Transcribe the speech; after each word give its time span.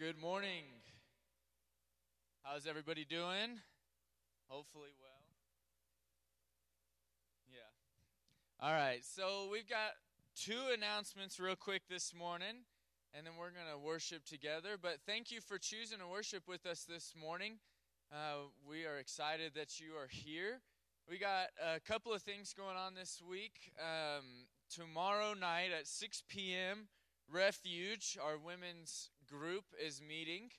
Good 0.00 0.18
morning. 0.18 0.64
How's 2.42 2.66
everybody 2.66 3.04
doing? 3.04 3.60
Hopefully 4.48 4.88
well. 4.98 5.26
Yeah. 7.52 8.66
All 8.66 8.72
right. 8.72 9.04
So 9.04 9.50
we've 9.52 9.68
got 9.68 9.90
two 10.34 10.72
announcements 10.74 11.38
real 11.38 11.54
quick 11.54 11.82
this 11.90 12.14
morning, 12.14 12.64
and 13.12 13.26
then 13.26 13.34
we're 13.38 13.50
going 13.50 13.70
to 13.70 13.78
worship 13.78 14.24
together. 14.24 14.78
But 14.80 15.00
thank 15.06 15.30
you 15.30 15.42
for 15.42 15.58
choosing 15.58 15.98
to 15.98 16.08
worship 16.08 16.44
with 16.48 16.64
us 16.64 16.86
this 16.88 17.12
morning. 17.14 17.58
Uh, 18.10 18.48
we 18.66 18.86
are 18.86 18.96
excited 18.96 19.52
that 19.54 19.80
you 19.80 19.90
are 20.00 20.08
here. 20.08 20.62
We 21.10 21.18
got 21.18 21.48
a 21.62 21.78
couple 21.78 22.14
of 22.14 22.22
things 22.22 22.54
going 22.54 22.78
on 22.78 22.94
this 22.94 23.20
week. 23.20 23.70
Um, 23.78 24.24
tomorrow 24.74 25.34
night 25.34 25.72
at 25.78 25.86
6 25.86 26.22
p.m., 26.26 26.88
Refuge, 27.30 28.18
our 28.20 28.38
women's 28.38 29.10
group, 29.30 29.64
is 29.84 30.02
meeting 30.06 30.50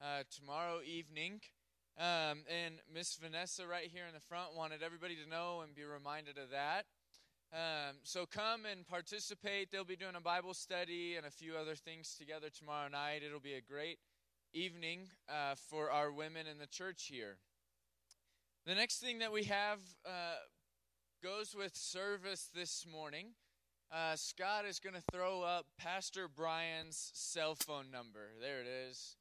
uh, 0.00 0.22
tomorrow 0.30 0.78
evening. 0.86 1.40
Um, 1.98 2.44
and 2.48 2.76
Miss 2.92 3.16
Vanessa, 3.16 3.66
right 3.66 3.88
here 3.92 4.04
in 4.06 4.14
the 4.14 4.20
front, 4.20 4.56
wanted 4.56 4.82
everybody 4.82 5.16
to 5.16 5.28
know 5.28 5.62
and 5.62 5.74
be 5.74 5.82
reminded 5.84 6.38
of 6.38 6.50
that. 6.50 6.86
Um, 7.52 7.96
so 8.04 8.26
come 8.26 8.64
and 8.70 8.86
participate. 8.86 9.72
They'll 9.72 9.84
be 9.84 9.96
doing 9.96 10.14
a 10.16 10.20
Bible 10.20 10.54
study 10.54 11.16
and 11.16 11.26
a 11.26 11.30
few 11.30 11.56
other 11.56 11.74
things 11.74 12.14
together 12.16 12.48
tomorrow 12.48 12.88
night. 12.88 13.22
It'll 13.26 13.40
be 13.40 13.54
a 13.54 13.60
great 13.60 13.98
evening 14.52 15.08
uh, 15.28 15.56
for 15.68 15.90
our 15.90 16.12
women 16.12 16.46
in 16.46 16.58
the 16.58 16.68
church 16.68 17.08
here. 17.10 17.38
The 18.66 18.76
next 18.76 19.00
thing 19.00 19.18
that 19.18 19.32
we 19.32 19.44
have 19.44 19.80
uh, 20.06 20.38
goes 21.22 21.54
with 21.56 21.74
service 21.74 22.48
this 22.54 22.86
morning. 22.90 23.32
Uh, 23.92 24.14
Scott 24.14 24.66
is 24.66 24.78
going 24.78 24.94
to 24.94 25.02
throw 25.12 25.42
up 25.42 25.66
Pastor 25.76 26.28
Brian's 26.28 27.10
cell 27.12 27.56
phone 27.56 27.90
number. 27.90 28.28
There 28.40 28.60
it 28.60 28.68
is. 28.68 29.16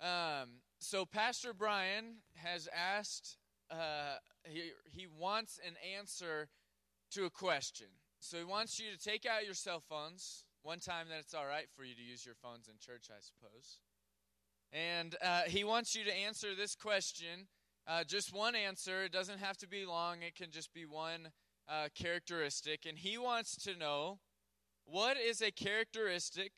Um, 0.00 0.60
so 0.80 1.04
Pastor 1.04 1.52
Brian 1.54 2.16
has 2.34 2.68
asked. 2.74 3.36
Uh, 3.70 4.16
he 4.44 4.70
he 4.84 5.06
wants 5.06 5.60
an 5.64 5.74
answer 5.96 6.48
to 7.12 7.26
a 7.26 7.30
question. 7.30 7.86
So 8.18 8.38
he 8.38 8.44
wants 8.44 8.80
you 8.80 8.86
to 8.90 8.98
take 8.98 9.24
out 9.24 9.44
your 9.44 9.54
cell 9.54 9.80
phones. 9.88 10.44
One 10.62 10.80
time 10.80 11.06
that 11.10 11.20
it's 11.20 11.34
all 11.34 11.46
right 11.46 11.68
for 11.76 11.84
you 11.84 11.94
to 11.94 12.02
use 12.02 12.26
your 12.26 12.34
phones 12.34 12.68
in 12.68 12.74
church, 12.80 13.06
I 13.10 13.20
suppose. 13.20 13.78
And 14.72 15.14
uh, 15.22 15.42
he 15.46 15.62
wants 15.62 15.94
you 15.94 16.04
to 16.04 16.14
answer 16.14 16.56
this 16.56 16.74
question. 16.74 17.46
Uh, 17.86 18.02
just 18.04 18.34
one 18.34 18.56
answer. 18.56 19.04
It 19.04 19.12
doesn't 19.12 19.38
have 19.38 19.56
to 19.58 19.68
be 19.68 19.86
long. 19.86 20.22
It 20.22 20.34
can 20.34 20.50
just 20.50 20.74
be 20.74 20.84
one 20.84 21.28
uh, 21.68 21.88
characteristic, 21.94 22.86
and 22.86 22.98
he 22.98 23.18
wants 23.18 23.56
to 23.64 23.76
know 23.76 24.18
what 24.84 25.16
is 25.16 25.42
a 25.42 25.50
characteristic 25.50 26.52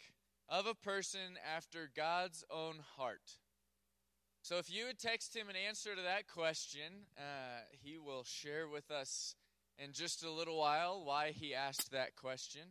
of 0.49 0.67
a 0.67 0.75
person 0.75 1.38
after 1.57 1.90
God's 1.95 2.45
own 2.50 2.76
heart. 2.97 3.38
So, 4.43 4.59
if 4.59 4.71
you 4.71 4.87
would 4.87 4.99
text 4.99 5.37
him 5.37 5.49
an 5.49 5.57
answer 5.57 5.95
to 5.95 6.02
that 6.02 6.26
question, 6.26 7.07
uh, 7.19 7.62
he 7.83 7.99
will 7.99 8.25
share 8.25 8.69
with 8.69 8.90
us 8.90 9.35
in 9.79 9.93
just 9.93 10.25
a 10.25 10.31
little 10.31 10.59
while 10.59 11.05
why 11.05 11.31
he 11.31 11.55
asked 11.55 11.90
that 11.93 12.17
question. 12.17 12.62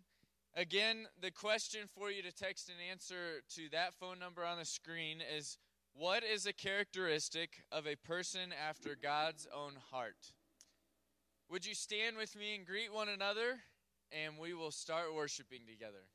Again, 0.55 1.07
the 1.21 1.31
question 1.31 1.81
for 1.87 2.09
you 2.09 2.23
to 2.23 2.31
text 2.31 2.69
an 2.69 2.75
answer 2.89 3.43
to 3.55 3.69
that 3.71 3.93
phone 3.99 4.19
number 4.19 4.43
on 4.43 4.57
the 4.57 4.65
screen 4.65 5.19
is 5.21 5.57
What 5.93 6.23
is 6.23 6.45
a 6.45 6.53
characteristic 6.53 7.63
of 7.71 7.85
a 7.85 7.95
person 7.95 8.51
after 8.51 8.95
God's 8.95 9.47
own 9.53 9.73
heart? 9.91 10.33
Would 11.49 11.65
you 11.65 11.73
stand 11.73 12.15
with 12.15 12.35
me 12.35 12.53
and 12.55 12.65
greet 12.65 12.93
one 12.93 13.09
another? 13.09 13.59
And 14.11 14.37
we 14.37 14.53
will 14.53 14.69
start 14.69 15.15
worshiping 15.15 15.61
together. 15.67 16.05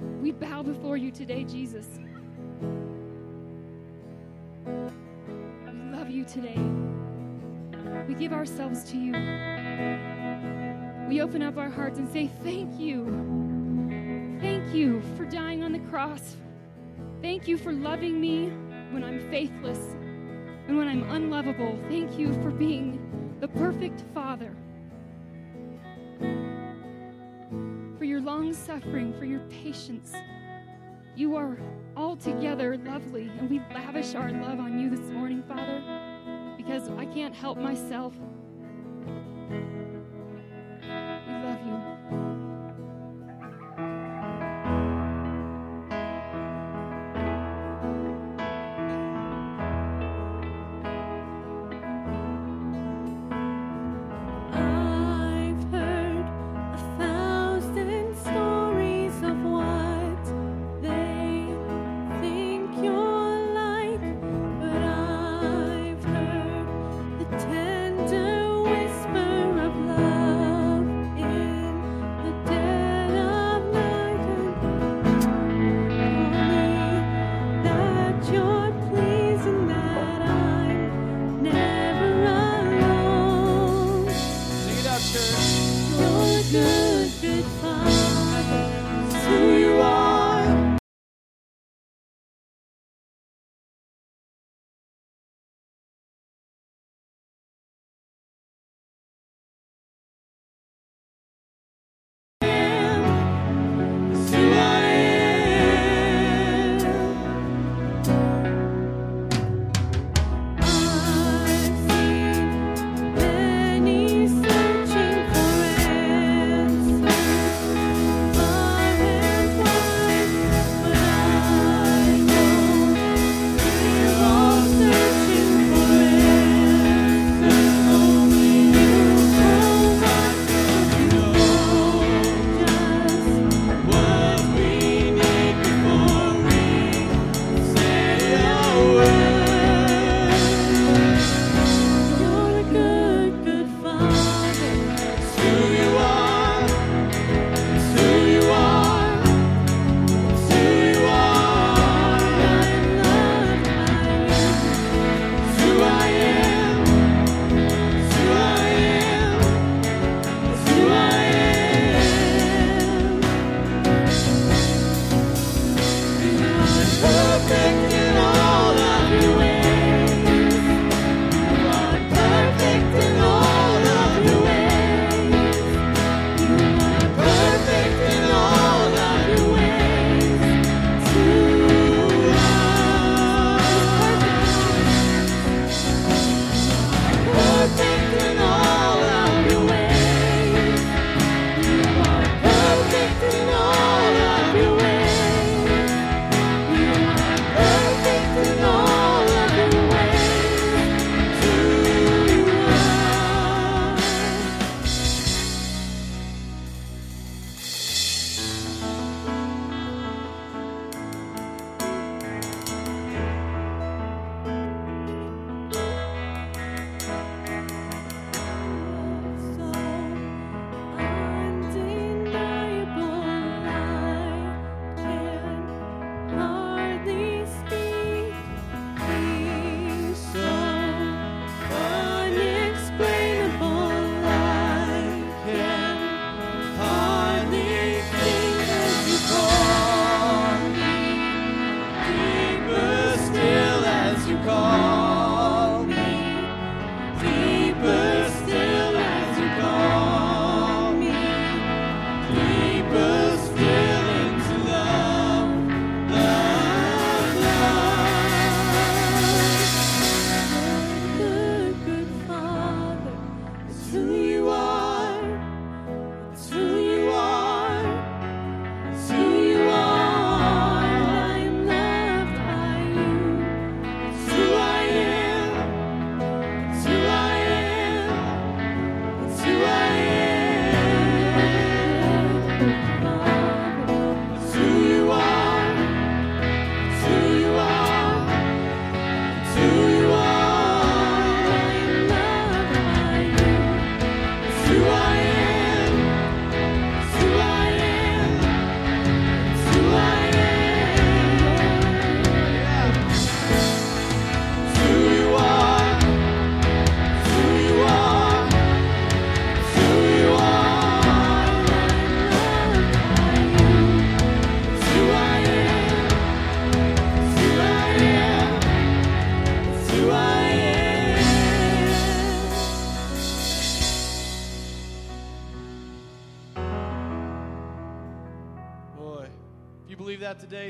We 0.00 0.32
bow 0.32 0.62
before 0.62 0.96
you 0.96 1.10
today, 1.10 1.44
Jesus. 1.44 1.86
We 4.64 5.72
love 5.90 6.10
you 6.10 6.24
today. 6.24 6.58
We 8.06 8.14
give 8.14 8.32
ourselves 8.32 8.84
to 8.90 8.96
you. 8.96 9.12
We 11.08 11.20
open 11.20 11.42
up 11.42 11.56
our 11.56 11.70
hearts 11.70 11.98
and 11.98 12.08
say, 12.12 12.30
Thank 12.42 12.78
you. 12.78 13.06
Thank 14.40 14.74
you 14.74 15.02
for 15.16 15.24
dying 15.24 15.64
on 15.64 15.72
the 15.72 15.80
cross. 15.90 16.36
Thank 17.22 17.48
you 17.48 17.58
for 17.58 17.72
loving 17.72 18.20
me 18.20 18.50
when 18.90 19.02
I'm 19.02 19.18
faithless 19.30 19.96
and 20.68 20.76
when 20.76 20.86
I'm 20.86 21.10
unlovable. 21.10 21.78
Thank 21.88 22.18
you 22.18 22.32
for 22.34 22.50
being 22.50 23.36
the 23.40 23.48
perfect 23.48 24.04
Father. 24.14 24.54
Long 28.48 28.54
suffering, 28.54 29.12
for 29.18 29.26
your 29.26 29.40
patience. 29.62 30.14
You 31.16 31.36
are 31.36 31.58
altogether 31.96 32.78
lovely, 32.78 33.30
and 33.38 33.50
we 33.50 33.60
lavish 33.74 34.14
our 34.14 34.30
love 34.30 34.58
on 34.58 34.78
you 34.78 34.88
this 34.88 35.10
morning, 35.10 35.42
Father, 35.46 35.82
because 36.56 36.88
I 36.96 37.04
can't 37.04 37.34
help 37.34 37.58
myself. 37.58 38.14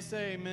Say 0.01 0.35
amen. 0.35 0.48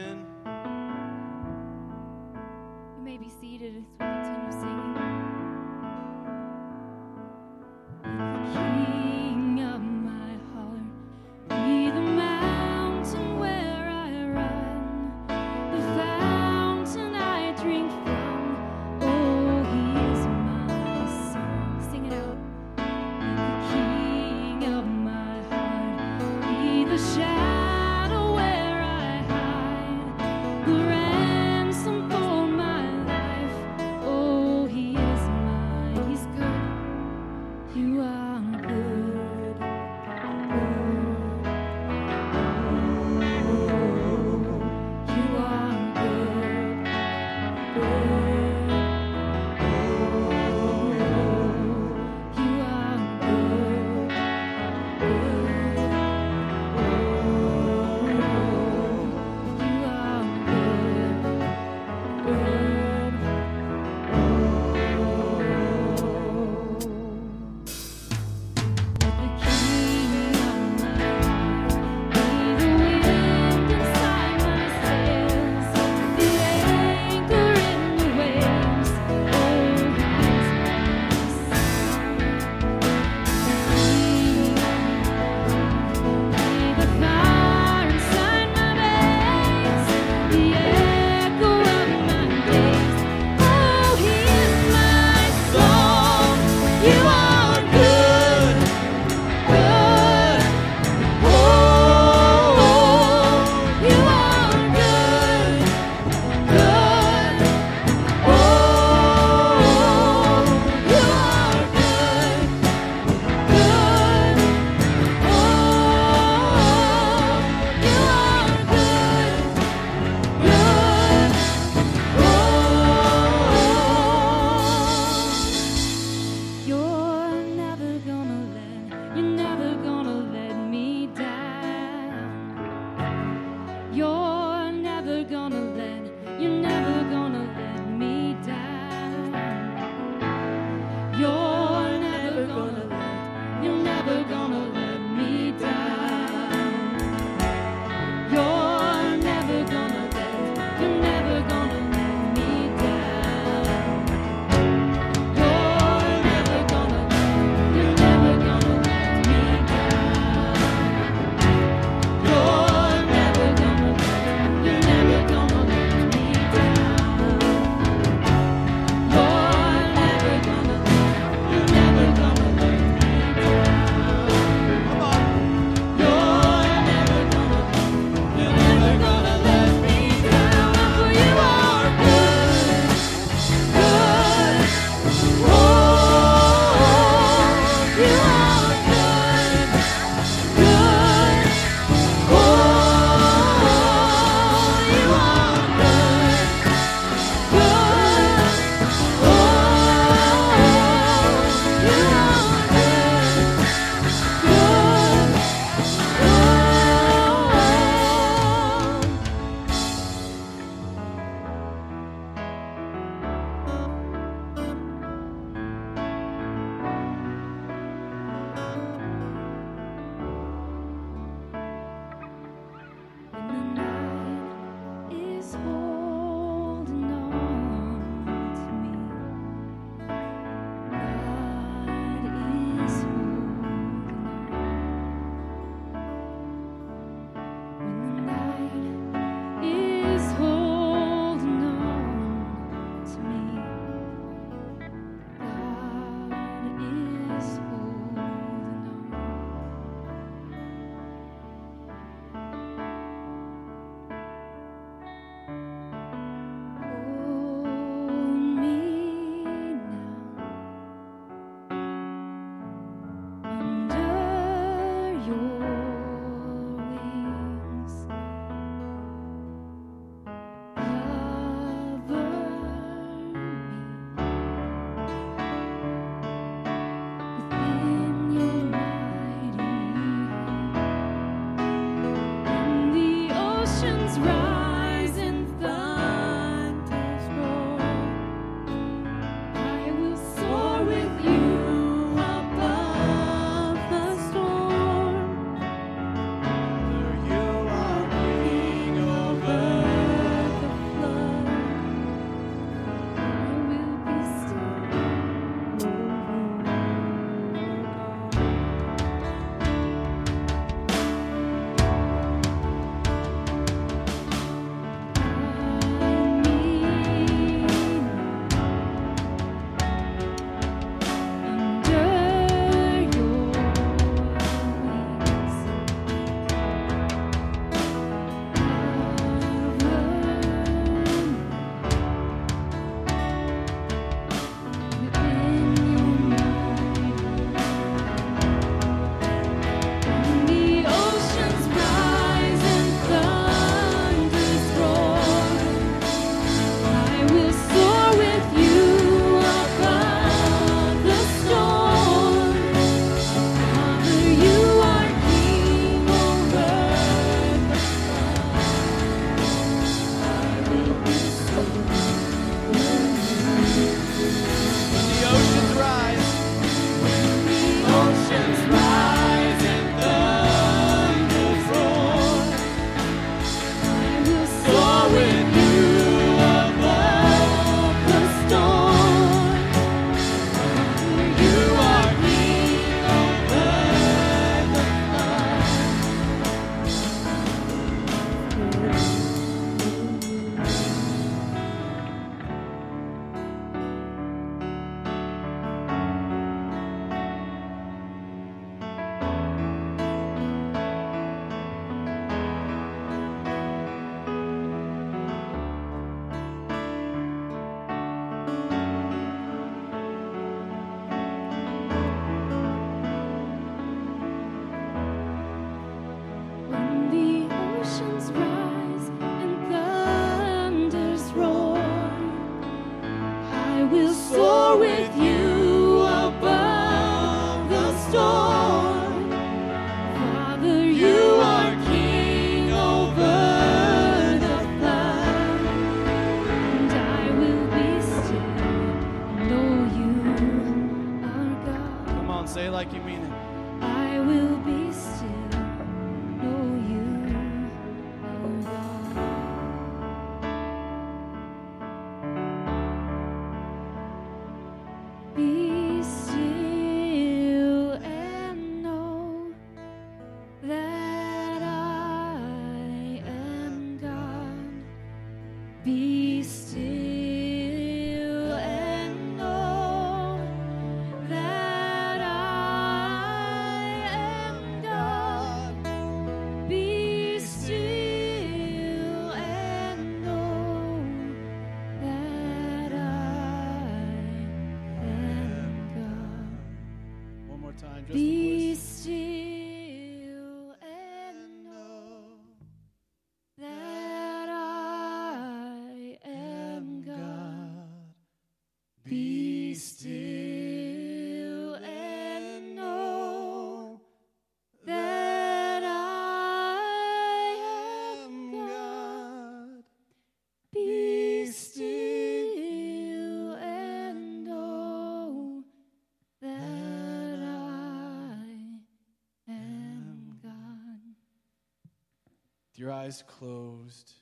Eyes 523.06 523.24
closed, 523.28 524.14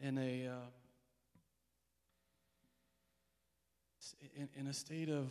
in 0.00 0.18
a 0.18 0.48
uh, 0.48 0.54
in, 4.34 4.48
in 4.58 4.66
a 4.66 4.72
state 4.72 5.08
of 5.08 5.30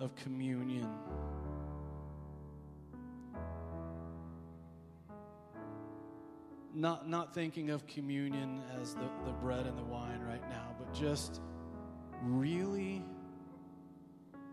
of 0.00 0.14
communion. 0.16 0.88
Not 6.74 7.06
not 7.06 7.34
thinking 7.34 7.68
of 7.68 7.86
communion 7.86 8.62
as 8.80 8.94
the, 8.94 9.10
the 9.26 9.32
bread 9.42 9.66
and 9.66 9.76
the 9.76 9.84
wine 9.84 10.22
right 10.22 10.48
now, 10.48 10.74
but 10.78 10.94
just 10.94 11.42
really 12.22 13.02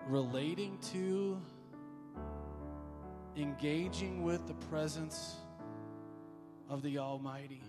relating 0.10 0.78
to 0.92 1.40
engaging 3.36 4.24
with 4.24 4.48
the 4.48 4.54
presence 4.54 5.36
of 6.70 6.82
the 6.82 6.98
Almighty 6.98 7.62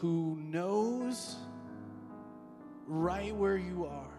who 0.00 0.36
knows 0.40 1.36
right 2.86 3.34
where 3.34 3.56
you 3.56 3.86
are, 3.86 4.12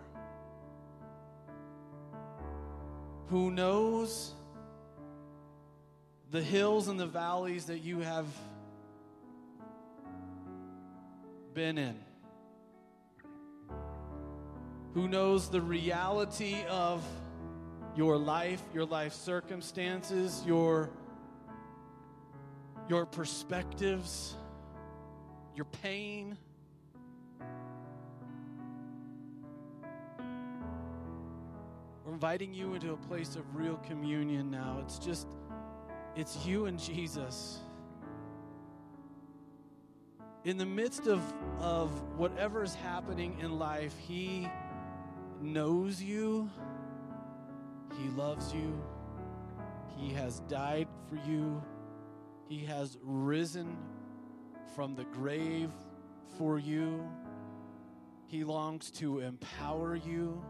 who 3.28 3.52
knows 3.52 4.34
the 6.32 6.42
hills 6.42 6.88
and 6.88 7.00
the 7.00 7.06
valleys 7.06 7.66
that 7.66 7.80
you 7.80 8.00
have 8.00 8.26
been 11.54 11.78
in, 11.78 11.96
who 14.94 15.08
knows 15.08 15.50
the 15.50 15.62
reality 15.62 16.64
of 16.70 17.04
your 17.98 18.16
life, 18.16 18.62
your 18.76 18.86
life 18.86 19.12
circumstances, 19.12 20.44
your 20.46 20.92
your 22.88 23.08
perspectives, 23.08 24.36
your 25.56 25.66
pain. 25.66 26.38
We're 32.06 32.14
inviting 32.14 32.54
you 32.54 32.76
into 32.76 32.94
a 32.94 32.98
place 32.98 33.36
of 33.36 33.44
real 33.56 33.78
communion 33.78 34.52
now. 34.52 34.78
It's 34.84 35.00
just 35.00 35.28
it's 36.16 36.46
you 36.46 36.68
and 36.68 36.80
Jesus. 36.80 37.60
In 40.46 40.58
the 40.58 40.68
midst 40.68 41.08
of 41.08 41.20
of 41.60 41.90
whatever 42.16 42.62
is 42.64 42.76
happening 42.76 43.38
in 43.42 43.58
life, 43.58 43.96
he 44.08 44.48
knows 45.42 46.00
you. 46.00 46.48
He 47.98 48.10
loves 48.10 48.54
you. 48.54 48.82
He 49.98 50.14
has 50.14 50.42
died 50.42 50.88
for 51.10 51.16
you. 51.30 51.62
He 52.48 52.64
has 52.66 52.98
risen 53.02 53.78
from 54.76 54.96
the 54.96 55.06
grave 55.06 55.72
for 56.38 56.60
you. 56.60 57.10
He 58.28 58.44
longs 58.44 58.92
to 58.92 59.20
empower 59.20 59.96
you. 59.96 60.44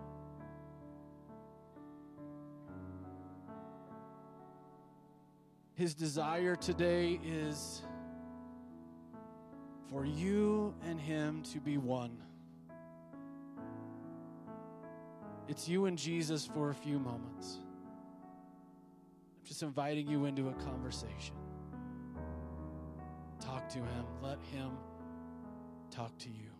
His 5.76 5.94
desire 5.94 6.56
today 6.56 7.20
is 7.24 7.84
for 9.92 10.06
you 10.06 10.74
and 10.84 11.00
Him 11.00 11.44
to 11.54 11.60
be 11.60 11.78
one. 11.78 12.18
It's 15.48 15.68
you 15.68 15.86
and 15.86 15.98
Jesus 15.98 16.46
for 16.46 16.70
a 16.70 16.76
few 16.76 17.00
moments. 17.00 17.60
I'm 19.40 19.46
just 19.46 19.64
inviting 19.64 20.08
you 20.08 20.26
into 20.26 20.50
a 20.50 20.54
conversation. 20.54 21.36
Talk 23.40 23.70
to 23.70 23.78
Him, 23.78 24.06
let 24.22 24.40
Him 24.52 24.72
talk 25.90 26.18
to 26.20 26.30
you. 26.30 26.57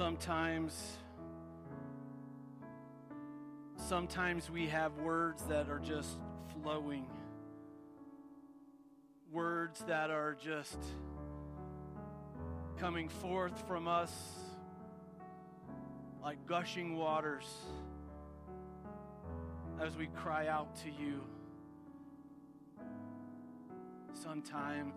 Sometimes 0.00 0.96
sometimes 3.76 4.48
we 4.48 4.66
have 4.66 4.96
words 4.96 5.42
that 5.42 5.68
are 5.68 5.78
just 5.78 6.16
flowing. 6.62 7.06
Words 9.30 9.84
that 9.86 10.08
are 10.10 10.38
just 10.42 10.78
coming 12.78 13.10
forth 13.10 13.68
from 13.68 13.86
us 13.86 14.10
like 16.22 16.38
gushing 16.46 16.96
waters 16.96 17.44
as 19.82 19.98
we 19.98 20.06
cry 20.06 20.46
out 20.46 20.74
to 20.76 20.88
you. 20.88 21.20
Sometimes 24.14 24.94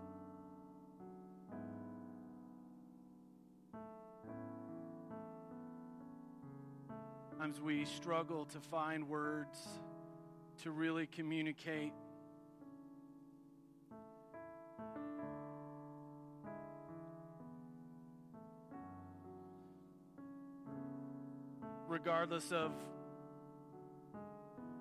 Sometimes 7.44 7.62
we 7.62 7.84
struggle 7.84 8.46
to 8.46 8.60
find 8.62 9.10
words 9.10 9.58
to 10.62 10.72
really 10.72 11.08
communicate. 11.08 11.92
Regardless 21.90 22.54
of 22.54 22.72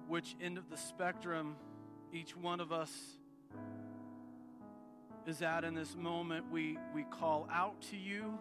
which 0.06 0.36
end 0.40 0.56
of 0.56 0.70
the 0.70 0.76
spectrum 0.76 1.56
each 2.12 2.36
one 2.36 2.60
of 2.60 2.70
us 2.70 2.92
is 5.26 5.42
at 5.42 5.64
in 5.64 5.74
this 5.74 5.96
moment, 5.96 6.48
we, 6.52 6.78
we 6.94 7.02
call 7.02 7.48
out 7.52 7.80
to 7.90 7.96
you 7.96 8.38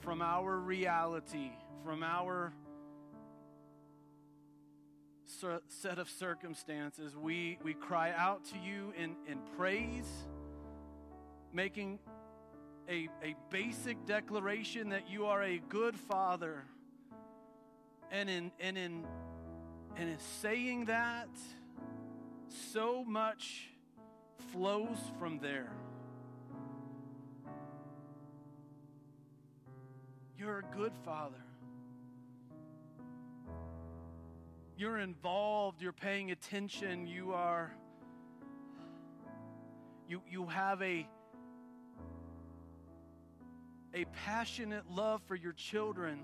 from 0.00 0.22
our 0.22 0.56
reality, 0.56 1.50
from 1.84 2.02
our 2.02 2.52
set 5.68 5.98
of 5.98 6.08
circumstances. 6.08 7.16
We, 7.16 7.58
we 7.62 7.74
cry 7.74 8.12
out 8.16 8.44
to 8.46 8.58
you 8.58 8.92
in, 8.96 9.16
in 9.26 9.38
praise, 9.56 10.10
making 11.52 11.98
a, 12.88 13.08
a 13.22 13.34
basic 13.50 14.04
declaration 14.06 14.90
that 14.90 15.08
you 15.08 15.26
are 15.26 15.42
a 15.42 15.58
good 15.68 15.96
father. 15.96 16.64
And 18.10 18.28
in, 18.28 18.50
and, 18.58 18.76
in, 18.76 19.04
and 19.96 20.10
in 20.10 20.18
saying 20.40 20.86
that, 20.86 21.28
so 22.72 23.04
much 23.04 23.68
flows 24.52 24.98
from 25.18 25.38
there. 25.38 25.70
You're 30.40 30.60
a 30.60 30.74
good 30.74 30.94
father. 31.04 31.44
You're 34.74 34.96
involved, 34.96 35.82
you're 35.82 35.92
paying 35.92 36.30
attention, 36.30 37.06
you 37.06 37.34
are 37.34 37.70
you 40.08 40.22
you 40.26 40.46
have 40.46 40.80
a 40.80 41.06
a 43.92 44.06
passionate 44.24 44.90
love 44.90 45.20
for 45.28 45.34
your 45.34 45.52
children. 45.52 46.20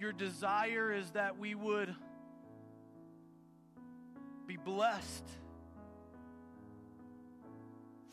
Your 0.00 0.14
desire 0.14 0.90
is 0.90 1.10
that 1.10 1.38
we 1.38 1.54
would 1.54 1.94
be 4.46 4.56
blessed, 4.56 5.28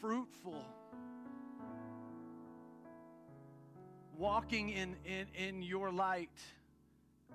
fruitful, 0.01 0.66
walking 4.18 4.70
in, 4.70 4.95
in, 5.05 5.28
in 5.36 5.64
your 5.64 5.91
light, 5.91 6.30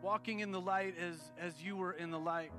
walking 0.03 0.41
in 0.41 0.53
the 0.53 0.61
light 0.61 0.95
as, 0.99 1.17
as 1.41 1.61
you 1.63 1.77
were 1.77 1.93
in 1.93 2.11
the 2.11 2.19
light 2.19 2.53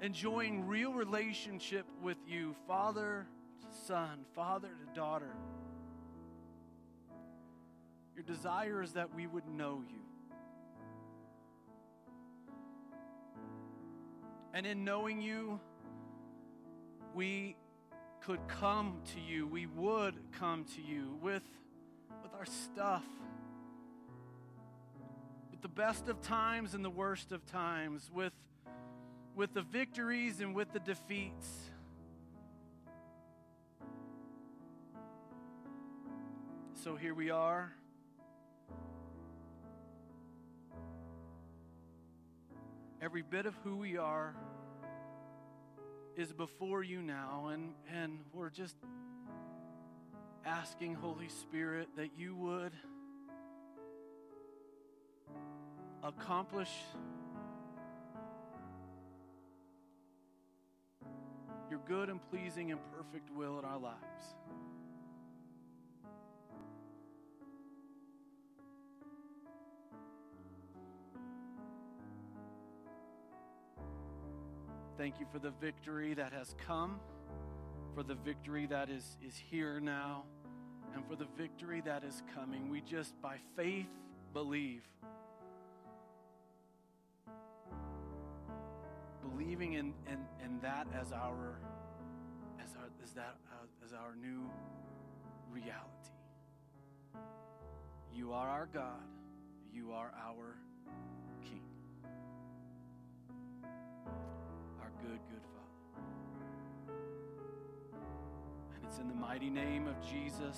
enjoying 0.00 0.66
real 0.66 0.92
relationship 0.92 1.86
with 2.02 2.18
you, 2.26 2.54
father 2.66 3.26
to 3.60 3.86
son, 3.86 4.24
father 4.34 4.68
to 4.68 4.94
daughter. 4.94 5.34
Your 8.14 8.24
desire 8.24 8.82
is 8.82 8.92
that 8.92 9.14
we 9.14 9.26
would 9.26 9.48
know 9.48 9.82
you. 9.88 10.00
And 14.54 14.66
in 14.66 14.84
knowing 14.84 15.20
you, 15.20 15.60
we 17.14 17.56
could 18.20 18.40
come 18.48 19.00
to 19.14 19.20
you, 19.20 19.46
we 19.46 19.66
would 19.66 20.14
come 20.32 20.64
to 20.76 20.82
you 20.82 21.16
with, 21.22 21.42
our 22.38 22.46
stuff. 22.46 23.04
With 25.50 25.60
the 25.60 25.68
best 25.68 26.08
of 26.08 26.22
times 26.22 26.74
and 26.74 26.84
the 26.84 26.90
worst 26.90 27.32
of 27.32 27.44
times, 27.46 28.10
with 28.14 28.32
with 29.34 29.54
the 29.54 29.62
victories 29.62 30.40
and 30.40 30.54
with 30.54 30.72
the 30.72 30.80
defeats. 30.80 31.48
So 36.74 36.96
here 36.96 37.14
we 37.14 37.30
are. 37.30 37.72
Every 43.00 43.22
bit 43.22 43.46
of 43.46 43.54
who 43.62 43.76
we 43.76 43.96
are 43.96 44.34
is 46.16 46.32
before 46.32 46.82
you 46.82 47.00
now, 47.00 47.50
and, 47.52 47.74
and 47.92 48.18
we're 48.32 48.50
just 48.50 48.76
asking, 50.48 50.94
Holy 50.94 51.28
Spirit, 51.28 51.88
that 51.96 52.08
you 52.16 52.34
would 52.34 52.72
accomplish 56.02 56.70
your 61.70 61.80
good 61.86 62.08
and 62.08 62.18
pleasing 62.30 62.72
and 62.72 62.80
perfect 62.96 63.30
will 63.36 63.58
in 63.58 63.64
our 63.66 63.78
lives. 63.78 63.96
Thank 74.96 75.20
you 75.20 75.26
for 75.30 75.38
the 75.38 75.52
victory 75.60 76.14
that 76.14 76.32
has 76.32 76.56
come, 76.66 76.98
for 77.94 78.02
the 78.02 78.14
victory 78.14 78.66
that 78.66 78.88
is, 78.88 79.18
is 79.24 79.36
here 79.36 79.78
now, 79.78 80.24
and 80.94 81.06
for 81.06 81.16
the 81.16 81.26
victory 81.36 81.80
that 81.82 82.04
is 82.04 82.22
coming. 82.34 82.70
We 82.70 82.80
just, 82.80 83.20
by 83.20 83.36
faith, 83.56 83.88
believe. 84.32 84.82
believing 89.38 89.74
in, 89.74 89.94
in, 90.06 90.18
in 90.44 90.60
that 90.60 90.86
as 91.00 91.12
our 91.12 91.58
as 92.62 92.74
our 92.76 92.88
as 93.02 93.12
that 93.12 93.36
uh, 93.50 93.84
as 93.84 93.92
our 93.92 94.14
new 94.20 94.50
reality. 95.50 95.78
You 98.14 98.32
are 98.32 98.48
our 98.48 98.68
God. 98.72 99.06
You 99.72 99.92
are 99.92 100.12
our 100.26 100.56
in 109.00 109.08
the 109.08 109.14
mighty 109.14 109.50
name 109.50 109.86
of 109.86 109.96
Jesus 110.08 110.56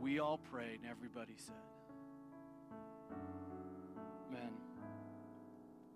we 0.00 0.18
all 0.18 0.36
prayed, 0.36 0.80
and 0.82 0.90
everybody 0.90 1.32
said, 1.36 1.54
Amen. 4.28 4.50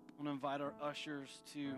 I 0.07 0.11
want 0.17 0.25
to 0.25 0.31
invite 0.31 0.61
our 0.61 0.73
ushers 0.81 1.41
to 1.53 1.73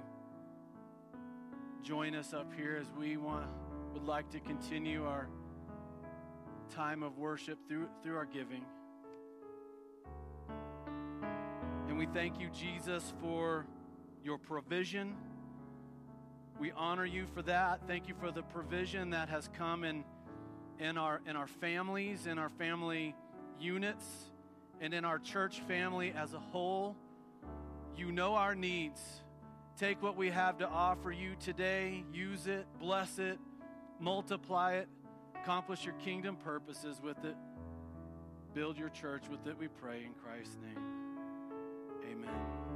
join 1.83 2.15
us 2.15 2.33
up 2.33 2.51
here 2.55 2.77
as 2.79 2.87
we 2.97 3.17
want 3.17 3.47
would 3.93 4.05
like 4.05 4.29
to 4.29 4.39
continue 4.39 5.03
our 5.05 5.27
time 6.73 7.03
of 7.03 7.17
worship 7.17 7.59
through 7.67 7.89
through 8.01 8.15
our 8.15 8.25
giving. 8.25 8.63
And 11.89 11.97
we 11.97 12.05
thank 12.05 12.39
you 12.39 12.49
Jesus 12.49 13.13
for 13.19 13.65
your 14.23 14.37
provision. 14.37 15.17
We 16.61 16.71
honor 16.73 17.05
you 17.05 17.25
for 17.33 17.41
that. 17.41 17.87
Thank 17.87 18.07
you 18.07 18.13
for 18.19 18.29
the 18.29 18.43
provision 18.43 19.09
that 19.09 19.29
has 19.29 19.49
come 19.57 19.83
in 19.83 20.03
in 20.77 20.95
our 20.95 21.19
in 21.25 21.35
our 21.35 21.47
families, 21.47 22.27
in 22.27 22.37
our 22.37 22.51
family 22.51 23.15
units, 23.59 24.05
and 24.79 24.93
in 24.93 25.03
our 25.03 25.17
church 25.17 25.61
family 25.61 26.13
as 26.15 26.35
a 26.35 26.39
whole. 26.39 26.95
You 27.97 28.11
know 28.11 28.35
our 28.35 28.53
needs. 28.53 29.01
Take 29.75 30.03
what 30.03 30.15
we 30.15 30.29
have 30.29 30.59
to 30.59 30.67
offer 30.67 31.11
you 31.11 31.35
today, 31.39 32.03
use 32.13 32.45
it, 32.45 32.67
bless 32.79 33.17
it, 33.17 33.39
multiply 33.99 34.73
it, 34.73 34.87
accomplish 35.41 35.83
your 35.83 35.95
kingdom 35.95 36.35
purposes 36.35 37.01
with 37.01 37.25
it. 37.25 37.35
Build 38.53 38.77
your 38.77 38.89
church 38.89 39.23
with 39.31 39.47
it, 39.47 39.57
we 39.57 39.67
pray 39.67 40.03
in 40.05 40.13
Christ's 40.13 40.57
name. 40.61 40.77
Amen. 42.11 42.70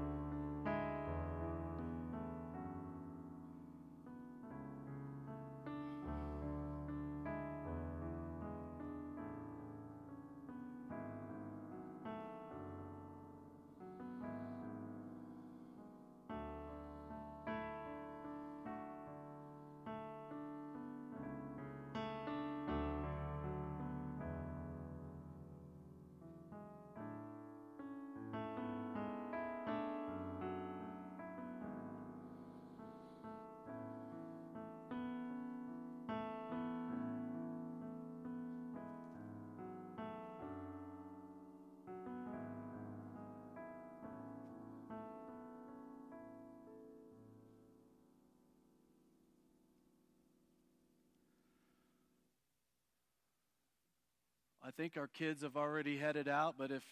Think 54.77 54.97
our 54.97 55.07
kids 55.07 55.41
have 55.41 55.55
already 55.55 55.97
headed 55.97 56.27
out, 56.27 56.55
but 56.57 56.71
if 56.71 56.83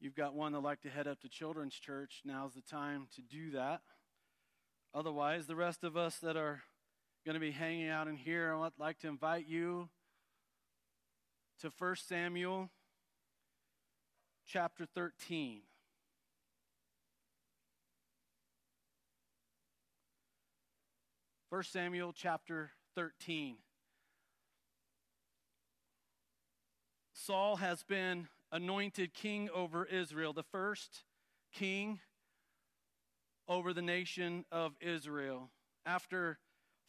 you've 0.00 0.16
got 0.16 0.34
one 0.34 0.52
that 0.52 0.60
like 0.60 0.80
to 0.82 0.90
head 0.90 1.06
up 1.06 1.20
to 1.20 1.28
children's 1.28 1.74
church, 1.74 2.22
now's 2.24 2.54
the 2.54 2.62
time 2.62 3.06
to 3.14 3.22
do 3.22 3.52
that. 3.52 3.80
Otherwise, 4.92 5.46
the 5.46 5.54
rest 5.54 5.84
of 5.84 5.96
us 5.96 6.16
that 6.18 6.36
are 6.36 6.62
going 7.24 7.34
to 7.34 7.40
be 7.40 7.52
hanging 7.52 7.88
out 7.88 8.08
in 8.08 8.16
here, 8.16 8.54
I'd 8.54 8.72
like 8.78 8.98
to 9.00 9.08
invite 9.08 9.46
you 9.46 9.88
to 11.60 11.70
1 11.78 11.96
Samuel 11.96 12.70
chapter 14.46 14.86
13. 14.86 15.60
First 21.48 21.72
Samuel 21.72 22.12
chapter 22.12 22.70
13. 22.94 23.56
Saul 27.26 27.56
has 27.56 27.82
been 27.82 28.28
anointed 28.50 29.12
king 29.12 29.50
over 29.54 29.84
Israel, 29.84 30.32
the 30.32 30.42
first 30.42 31.04
king 31.52 32.00
over 33.46 33.74
the 33.74 33.82
nation 33.82 34.46
of 34.50 34.72
Israel. 34.80 35.50
After 35.84 36.38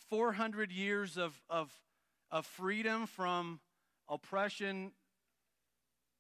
400 0.10 0.72
years 0.72 1.18
of, 1.18 1.42
of, 1.50 1.70
of 2.32 2.46
freedom 2.46 3.08
from 3.08 3.60
oppression 4.08 4.94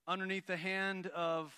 underneath 0.06 0.46
the 0.46 0.58
hand 0.58 1.08
of, 1.08 1.54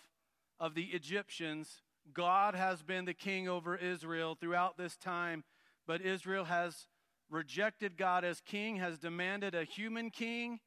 of 0.60 0.76
the 0.76 0.86
Egyptians, 0.86 1.82
God 2.14 2.54
has 2.54 2.84
been 2.84 3.06
the 3.06 3.16
king 3.16 3.50
over 3.50 3.76
Israel 3.76 4.38
throughout 4.40 4.78
this 4.78 4.96
time, 4.96 5.44
but 5.88 6.02
Israel 6.02 6.46
has 6.46 6.86
rejected 7.32 7.98
God 7.98 8.24
as 8.24 8.42
king, 8.42 8.76
has 8.76 9.00
demanded 9.00 9.56
a 9.56 9.64
human 9.64 10.12
king. 10.12 10.60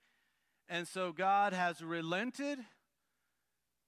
And 0.68 0.88
so 0.88 1.12
God 1.12 1.52
has 1.52 1.82
relented 1.82 2.58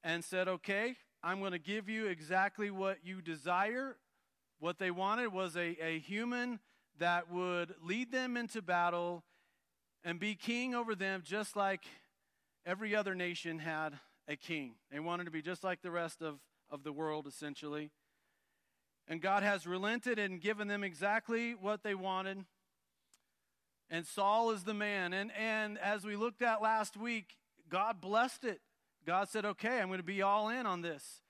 and 0.04 0.24
said, 0.24 0.48
Okay, 0.48 0.96
I'm 1.22 1.40
going 1.40 1.52
to 1.52 1.58
give 1.58 1.88
you 1.88 2.06
exactly 2.06 2.70
what 2.70 2.98
you 3.04 3.20
desire. 3.20 3.96
What 4.60 4.78
they 4.78 4.90
wanted 4.90 5.32
was 5.32 5.56
a, 5.56 5.76
a 5.82 5.98
human 5.98 6.60
that 6.98 7.30
would 7.30 7.74
lead 7.82 8.12
them 8.12 8.36
into 8.36 8.62
battle 8.62 9.24
and 10.04 10.20
be 10.20 10.34
king 10.34 10.74
over 10.74 10.94
them, 10.94 11.22
just 11.24 11.56
like 11.56 11.82
every 12.64 12.94
other 12.94 13.14
nation 13.14 13.58
had 13.58 13.98
a 14.28 14.36
king. 14.36 14.74
They 14.92 15.00
wanted 15.00 15.24
to 15.24 15.30
be 15.30 15.42
just 15.42 15.64
like 15.64 15.82
the 15.82 15.90
rest 15.90 16.22
of, 16.22 16.38
of 16.70 16.84
the 16.84 16.92
world, 16.92 17.26
essentially. 17.26 17.90
And 19.08 19.22
God 19.22 19.42
has 19.42 19.66
relented 19.66 20.18
and 20.18 20.40
given 20.40 20.68
them 20.68 20.84
exactly 20.84 21.54
what 21.54 21.82
they 21.82 21.94
wanted. 21.94 22.44
And 23.90 24.06
Saul 24.06 24.50
is 24.50 24.64
the 24.64 24.74
man. 24.74 25.12
And, 25.12 25.30
and 25.32 25.78
as 25.78 26.04
we 26.04 26.16
looked 26.16 26.42
at 26.42 26.60
last 26.60 26.96
week, 26.96 27.36
God 27.68 28.00
blessed 28.00 28.44
it. 28.44 28.60
God 29.06 29.28
said, 29.28 29.44
okay, 29.44 29.80
I'm 29.80 29.88
going 29.88 29.98
to 29.98 30.04
be 30.04 30.22
all 30.22 30.48
in 30.48 30.66
on 30.66 30.82
this. 30.82 31.22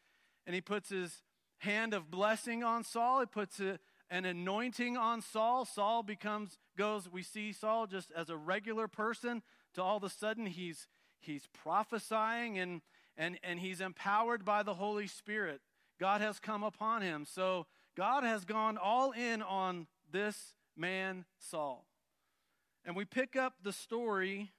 And 0.46 0.54
he 0.54 0.61
puts 0.61 0.88
his 0.88 1.22
hand 1.59 1.94
of 1.94 2.11
blessing 2.11 2.64
on 2.64 2.82
Saul. 2.82 3.20
He 3.20 3.26
puts 3.26 3.61
a, 3.61 3.78
an 4.11 4.24
anointing 4.24 4.96
on 4.96 5.20
Saul. 5.22 5.64
Saul 5.64 6.02
becomes, 6.02 6.59
goes, 6.76 7.09
we 7.11 7.22
see 7.22 7.52
Saul 7.52 7.86
just 7.86 8.11
as 8.16 8.30
a 8.30 8.36
regular 8.36 8.88
person 8.88 9.42
to 9.74 9.82
all 9.82 9.96
of 9.96 10.04
a 10.04 10.11
sudden 10.11 10.46
he's, 10.46 10.88
he's 11.20 11.48
prophesying 11.52 12.59
and, 12.59 12.80
and, 13.16 13.38
and 13.44 13.61
he's 13.61 13.80
empowered 13.80 14.44
by 14.44 14.62
the 14.62 14.74
Holy 14.74 15.06
Spirit. 15.06 15.61
God 16.00 16.20
has 16.20 16.40
come 16.40 16.62
upon 16.62 17.02
him. 17.02 17.24
So 17.24 17.66
God 17.96 18.24
has 18.24 18.44
gone 18.44 18.76
all 18.76 19.12
in 19.12 19.42
on 19.42 19.86
this 20.11 20.54
man, 20.76 21.24
Saul. 21.38 21.84
And 22.89 22.97
we 22.97 23.05
pick 23.05 23.36
up 23.36 23.53
the 23.62 23.74
story 23.74 24.51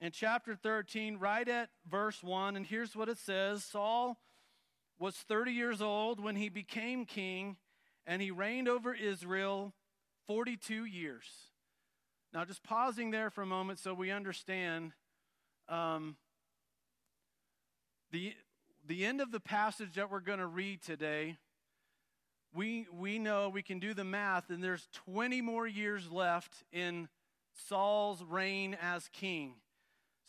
in 0.00 0.12
chapter 0.12 0.54
13, 0.54 1.16
right 1.16 1.48
at 1.48 1.68
verse 1.90 2.22
1. 2.22 2.54
And 2.54 2.64
here's 2.64 2.94
what 2.94 3.08
it 3.08 3.18
says 3.18 3.64
Saul 3.64 4.20
was 5.00 5.16
30 5.16 5.50
years 5.50 5.82
old 5.82 6.22
when 6.22 6.36
he 6.36 6.48
became 6.48 7.04
king, 7.04 7.56
and 8.06 8.22
he 8.22 8.30
reigned 8.30 8.68
over 8.68 8.94
Israel 8.94 9.74
42 10.28 10.84
years. 10.84 11.24
Now, 12.32 12.44
just 12.44 12.62
pausing 12.62 13.10
there 13.10 13.30
for 13.30 13.42
a 13.42 13.46
moment 13.46 13.80
so 13.80 13.94
we 13.94 14.12
understand 14.12 14.92
um, 15.68 16.14
the, 18.12 18.34
the 18.86 19.04
end 19.04 19.20
of 19.20 19.32
the 19.32 19.40
passage 19.40 19.94
that 19.94 20.08
we're 20.08 20.20
going 20.20 20.38
to 20.38 20.46
read 20.46 20.82
today. 20.82 21.36
We, 22.54 22.86
we 22.92 23.18
know 23.18 23.48
we 23.48 23.62
can 23.62 23.78
do 23.78 23.94
the 23.94 24.04
math, 24.04 24.50
and 24.50 24.62
there's 24.62 24.88
20 25.06 25.40
more 25.42 25.66
years 25.66 26.10
left 26.10 26.64
in 26.72 27.08
Saul's 27.68 28.22
reign 28.22 28.76
as 28.80 29.08
king. 29.12 29.54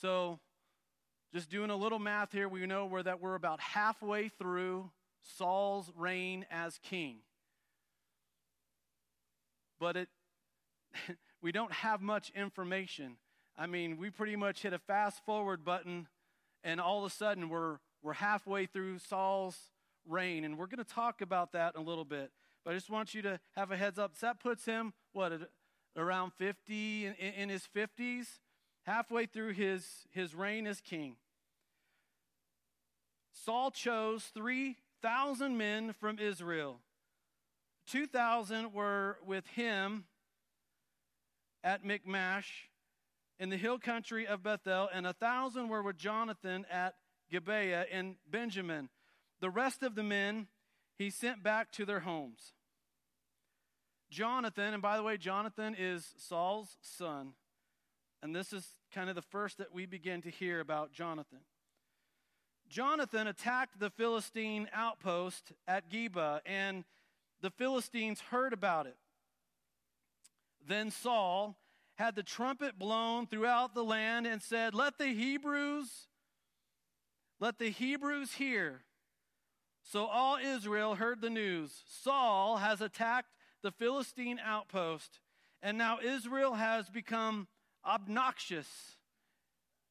So, 0.02 0.40
just 1.34 1.50
doing 1.50 1.70
a 1.70 1.76
little 1.76 2.00
math 2.00 2.32
here, 2.32 2.50
we 2.50 2.66
know 2.66 2.86
where 2.86 3.04
that 3.04 3.22
we're 3.22 3.36
about 3.36 3.60
halfway 3.60 4.30
through 4.30 4.90
Saul's 5.38 5.92
reign 5.96 6.46
as 6.50 6.80
king. 6.80 7.18
But 9.80 9.96
it 9.96 10.10
we 11.42 11.52
don't 11.52 11.72
have 11.72 12.02
much 12.02 12.32
information. 12.36 13.18
I 13.58 13.68
mean, 13.68 13.98
we 13.98 14.10
pretty 14.10 14.36
much 14.36 14.62
hit 14.62 14.74
a 14.74 14.80
fast 14.80 15.24
forward 15.26 15.64
button 15.64 16.08
and 16.64 16.82
all 16.82 17.00
of 17.00 17.12
a 17.12 17.14
sudden 17.14 17.50
we're 17.50 17.78
we're 18.02 18.14
halfway 18.14 18.66
through 18.66 19.00
Saul's 19.00 19.58
reign 20.10 20.44
and 20.44 20.58
we're 20.58 20.68
going 20.68 20.84
to 20.84 20.94
talk 20.94 21.22
about 21.22 21.54
that 21.54 21.76
in 21.76 21.82
a 21.82 21.84
little 21.84 22.06
bit. 22.06 22.32
But 22.66 22.72
I 22.72 22.74
just 22.76 22.90
want 22.90 23.14
you 23.14 23.22
to 23.22 23.40
have 23.56 23.72
a 23.72 23.78
heads 23.78 23.98
up. 23.98 24.12
So 24.16 24.28
that 24.28 24.40
puts 24.40 24.66
him 24.66 24.94
what 25.14 25.32
around 25.96 26.34
50 26.38 27.06
in, 27.06 27.14
in 27.14 27.50
his 27.50 27.68
50s 27.76 28.26
halfway 28.84 29.26
through 29.26 29.54
his, 29.54 29.86
his 30.12 30.34
reign 30.34 30.68
as 30.68 30.82
king. 30.82 31.16
Saul 33.46 33.72
chose 33.72 34.26
3,000 34.34 35.58
men 35.58 35.94
from 35.94 36.20
Israel. 36.20 36.80
2,000 37.88 38.74
were 38.74 39.18
with 39.26 39.48
him 39.48 40.06
at 41.64 41.86
Michmash 41.86 42.70
in 43.40 43.50
the 43.50 43.58
hill 43.58 43.80
country 43.80 44.28
of 44.28 44.44
Bethel, 44.44 44.90
and 44.94 45.06
a 45.06 45.16
1,000 45.18 45.70
were 45.70 45.82
with 45.82 45.98
Jonathan 45.98 46.66
at 46.70 46.96
Gibeah 47.32 47.86
in 47.92 48.16
Benjamin. 48.30 48.90
The 49.40 49.50
rest 49.50 49.84
of 49.84 49.96
the 49.96 50.04
men 50.04 50.48
he 50.98 51.10
sent 51.10 51.44
back 51.44 51.72
to 51.74 51.86
their 51.86 52.02
homes. 52.02 52.54
Jonathan, 54.10 54.74
and 54.74 54.82
by 54.82 54.98
the 54.98 55.04
way, 55.04 55.18
Jonathan 55.18 55.76
is 55.78 56.14
Saul's 56.18 56.78
son. 56.82 57.34
And 58.22 58.36
this 58.36 58.52
is 58.52 58.68
kind 58.94 59.10
of 59.10 59.16
the 59.16 59.22
first 59.22 59.60
that 59.60 59.74
we 59.74 59.86
begin 59.86 60.22
to 60.24 60.30
hear 60.30 60.60
about 60.60 60.92
Jonathan. 60.92 61.40
Jonathan 62.68 63.28
attacked 63.28 63.80
the 63.80 63.90
Philistine 63.90 64.68
outpost 64.74 65.54
at 65.68 65.90
Geba, 65.90 66.42
and 66.46 66.84
the 67.42 67.50
Philistines 67.50 68.20
heard 68.20 68.52
about 68.52 68.86
it. 68.86 68.98
Then 70.68 70.92
Saul 70.92 71.58
had 71.96 72.16
the 72.16 72.24
trumpet 72.24 72.78
blown 72.78 73.26
throughout 73.26 73.74
the 73.74 73.84
land 73.84 74.28
and 74.28 74.42
said, 74.42 74.74
Let 74.74 74.98
the 74.98 75.08
Hebrews, 75.08 76.08
let 77.40 77.58
the 77.58 77.70
Hebrews 77.70 78.34
hear. 78.34 78.82
So 79.92 80.06
all 80.06 80.38
Israel 80.38 80.94
heard 80.94 81.20
the 81.20 81.32
news. 81.32 81.84
Saul 81.88 82.58
has 82.58 82.80
attacked 82.80 83.34
the 83.64 83.72
Philistine 83.72 84.40
outpost, 84.44 85.20
and 85.64 85.80
now 85.80 85.98
Israel 86.00 86.54
has 86.54 86.88
become 86.90 87.48
obnoxious 87.84 88.68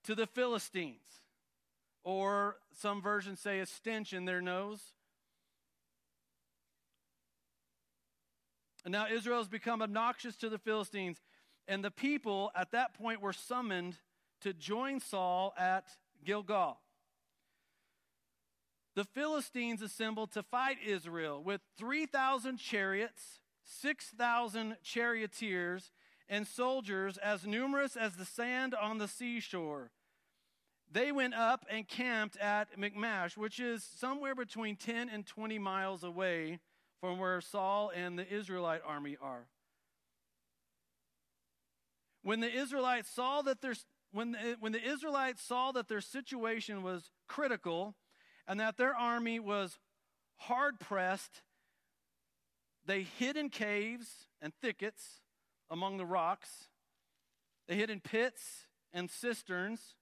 to 0.04 0.14
the 0.14 0.28
Philistines, 0.28 1.02
or 2.04 2.58
some 2.72 3.02
versions 3.02 3.40
say 3.40 3.58
a 3.58 3.66
stench 3.66 4.12
in 4.12 4.24
their 4.24 4.40
nose. 4.40 4.92
And 8.84 8.92
now 8.92 9.08
Israel 9.12 9.38
has 9.38 9.48
become 9.48 9.82
obnoxious 9.82 10.36
to 10.36 10.48
the 10.48 10.58
Philistines, 10.58 11.20
and 11.66 11.84
the 11.84 11.90
people 11.90 12.52
at 12.54 12.70
that 12.70 12.94
point 12.94 13.20
were 13.20 13.32
summoned 13.32 13.96
to 14.42 14.52
join 14.52 15.00
Saul 15.00 15.54
at 15.58 15.88
Gilgal. 16.24 16.78
The 18.98 19.04
Philistines 19.04 19.80
assembled 19.80 20.32
to 20.32 20.42
fight 20.42 20.78
Israel 20.84 21.40
with 21.40 21.60
3,000 21.78 22.56
chariots, 22.56 23.38
6,000 23.62 24.76
charioteers, 24.82 25.92
and 26.28 26.44
soldiers 26.44 27.16
as 27.16 27.46
numerous 27.46 27.94
as 27.94 28.16
the 28.16 28.24
sand 28.24 28.74
on 28.74 28.98
the 28.98 29.06
seashore. 29.06 29.92
They 30.90 31.12
went 31.12 31.34
up 31.34 31.64
and 31.70 31.86
camped 31.86 32.38
at 32.38 32.76
Michmash, 32.76 33.36
which 33.36 33.60
is 33.60 33.84
somewhere 33.84 34.34
between 34.34 34.74
10 34.74 35.08
and 35.08 35.24
20 35.24 35.60
miles 35.60 36.02
away 36.02 36.58
from 37.00 37.20
where 37.20 37.40
Saul 37.40 37.92
and 37.94 38.18
the 38.18 38.28
Israelite 38.28 38.82
army 38.84 39.16
are. 39.22 39.46
When 42.24 42.40
the 42.40 42.52
Israelites 42.52 43.08
saw 43.08 43.42
that 43.42 43.60
their 43.60 43.76
when 44.10 44.32
the, 44.32 44.56
when 44.58 44.72
the 44.72 44.82
Israelites 44.82 45.40
saw 45.40 45.70
that 45.70 45.86
their 45.86 46.00
situation 46.00 46.82
was 46.82 47.12
critical 47.28 47.94
and 48.48 48.58
that 48.58 48.78
their 48.78 48.96
army 48.96 49.38
was 49.38 49.78
hard 50.36 50.80
pressed, 50.80 51.42
they 52.86 53.02
hid 53.02 53.36
in 53.36 53.50
caves 53.50 54.08
and 54.40 54.54
thickets 54.54 55.20
among 55.70 55.98
the 55.98 56.06
rocks. 56.06 56.68
They 57.68 57.76
hid 57.76 57.90
in 57.90 58.00
pits 58.00 58.66
and 58.94 59.10
cisterns. 59.10 59.94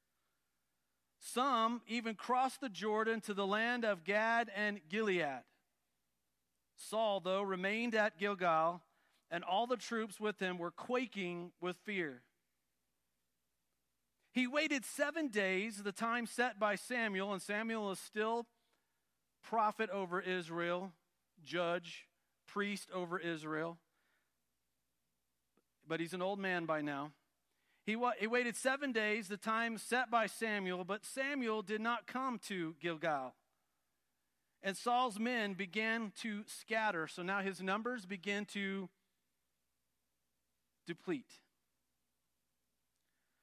Some 1.19 1.83
even 1.89 2.15
crossed 2.15 2.61
the 2.61 2.69
Jordan 2.69 3.21
to 3.23 3.35
the 3.35 3.47
land 3.47 3.85
of 3.85 4.05
Gad 4.05 4.49
and 4.55 4.81
Gilead. 4.89 5.43
Saul, 6.77 7.19
though, 7.19 7.43
remained 7.43 7.97
at 7.97 8.19
Gilgal, 8.19 8.83
and 9.31 9.43
all 9.43 9.67
the 9.67 9.77
troops 9.77 10.21
with 10.21 10.39
him 10.39 10.59
were 10.59 10.71
quaking 10.71 11.51
with 11.61 11.77
fear. 11.79 12.23
He 14.37 14.47
waited 14.47 14.85
seven 14.85 15.27
days, 15.27 15.83
the 15.83 15.91
time 15.91 16.27
set 16.27 16.61
by 16.61 16.77
Samuel, 16.77 17.33
and 17.33 17.43
Samuel 17.43 17.91
is 17.91 17.99
still 17.99 18.47
prophet 19.43 19.91
over 19.91 20.21
Israel, 20.21 20.93
judge, 21.43 22.07
priest 22.47 22.89
over 22.95 23.19
Israel 23.19 23.79
but 25.89 26.01
he's 26.01 26.15
an 26.15 26.23
old 26.23 26.39
man 26.39 26.67
by 26.67 26.81
now. 26.81 27.13
He, 27.85 27.95
wa- 27.95 28.13
he 28.19 28.27
waited 28.27 28.57
seven 28.57 28.93
days, 28.93 29.29
the 29.29 29.37
time 29.37 29.79
set 29.79 30.11
by 30.11 30.27
Samuel, 30.27 30.85
but 30.85 31.05
Samuel 31.05 31.63
did 31.63 31.81
not 31.81 32.07
come 32.07 32.39
to 32.49 32.75
Gilgal. 32.81 33.35
And 34.63 34.77
Saul's 34.77 35.21
men 35.21 35.55
began 35.55 36.13
to 36.23 36.43
scatter. 36.47 37.07
So 37.07 37.23
now 37.23 37.41
his 37.41 37.63
numbers 37.63 38.05
begin 38.05 38.45
to 38.47 38.89
deplete. 40.87 41.31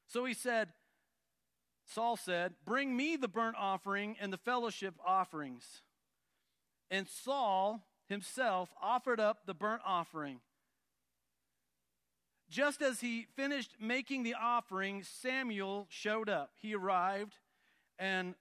So 0.08 0.26
he 0.26 0.34
said, 0.34 0.70
Saul 1.86 2.17
said, 2.17 2.53
Bring 2.65 2.95
me 2.95 3.15
the 3.15 3.27
burnt 3.27 3.55
offering 3.57 4.15
and 4.19 4.31
the 4.31 4.38
fellowship 4.38 4.95
offerings. 5.05 5.81
And 6.89 7.07
Saul 7.07 7.81
himself 8.07 8.69
offered 8.81 9.19
up 9.19 9.45
the 9.45 9.53
burnt 9.53 9.81
offering 9.86 10.41
Just 12.49 12.81
as 12.81 13.01
he 13.01 13.27
finished 13.36 13.75
making 13.79 14.23
the 14.23 14.36
offering, 14.39 15.03
Samuel 15.03 15.88
showed 15.89 16.29
up. 16.29 16.51
He 16.55 16.75
arrived, 16.75 17.38
and 17.97 18.36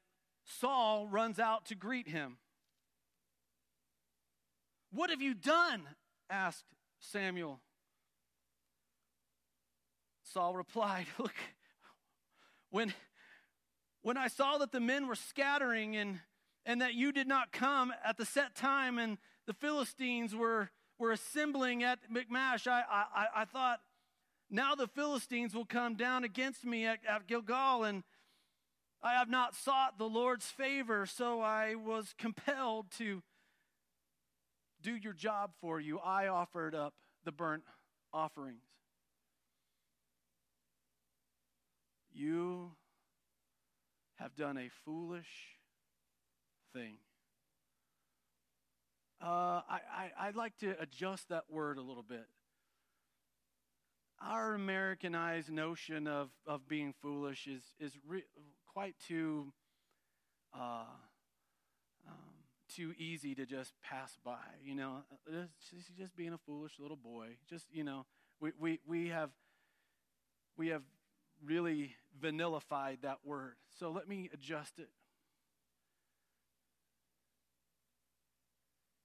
Saul 0.45 1.07
runs 1.07 1.38
out 1.38 1.66
to 1.66 1.74
greet 1.74 2.09
him. 2.09 2.38
What 4.93 5.11
have 5.11 5.22
you 5.22 5.34
done? 5.34 5.82
asked 6.28 6.66
Samuel. 6.99 7.61
Saul 10.22 10.55
replied, 10.55 11.07
Look, 11.18 11.34
when, 12.70 12.93
when 14.03 14.17
I 14.17 14.29
saw 14.29 14.59
that 14.59 14.73
the 14.73 14.81
men 14.81 15.07
were 15.07 15.15
scattering 15.15 15.97
and, 15.97 16.21
and 16.67 16.81
that 16.81 16.95
you 16.95 17.13
did 17.13 17.29
not 17.29 17.53
come 17.53 17.93
at 18.05 18.17
the 18.17 18.25
set 18.25 18.55
time 18.55 18.99
and 18.99 19.19
the 19.47 19.55
Philistines 19.55 20.35
were, 20.35 20.71
were 20.99 21.13
assembling 21.13 21.83
at 21.83 21.99
Michmash, 22.11 22.67
I, 22.67 22.83
I, 22.91 23.27
I 23.37 23.45
thought, 23.45 23.81
now 24.51 24.75
the 24.75 24.89
Philistines 24.89 25.55
will 25.55 25.65
come 25.65 25.95
down 25.95 26.25
against 26.25 26.65
me 26.65 26.85
at, 26.85 26.99
at 27.09 27.27
Gilgal, 27.27 27.85
and 27.85 28.03
I 29.03 29.15
have 29.15 29.31
not 29.31 29.55
sought 29.55 29.99
the 29.99 30.09
Lord's 30.09 30.47
favor, 30.47 31.07
so 31.07 31.41
I 31.41 31.75
was 31.75 32.15
compelled 32.19 32.91
to 32.99 33.23
do 34.83 34.95
your 34.95 35.13
job 35.13 35.53
for 35.61 35.81
you. 35.81 35.99
I 35.99 36.27
offered 36.27 36.75
up 36.75 36.95
the 37.25 37.33
burnt 37.33 37.65
offerings. 38.13 38.63
You 42.13 42.73
have 44.23 44.37
done 44.37 44.57
a 44.57 44.68
foolish 44.85 45.27
thing. 46.73 46.95
Uh, 49.20 49.61
I, 49.68 49.81
I, 49.97 50.11
I'd 50.29 50.37
like 50.37 50.57
to 50.59 50.75
adjust 50.81 51.29
that 51.31 51.45
word 51.51 51.79
a 51.79 51.83
little 51.83 52.05
bit. 52.05 52.27
Our 54.20 54.55
Americanized 54.55 55.51
notion 55.51 56.07
of, 56.07 56.31
of 56.47 56.68
being 56.68 56.95
foolish 57.03 57.49
is, 57.49 57.62
is 57.81 57.99
re- 58.07 58.25
quite 58.73 58.95
too, 59.09 59.53
uh, 60.55 60.85
um, 62.09 62.14
too 62.73 62.95
easy 62.97 63.35
to 63.35 63.45
just 63.45 63.73
pass 63.83 64.16
by. 64.25 64.39
You 64.64 64.77
know, 64.77 64.99
just, 65.70 65.97
just 65.97 66.16
being 66.16 66.33
a 66.33 66.39
foolish 66.39 66.75
little 66.79 66.97
boy. 66.97 67.37
Just, 67.51 67.66
you 67.73 67.83
know, 67.83 68.07
we, 68.41 68.53
we, 68.59 68.79
we 68.87 69.09
have, 69.09 69.31
we 70.57 70.68
have 70.68 70.83
really 71.45 71.95
vanillafied 72.22 73.03
that 73.03 73.18
word. 73.24 73.55
So 73.78 73.90
let 73.90 74.09
me 74.09 74.30
adjust 74.32 74.78
it. 74.78 74.88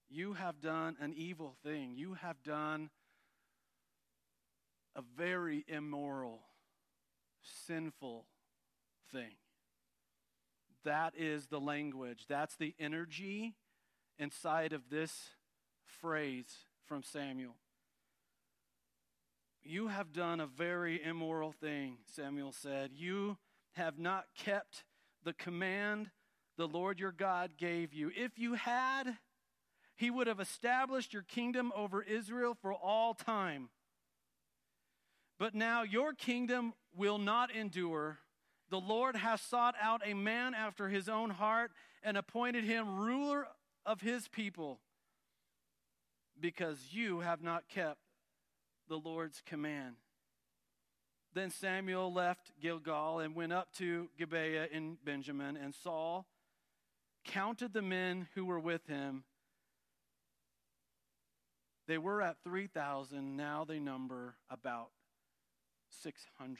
You 0.09 0.33
have 0.33 0.61
done 0.61 0.95
an 1.01 1.13
evil 1.15 1.55
thing. 1.63 1.93
You 1.95 2.13
have 2.15 2.41
done 2.43 2.89
a 4.95 5.01
very 5.15 5.65
immoral, 5.67 6.41
sinful 7.67 8.25
thing. 9.11 9.35
That 10.85 11.13
is 11.17 11.47
the 11.47 11.59
language. 11.59 12.25
That's 12.29 12.55
the 12.55 12.73
energy 12.79 13.55
inside 14.17 14.73
of 14.73 14.89
this 14.89 15.31
phrase 15.83 16.47
from 16.85 17.03
Samuel. 17.03 17.55
You 19.67 19.89
have 19.89 20.13
done 20.13 20.39
a 20.39 20.47
very 20.47 21.03
immoral 21.03 21.51
thing, 21.51 21.97
Samuel 22.15 22.53
said. 22.53 22.91
You 22.93 23.37
have 23.73 23.99
not 23.99 24.25
kept 24.37 24.85
the 25.25 25.33
command 25.33 26.09
the 26.55 26.67
Lord 26.67 26.99
your 26.99 27.11
God 27.11 27.51
gave 27.57 27.93
you. 27.93 28.09
If 28.15 28.39
you 28.39 28.53
had, 28.53 29.17
he 29.97 30.09
would 30.09 30.27
have 30.27 30.39
established 30.39 31.13
your 31.13 31.23
kingdom 31.23 31.73
over 31.75 32.01
Israel 32.01 32.55
for 32.59 32.73
all 32.73 33.13
time. 33.13 33.69
But 35.37 35.53
now 35.53 35.83
your 35.83 36.13
kingdom 36.13 36.73
will 36.95 37.17
not 37.17 37.51
endure. 37.51 38.19
The 38.69 38.79
Lord 38.79 39.17
has 39.17 39.41
sought 39.41 39.75
out 39.81 40.01
a 40.05 40.13
man 40.13 40.53
after 40.53 40.87
his 40.87 41.09
own 41.09 41.29
heart 41.29 41.71
and 42.01 42.15
appointed 42.15 42.63
him 42.63 42.97
ruler 42.97 43.47
of 43.85 43.99
his 43.99 44.29
people 44.29 44.79
because 46.39 46.77
you 46.91 47.19
have 47.19 47.41
not 47.43 47.67
kept 47.67 47.99
the 48.87 48.97
Lord's 48.97 49.41
command. 49.45 49.95
Then 51.33 51.51
Samuel 51.51 52.11
left 52.11 52.51
Gilgal 52.61 53.19
and 53.19 53.35
went 53.35 53.53
up 53.53 53.71
to 53.77 54.09
Gibeah 54.17 54.67
in 54.71 54.97
Benjamin, 55.03 55.57
and 55.57 55.75
Saul 55.75 56.25
counted 57.25 57.73
the 57.73 57.81
men 57.81 58.27
who 58.33 58.45
were 58.45 58.59
with 58.59 58.87
him. 58.87 59.23
They 61.87 61.97
were 61.97 62.21
at 62.21 62.37
3,000, 62.43 63.37
now 63.37 63.65
they 63.65 63.79
number 63.79 64.35
about 64.49 64.89
600. 66.01 66.57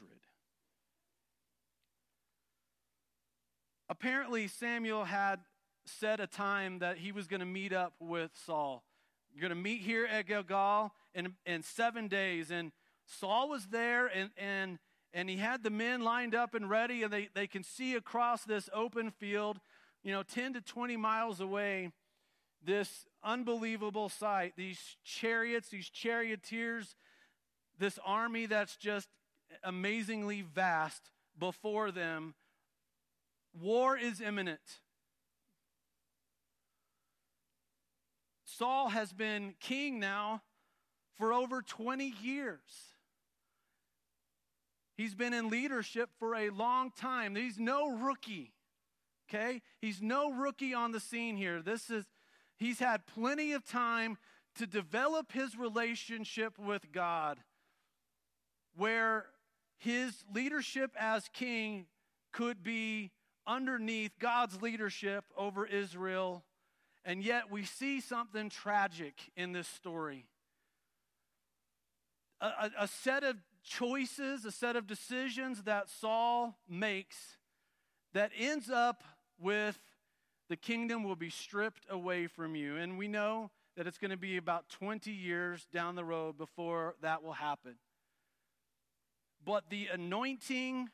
Apparently, 3.89 4.47
Samuel 4.47 5.05
had 5.05 5.39
set 5.86 6.19
a 6.19 6.28
time 6.28 6.80
that 6.80 6.97
he 6.97 7.11
was 7.11 7.28
going 7.28 7.39
to 7.39 7.45
meet 7.45 7.73
up 7.73 7.93
with 7.99 8.32
Saul. 8.45 8.84
You're 9.38 9.50
going 9.50 9.56
to 9.56 9.70
meet 9.70 9.82
here 9.82 10.08
at 10.08 10.26
Gilgal 10.26 10.92
in, 11.14 11.36
in 11.46 11.62
seven 11.62 12.08
days. 12.08 12.50
And 12.50 12.72
Saul 13.06 13.50
was 13.50 13.68
there, 13.68 14.08
and, 14.08 14.32
and, 14.36 14.80
and 15.14 15.30
he 15.30 15.38
had 15.38 15.62
the 15.62 15.70
men 15.70 16.02
lined 16.02 16.34
up 16.34 16.56
and 16.56 16.68
ready, 16.68 17.04
and 17.04 17.14
they, 17.14 17.30
they 17.36 17.46
can 17.46 17.64
see 17.64 17.94
across 17.94 18.46
this 18.46 18.68
open 18.74 19.12
field, 19.12 19.60
you 20.04 20.12
know, 20.12 20.24
10 20.24 20.54
to 20.54 20.62
20 20.62 20.98
miles 20.98 21.40
away, 21.40 21.92
this 22.66 23.06
unbelievable 23.24 24.10
sight. 24.10 24.54
These 24.58 24.98
chariots, 25.04 25.70
these 25.70 25.88
charioteers, 25.88 26.96
this 27.78 28.00
army 28.04 28.48
that's 28.48 28.76
just 28.76 29.08
amazingly 29.64 30.42
vast 30.42 31.12
before 31.38 31.92
them. 31.92 32.34
War 33.54 33.96
is 33.96 34.20
imminent. 34.20 34.80
Saul 38.58 38.89
has 38.89 39.14
been 39.14 39.53
king 39.60 39.99
now 39.99 40.41
for 41.18 41.32
over 41.34 41.62
20 41.62 42.14
years. 42.22 42.62
He's 44.95 45.14
been 45.14 45.34
in 45.34 45.49
leadership 45.49 46.10
for 46.18 46.34
a 46.36 46.49
long 46.49 46.91
time. 46.91 47.36
He's 47.36 47.60
no 47.60 47.91
rookie. 47.91 48.53
Okay? 49.30 49.62
He's 49.80 50.01
no 50.01 50.32
rookie 50.32 50.74
on 50.74 50.91
the 50.91 50.99
scene 50.99 51.38
here. 51.38 51.62
This 51.62 51.89
is 51.89 52.05
he's 52.58 52.80
had 52.80 53.05
plenty 53.05 53.53
of 53.53 53.64
time 53.64 54.18
to 54.55 54.66
develop 54.66 55.32
his 55.32 55.55
relationship 55.55 56.58
with 56.58 56.91
God 56.91 57.38
where 58.76 59.28
his 59.78 60.24
leadership 60.34 60.95
as 60.99 61.30
king 61.34 61.86
could 62.32 62.64
be 62.64 63.12
underneath 63.45 64.18
God's 64.20 64.62
leadership 64.62 65.26
over 65.36 65.66
Israel. 65.66 66.43
And 67.08 67.24
yet 67.24 67.49
we 67.49 67.64
see 67.64 68.01
something 68.01 68.49
tragic 68.49 69.32
in 69.38 69.53
this 69.53 69.68
story. 69.70 70.26
A, 72.41 72.47
a, 72.47 72.72
a, 72.82 72.88
set 72.88 73.24
of 73.24 73.38
choices, 73.64 74.43
a 74.43 74.51
set 74.51 74.76
of 74.76 74.88
decisions 74.88 75.64
that 75.64 75.89
Saul 75.89 76.58
makes 76.68 77.38
that 78.14 78.32
ends 78.38 78.70
up 78.70 79.05
with 79.39 79.80
the 80.49 80.58
kingdom 80.58 81.05
will 81.05 81.16
be 81.16 81.30
stripped 81.30 81.86
away 81.89 82.28
from 82.28 82.58
you. 82.58 82.76
And 82.76 82.97
we 82.97 83.08
know 83.08 83.51
that 83.78 83.88
it's 83.88 83.97
going 83.97 84.12
to 84.12 84.18
be 84.18 84.36
about 84.36 84.68
20 84.68 85.10
years 85.10 85.66
down 85.72 85.95
the 85.95 86.03
road 86.03 86.38
before 86.38 86.95
that 87.01 87.24
will 87.24 87.34
happen. 87.34 87.76
But 89.45 89.70
the 89.70 89.88
anointing, 89.93 90.89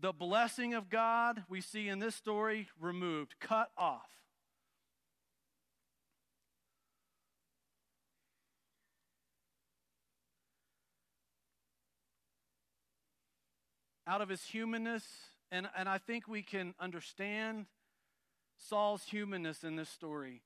the 0.00 0.12
blessing 0.12 0.74
of 0.74 0.88
God, 0.88 1.42
we 1.48 1.60
see 1.60 1.88
in 1.88 1.98
this 1.98 2.14
story 2.14 2.68
removed, 2.80 3.34
cut 3.40 3.72
off. 3.76 4.08
Out 14.08 14.22
of 14.22 14.30
his 14.30 14.42
humanness, 14.42 15.04
and, 15.52 15.68
and 15.76 15.86
I 15.86 15.98
think 15.98 16.26
we 16.26 16.40
can 16.42 16.74
understand 16.80 17.66
Saul's 18.56 19.04
humanness 19.04 19.64
in 19.64 19.76
this 19.76 19.90
story. 19.90 20.40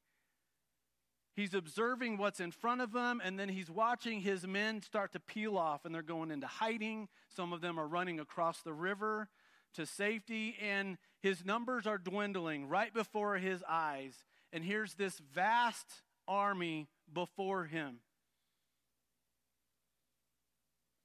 He's 1.37 1.55
observing 1.55 2.19
what's 2.19 2.41
in 2.41 2.51
front 2.51 2.81
of 2.81 2.93
him, 2.93 3.23
and 3.25 3.39
then 3.39 3.49
he's 3.49 3.71
watching 3.71 4.21
his 4.21 4.45
men 4.45 4.83
start 4.83 5.13
to 5.13 5.21
peel 5.21 5.57
off, 5.57 5.85
and 5.85 5.95
they're 5.95 6.03
going 6.03 6.33
into 6.33 6.49
hiding. 6.49 7.09
Some 7.29 7.53
of 7.53 7.61
them 7.61 7.79
are 7.79 7.87
running 7.87 8.19
across 8.19 8.63
the 8.63 8.73
river 8.73 9.29
to 9.75 9.87
safety, 9.87 10.57
and 10.61 10.99
his 11.21 11.45
numbers 11.45 11.87
are 11.87 11.99
dwindling 11.99 12.69
right 12.69 12.93
before 12.93 13.37
his 13.37 13.63
eyes. 13.69 14.15
And 14.53 14.65
here's 14.65 14.95
this 14.95 15.21
vast 15.33 15.87
army 16.27 16.89
before 17.13 17.67
him. 17.67 18.01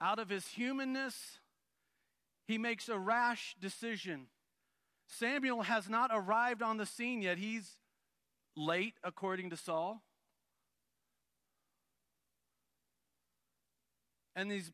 Out 0.01 0.17
of 0.17 0.29
his 0.29 0.47
humanness, 0.47 1.39
he 2.47 2.57
makes 2.57 2.87
a 2.87 2.97
rash 2.97 3.55
decision. 3.59 4.27
Samuel 5.07 5.63
has 5.63 5.89
not 5.89 6.11
arrived 6.13 6.61
on 6.61 6.77
the 6.77 6.85
scene 6.85 7.21
yet. 7.21 7.37
He's 7.37 7.77
late, 8.55 8.95
according 9.03 9.49
to 9.49 9.57
Saul. 9.57 10.01
And 14.35 14.49
these, 14.49 14.71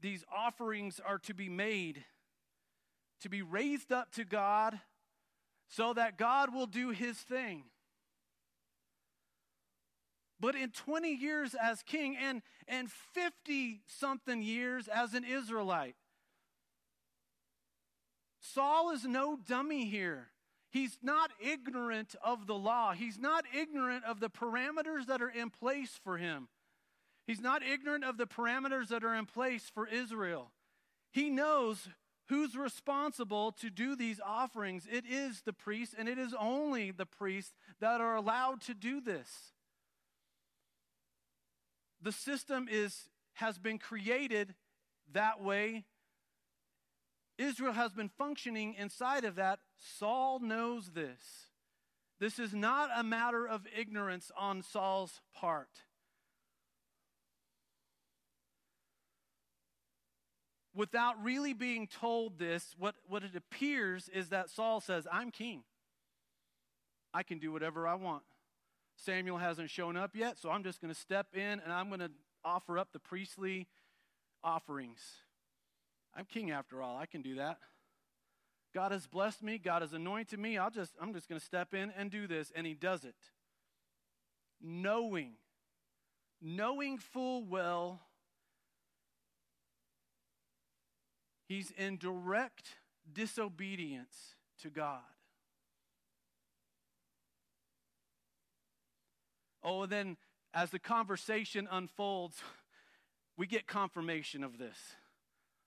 these 0.00 0.24
offerings 0.34 1.00
are 1.04 1.18
to 1.20 1.34
be 1.34 1.48
made, 1.48 2.04
to 3.20 3.28
be 3.28 3.42
raised 3.42 3.92
up 3.92 4.12
to 4.12 4.24
God, 4.24 4.80
so 5.68 5.92
that 5.92 6.18
God 6.18 6.52
will 6.52 6.66
do 6.66 6.90
his 6.90 7.16
thing. 7.18 7.64
But 10.40 10.56
in 10.56 10.70
20 10.70 11.14
years 11.14 11.54
as 11.54 11.82
king 11.82 12.16
and, 12.16 12.42
and 12.66 12.90
50 12.90 13.82
something 13.86 14.42
years 14.42 14.88
as 14.88 15.14
an 15.14 15.24
Israelite, 15.24 15.94
Saul 18.52 18.90
is 18.90 19.04
no 19.04 19.36
dummy 19.36 19.86
here. 19.86 20.28
He's 20.70 20.98
not 21.02 21.30
ignorant 21.40 22.14
of 22.22 22.46
the 22.46 22.54
law. 22.54 22.92
He's 22.92 23.18
not 23.18 23.44
ignorant 23.58 24.04
of 24.04 24.20
the 24.20 24.28
parameters 24.28 25.06
that 25.06 25.22
are 25.22 25.30
in 25.30 25.48
place 25.48 25.98
for 26.04 26.18
him. 26.18 26.48
He's 27.26 27.40
not 27.40 27.62
ignorant 27.62 28.04
of 28.04 28.18
the 28.18 28.26
parameters 28.26 28.88
that 28.88 29.02
are 29.02 29.14
in 29.14 29.24
place 29.24 29.70
for 29.72 29.86
Israel. 29.86 30.50
He 31.10 31.30
knows 31.30 31.88
who's 32.28 32.54
responsible 32.54 33.52
to 33.52 33.70
do 33.70 33.96
these 33.96 34.20
offerings. 34.24 34.86
It 34.92 35.04
is 35.08 35.40
the 35.42 35.54
priest, 35.54 35.94
and 35.96 36.06
it 36.06 36.18
is 36.18 36.34
only 36.38 36.90
the 36.90 37.06
priests 37.06 37.54
that 37.80 38.02
are 38.02 38.14
allowed 38.14 38.60
to 38.62 38.74
do 38.74 39.00
this. 39.00 39.52
The 42.02 42.12
system 42.12 42.68
is, 42.70 43.08
has 43.34 43.58
been 43.58 43.78
created 43.78 44.54
that 45.12 45.42
way. 45.42 45.84
Israel 47.38 47.72
has 47.72 47.92
been 47.92 48.08
functioning 48.08 48.74
inside 48.78 49.24
of 49.24 49.36
that. 49.36 49.58
Saul 49.98 50.38
knows 50.38 50.90
this. 50.90 51.20
This 52.20 52.38
is 52.38 52.54
not 52.54 52.90
a 52.96 53.02
matter 53.02 53.46
of 53.46 53.66
ignorance 53.76 54.30
on 54.36 54.62
Saul's 54.62 55.20
part. 55.34 55.68
Without 60.74 61.22
really 61.22 61.52
being 61.52 61.86
told 61.86 62.38
this, 62.38 62.74
what, 62.78 62.94
what 63.08 63.22
it 63.22 63.36
appears 63.36 64.08
is 64.08 64.30
that 64.30 64.50
Saul 64.50 64.80
says, 64.80 65.06
I'm 65.10 65.30
king. 65.30 65.62
I 67.12 67.22
can 67.22 67.38
do 67.38 67.52
whatever 67.52 67.86
I 67.86 67.94
want. 67.94 68.24
Samuel 68.96 69.38
hasn't 69.38 69.70
shown 69.70 69.96
up 69.96 70.16
yet, 70.16 70.38
so 70.38 70.50
I'm 70.50 70.64
just 70.64 70.80
going 70.80 70.92
to 70.92 70.98
step 70.98 71.28
in 71.34 71.60
and 71.60 71.72
I'm 71.72 71.88
going 71.88 72.00
to 72.00 72.10
offer 72.44 72.78
up 72.78 72.88
the 72.92 72.98
priestly 72.98 73.68
offerings. 74.42 75.00
I'm 76.16 76.24
king 76.24 76.50
after 76.50 76.82
all. 76.82 76.96
I 76.96 77.06
can 77.06 77.22
do 77.22 77.36
that. 77.36 77.58
God 78.74 78.92
has 78.92 79.06
blessed 79.06 79.42
me, 79.42 79.58
God 79.58 79.82
has 79.82 79.92
anointed 79.92 80.38
me. 80.38 80.58
I'll 80.58 80.70
just 80.70 80.92
I'm 81.00 81.12
just 81.14 81.28
going 81.28 81.38
to 81.40 81.44
step 81.44 81.74
in 81.74 81.92
and 81.96 82.10
do 82.10 82.26
this 82.26 82.52
and 82.54 82.66
he 82.66 82.74
does 82.74 83.04
it. 83.04 83.14
Knowing 84.60 85.34
knowing 86.42 86.98
full 86.98 87.44
well 87.44 88.00
he's 91.46 91.70
in 91.78 91.96
direct 91.96 92.68
disobedience 93.10 94.34
to 94.62 94.70
God. 94.70 95.00
Oh, 99.62 99.82
and 99.82 99.92
then 99.92 100.16
as 100.52 100.70
the 100.70 100.78
conversation 100.78 101.66
unfolds, 101.70 102.42
we 103.36 103.46
get 103.46 103.66
confirmation 103.66 104.44
of 104.44 104.58
this. 104.58 104.76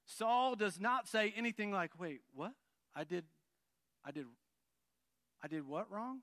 Saul 0.07 0.55
does 0.55 0.79
not 0.79 1.07
say 1.07 1.33
anything 1.35 1.71
like, 1.71 1.99
"Wait, 1.99 2.21
what? 2.33 2.53
I 2.95 3.03
did 3.03 3.25
I 4.03 4.11
did 4.11 4.25
I 5.43 5.47
did 5.47 5.67
what 5.67 5.91
wrong? 5.91 6.21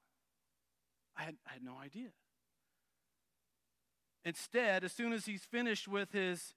I 1.17 1.23
had, 1.23 1.37
I 1.47 1.53
had 1.53 1.63
no 1.63 1.77
idea." 1.77 2.11
Instead, 4.25 4.85
as 4.85 4.93
soon 4.93 5.13
as 5.13 5.27
he's 5.27 5.45
finished 5.45 5.87
with 5.87 6.11
his 6.13 6.55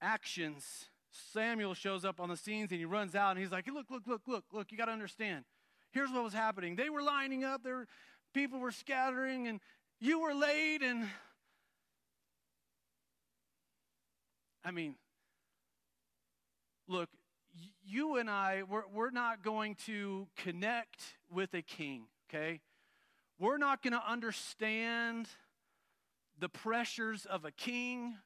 actions, 0.00 0.86
Samuel 1.10 1.74
shows 1.74 2.04
up 2.04 2.20
on 2.20 2.28
the 2.28 2.36
scenes 2.36 2.70
and 2.70 2.78
he 2.78 2.84
runs 2.84 3.16
out 3.16 3.32
and 3.32 3.40
he's 3.40 3.50
like, 3.50 3.66
"Look, 3.66 3.90
look, 3.90 4.06
look, 4.06 4.22
look, 4.26 4.44
look, 4.52 4.72
you 4.72 4.78
got 4.78 4.86
to 4.86 4.92
understand. 4.92 5.44
Here's 5.90 6.10
what 6.10 6.22
was 6.22 6.32
happening. 6.32 6.76
They 6.76 6.88
were 6.88 7.02
lining 7.02 7.42
up, 7.42 7.64
there 7.64 7.86
people 8.32 8.60
were 8.60 8.70
scattering 8.70 9.48
and 9.48 9.60
you 10.00 10.20
were 10.20 10.34
late 10.34 10.82
and 10.82 11.08
I 14.64 14.70
mean, 14.70 14.94
look, 16.90 17.08
you 17.86 18.16
and 18.16 18.28
I, 18.28 18.64
we're, 18.68 18.82
we're 18.92 19.10
not 19.10 19.42
going 19.44 19.76
to 19.86 20.26
connect 20.36 21.00
with 21.30 21.54
a 21.54 21.62
king, 21.62 22.02
okay? 22.28 22.60
We're 23.38 23.58
not 23.58 23.82
going 23.82 23.92
to 23.92 24.02
understand 24.06 25.28
the 26.38 26.48
pressures 26.48 27.26
of 27.26 27.44
a 27.44 27.52
king. 27.52 28.16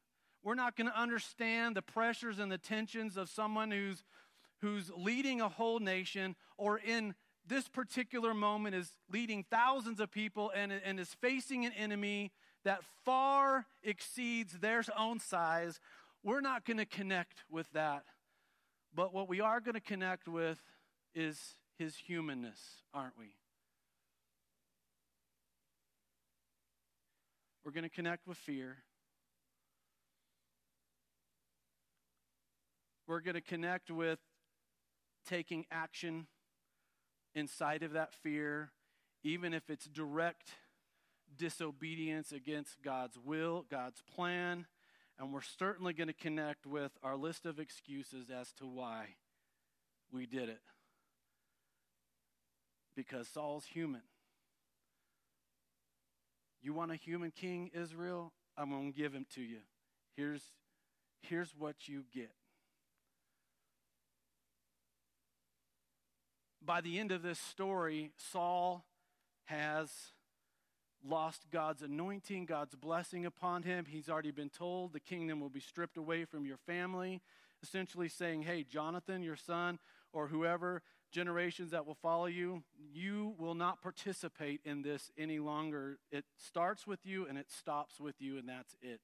We're 0.42 0.54
not 0.54 0.76
going 0.76 0.86
to 0.86 0.98
understand 0.98 1.76
the 1.76 1.82
pressures 1.82 2.38
and 2.38 2.50
the 2.50 2.58
tensions 2.58 3.16
of 3.16 3.28
someone 3.28 3.70
who's, 3.70 4.02
who's 4.62 4.90
leading 4.96 5.40
a 5.40 5.48
whole 5.48 5.78
nation 5.78 6.34
or 6.56 6.78
in 6.78 7.14
this 7.46 7.68
particular 7.68 8.32
moment 8.32 8.74
is 8.74 8.90
leading 9.12 9.44
thousands 9.50 10.00
of 10.00 10.10
people 10.10 10.50
and, 10.54 10.72
and 10.72 10.98
is 10.98 11.12
facing 11.20 11.66
an 11.66 11.72
enemy 11.72 12.32
that 12.64 12.80
far 13.04 13.66
exceeds 13.82 14.54
their 14.60 14.82
own 14.98 15.20
size. 15.20 15.80
We're 16.22 16.40
not 16.40 16.64
going 16.64 16.78
to 16.78 16.86
connect 16.86 17.44
with 17.50 17.70
that. 17.72 18.04
But 18.94 19.12
what 19.12 19.28
we 19.28 19.40
are 19.40 19.60
going 19.60 19.74
to 19.74 19.80
connect 19.80 20.28
with 20.28 20.60
is 21.14 21.38
his 21.78 21.96
humanness, 21.96 22.60
aren't 22.92 23.18
we? 23.18 23.34
We're 27.64 27.72
going 27.72 27.84
to 27.84 27.90
connect 27.90 28.26
with 28.26 28.36
fear. 28.36 28.76
We're 33.06 33.20
going 33.20 33.34
to 33.34 33.40
connect 33.40 33.90
with 33.90 34.18
taking 35.28 35.64
action 35.70 36.26
inside 37.34 37.82
of 37.82 37.92
that 37.92 38.12
fear, 38.22 38.70
even 39.24 39.52
if 39.52 39.68
it's 39.68 39.86
direct 39.86 40.50
disobedience 41.36 42.32
against 42.32 42.82
God's 42.82 43.18
will, 43.18 43.64
God's 43.70 44.02
plan. 44.14 44.66
And 45.18 45.32
we're 45.32 45.42
certainly 45.42 45.92
going 45.92 46.08
to 46.08 46.14
connect 46.14 46.66
with 46.66 46.92
our 47.02 47.16
list 47.16 47.46
of 47.46 47.58
excuses 47.58 48.30
as 48.30 48.52
to 48.54 48.66
why 48.66 49.16
we 50.12 50.26
did 50.26 50.48
it. 50.48 50.60
Because 52.96 53.28
Saul's 53.28 53.64
human. 53.66 54.02
You 56.62 56.72
want 56.72 56.92
a 56.92 56.96
human 56.96 57.30
king, 57.30 57.70
Israel? 57.74 58.32
I'm 58.56 58.70
going 58.70 58.92
to 58.92 58.98
give 58.98 59.12
him 59.12 59.26
to 59.34 59.42
you. 59.42 59.58
Here's, 60.16 60.42
here's 61.22 61.54
what 61.56 61.88
you 61.88 62.04
get. 62.12 62.32
By 66.64 66.80
the 66.80 66.98
end 66.98 67.12
of 67.12 67.22
this 67.22 67.38
story, 67.38 68.12
Saul 68.16 68.86
has 69.44 69.90
lost 71.06 71.46
God's 71.50 71.82
anointing, 71.82 72.46
God's 72.46 72.74
blessing 72.74 73.26
upon 73.26 73.62
him. 73.62 73.84
He's 73.86 74.08
already 74.08 74.30
been 74.30 74.50
told 74.50 74.92
the 74.92 75.00
kingdom 75.00 75.40
will 75.40 75.50
be 75.50 75.60
stripped 75.60 75.96
away 75.96 76.24
from 76.24 76.46
your 76.46 76.56
family, 76.56 77.20
essentially 77.62 78.08
saying, 78.08 78.42
Hey, 78.42 78.64
Jonathan, 78.64 79.22
your 79.22 79.36
son, 79.36 79.78
or 80.12 80.28
whoever, 80.28 80.82
generations 81.12 81.70
that 81.70 81.86
will 81.86 81.94
follow 81.94 82.26
you, 82.26 82.62
you 82.92 83.34
will 83.38 83.54
not 83.54 83.80
participate 83.80 84.60
in 84.64 84.82
this 84.82 85.10
any 85.16 85.38
longer. 85.38 85.98
It 86.10 86.24
starts 86.36 86.86
with 86.86 87.00
you 87.04 87.26
and 87.26 87.38
it 87.38 87.50
stops 87.50 88.00
with 88.00 88.16
you, 88.20 88.38
and 88.38 88.48
that's 88.48 88.76
it. 88.82 89.00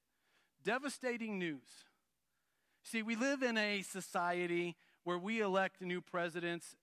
Devastating 0.65 1.39
news. 1.39 1.85
See, 2.83 3.03
we 3.03 3.15
live 3.15 3.43
in 3.43 3.57
a 3.57 3.83
society 3.83 4.77
where 5.05 5.19
we 5.19 5.41
elect 5.41 5.81
new 5.81 6.01
presidents 6.01 6.77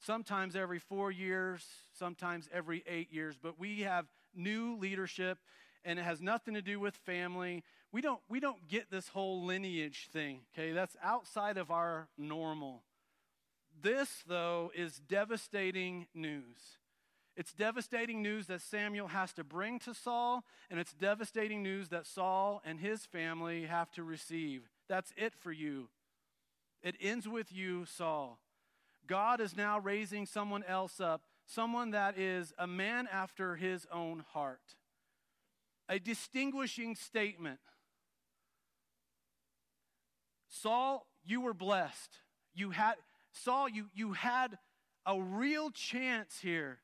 sometimes 0.00 0.56
every 0.56 0.78
four 0.78 1.10
years, 1.10 1.64
sometimes 1.92 2.48
every 2.52 2.82
eight 2.86 3.12
years, 3.12 3.36
but 3.40 3.58
we 3.58 3.80
have 3.82 4.06
new 4.34 4.76
leadership 4.76 5.38
and 5.84 5.98
it 5.98 6.02
has 6.02 6.20
nothing 6.20 6.54
to 6.54 6.62
do 6.62 6.78
with 6.78 6.94
family. 6.94 7.64
We 7.92 8.00
don't, 8.00 8.20
we 8.28 8.40
don't 8.40 8.68
get 8.68 8.90
this 8.90 9.08
whole 9.08 9.44
lineage 9.44 10.08
thing, 10.12 10.40
okay? 10.54 10.72
That's 10.72 10.96
outside 11.02 11.56
of 11.56 11.70
our 11.70 12.08
normal. 12.16 12.82
This, 13.80 14.22
though, 14.26 14.70
is 14.74 15.00
devastating 15.08 16.06
news. 16.14 16.78
It's 17.36 17.52
devastating 17.52 18.22
news 18.22 18.46
that 18.46 18.60
Samuel 18.60 19.08
has 19.08 19.32
to 19.34 19.44
bring 19.44 19.78
to 19.80 19.94
Saul, 19.94 20.44
and 20.70 20.78
it's 20.78 20.92
devastating 20.92 21.62
news 21.62 21.88
that 21.88 22.06
Saul 22.06 22.62
and 22.64 22.78
his 22.78 23.06
family 23.06 23.64
have 23.64 23.90
to 23.92 24.02
receive. 24.02 24.68
That's 24.88 25.12
it 25.16 25.32
for 25.34 25.50
you. 25.50 25.88
It 26.82 26.96
ends 27.00 27.26
with 27.26 27.52
you, 27.52 27.86
Saul. 27.86 28.38
God 29.06 29.40
is 29.40 29.56
now 29.56 29.78
raising 29.78 30.26
someone 30.26 30.62
else 30.64 31.00
up, 31.00 31.22
someone 31.54 31.90
that 31.90 32.18
is 32.18 32.52
a 32.58 32.66
man 32.66 33.08
after 33.12 33.56
his 33.56 33.86
own 33.92 34.24
heart. 34.32 34.76
A 35.88 35.98
distinguishing 35.98 36.94
statement. 36.94 37.60
Saul, 40.48 41.06
you 41.24 41.40
were 41.40 41.54
blessed. 41.54 42.18
You 42.54 42.70
had 42.70 42.94
Saul, 43.32 43.68
you, 43.68 43.86
you 43.94 44.12
had 44.12 44.58
a 45.06 45.20
real 45.20 45.70
chance 45.70 46.38
here. 46.40 46.78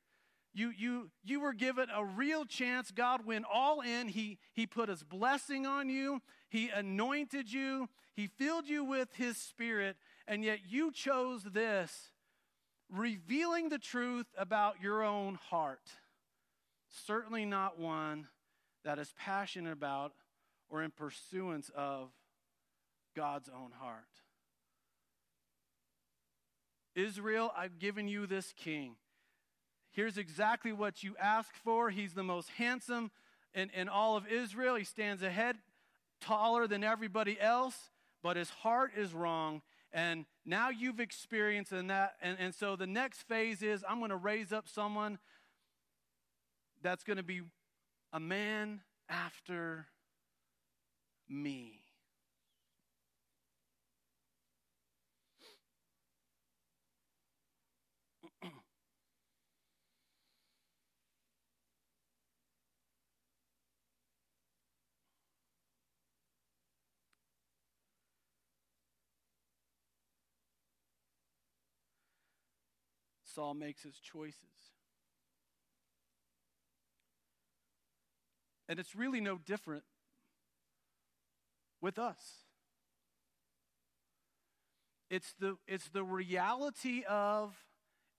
You, 0.53 0.71
you, 0.75 1.11
you 1.23 1.39
were 1.39 1.53
given 1.53 1.87
a 1.93 2.03
real 2.03 2.45
chance. 2.45 2.91
God 2.91 3.25
went 3.25 3.45
all 3.51 3.81
in. 3.81 4.07
He, 4.07 4.39
he 4.53 4.65
put 4.65 4.89
his 4.89 5.03
blessing 5.03 5.67
on 5.67 5.89
you. 5.89 6.21
He 6.49 6.69
anointed 6.69 7.51
you, 7.53 7.87
He 8.15 8.27
filled 8.27 8.67
you 8.67 8.83
with 8.83 9.09
His 9.13 9.37
Spirit, 9.37 9.97
and 10.27 10.43
yet 10.43 10.59
you 10.67 10.91
chose 10.91 11.43
this, 11.43 12.09
revealing 12.91 13.69
the 13.69 13.77
truth 13.77 14.27
about 14.37 14.81
your 14.81 15.03
own 15.03 15.35
heart. 15.35 15.81
Certainly 17.05 17.45
not 17.45 17.79
one 17.79 18.27
that 18.83 18.99
is 18.99 19.13
passionate 19.17 19.73
about 19.73 20.13
or 20.69 20.83
in 20.83 20.91
pursuance 20.91 21.69
of 21.75 22.09
God's 23.15 23.49
own 23.49 23.71
heart. 23.79 24.05
Israel, 26.95 27.53
I've 27.55 27.79
given 27.79 28.07
you 28.07 28.25
this 28.25 28.53
king. 28.57 28.95
Here's 29.91 30.17
exactly 30.17 30.71
what 30.71 31.03
you 31.03 31.15
asked 31.19 31.55
for. 31.63 31.89
He's 31.89 32.13
the 32.13 32.23
most 32.23 32.49
handsome 32.57 33.11
in, 33.53 33.69
in 33.71 33.89
all 33.89 34.17
of 34.17 34.27
Israel. 34.27 34.75
He 34.75 34.83
stands 34.83 35.23
ahead, 35.23 35.57
taller 36.21 36.67
than 36.67 36.83
everybody 36.83 37.39
else, 37.39 37.75
but 38.21 38.37
his 38.37 38.49
heart 38.49 38.91
is 38.95 39.13
wrong. 39.13 39.61
And 39.91 40.25
now 40.49 40.69
you've 40.69 40.99
experienced 40.99 41.71
in 41.71 41.87
that. 41.87 42.15
And, 42.21 42.37
and 42.39 42.55
so 42.55 42.75
the 42.75 42.87
next 42.87 43.21
phase 43.27 43.61
is 43.61 43.83
I'm 43.87 43.99
going 43.99 44.09
to 44.09 44.17
raise 44.17 44.51
up 44.51 44.67
someone 44.67 45.19
that's 46.81 47.03
going 47.03 47.17
to 47.17 47.23
be 47.23 47.41
a 48.11 48.19
man 48.19 48.81
after 49.07 49.85
me. 51.29 51.81
Saul 73.39 73.53
makes 73.53 73.83
his 73.83 73.97
choices. 73.99 74.35
And 78.67 78.79
it's 78.79 78.97
really 78.97 79.21
no 79.21 79.37
different 79.37 79.83
with 81.79 81.97
us. 81.97 82.17
It's 85.09 85.33
the, 85.39 85.55
it's 85.69 85.87
the 85.87 86.03
reality 86.03 87.03
of 87.07 87.55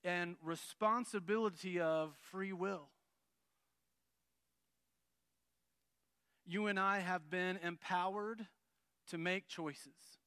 and 0.05 0.37
responsibility 0.43 1.79
of 1.81 2.15
free 2.31 2.55
will. 2.55 2.89
You 6.47 6.67
and 6.67 6.81
I 6.81 7.01
have 7.01 7.29
been 7.29 7.59
empowered 7.63 8.47
to 9.11 9.19
make 9.19 9.49
choices. 9.49 10.20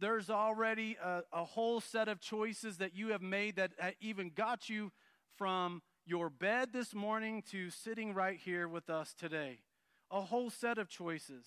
There's 0.00 0.30
already 0.30 0.96
a, 1.02 1.22
a 1.30 1.44
whole 1.44 1.80
set 1.80 2.08
of 2.08 2.20
choices 2.20 2.78
that 2.78 2.96
you 2.96 3.08
have 3.08 3.20
made 3.20 3.56
that 3.56 3.72
even 4.00 4.30
got 4.34 4.70
you 4.70 4.92
from 5.36 5.82
your 6.06 6.30
bed 6.30 6.70
this 6.72 6.94
morning 6.94 7.42
to 7.50 7.68
sitting 7.68 8.14
right 8.14 8.38
here 8.38 8.66
with 8.66 8.88
us 8.88 9.12
today. 9.12 9.58
A 10.10 10.22
whole 10.22 10.48
set 10.48 10.78
of 10.78 10.88
choices, 10.88 11.44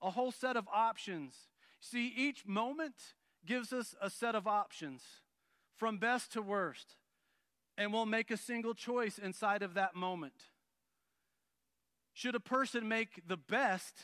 a 0.00 0.10
whole 0.10 0.30
set 0.30 0.56
of 0.56 0.68
options. 0.72 1.34
See, 1.80 2.12
each 2.16 2.46
moment 2.46 2.94
gives 3.44 3.72
us 3.72 3.96
a 4.00 4.08
set 4.08 4.36
of 4.36 4.46
options 4.46 5.02
from 5.76 5.98
best 5.98 6.32
to 6.34 6.42
worst, 6.42 6.94
and 7.76 7.92
we'll 7.92 8.06
make 8.06 8.30
a 8.30 8.36
single 8.36 8.74
choice 8.74 9.18
inside 9.18 9.62
of 9.62 9.74
that 9.74 9.96
moment. 9.96 10.44
Should 12.14 12.36
a 12.36 12.40
person 12.40 12.88
make 12.88 13.22
the 13.26 13.36
best 13.36 13.94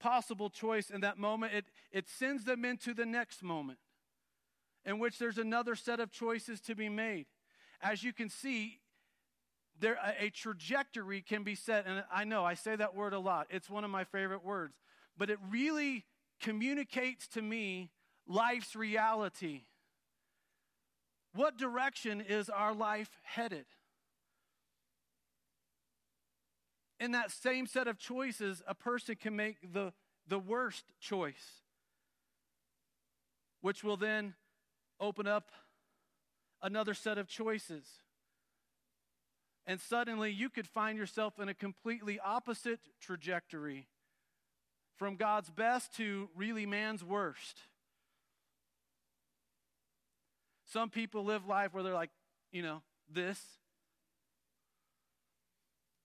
possible 0.00 0.50
choice 0.50 0.90
in 0.90 1.00
that 1.02 1.18
moment, 1.18 1.52
it, 1.54 1.64
it 1.92 2.08
sends 2.08 2.44
them 2.44 2.64
into 2.64 2.94
the 2.94 3.06
next 3.06 3.42
moment 3.42 3.78
in 4.84 4.98
which 4.98 5.18
there's 5.18 5.38
another 5.38 5.74
set 5.74 6.00
of 6.00 6.10
choices 6.10 6.60
to 6.60 6.74
be 6.74 6.88
made. 6.88 7.26
As 7.82 8.04
you 8.04 8.12
can 8.12 8.30
see, 8.30 8.78
there 9.80 9.98
a, 10.18 10.30
trajectory 10.30 11.20
can 11.20 11.42
be 11.42 11.54
set, 11.54 11.86
and 11.86 12.04
I 12.12 12.24
know 12.24 12.44
I 12.44 12.54
say 12.54 12.76
that 12.76 12.94
word 12.94 13.12
a 13.12 13.18
lot. 13.18 13.48
It's 13.50 13.68
one 13.68 13.84
of 13.84 13.90
my 13.90 14.04
favorite 14.04 14.44
words, 14.44 14.74
but 15.18 15.28
it 15.28 15.38
really 15.50 16.04
communicates 16.40 17.26
to 17.28 17.42
me 17.42 17.90
life's 18.26 18.74
reality. 18.74 19.62
What 21.34 21.58
direction 21.58 22.22
is 22.22 22.48
our 22.48 22.74
life 22.74 23.10
headed? 23.22 23.66
In 26.98 27.12
that 27.12 27.30
same 27.30 27.66
set 27.66 27.88
of 27.88 27.98
choices, 27.98 28.62
a 28.66 28.74
person 28.74 29.16
can 29.16 29.36
make 29.36 29.72
the, 29.72 29.92
the 30.26 30.38
worst 30.38 30.84
choice, 31.00 31.60
which 33.60 33.84
will 33.84 33.96
then 33.96 34.34
open 34.98 35.26
up 35.26 35.50
another 36.62 36.94
set 36.94 37.18
of 37.18 37.28
choices. 37.28 37.84
And 39.66 39.80
suddenly 39.80 40.30
you 40.30 40.48
could 40.48 40.66
find 40.66 40.96
yourself 40.96 41.38
in 41.38 41.48
a 41.48 41.54
completely 41.54 42.18
opposite 42.20 42.80
trajectory 43.00 43.88
from 44.96 45.16
God's 45.16 45.50
best 45.50 45.94
to 45.96 46.30
really 46.34 46.64
man's 46.64 47.04
worst. 47.04 47.60
Some 50.64 50.88
people 50.88 51.24
live 51.24 51.46
life 51.46 51.74
where 51.74 51.82
they're 51.82 51.94
like, 51.94 52.10
you 52.52 52.62
know, 52.62 52.82
this. 53.12 53.40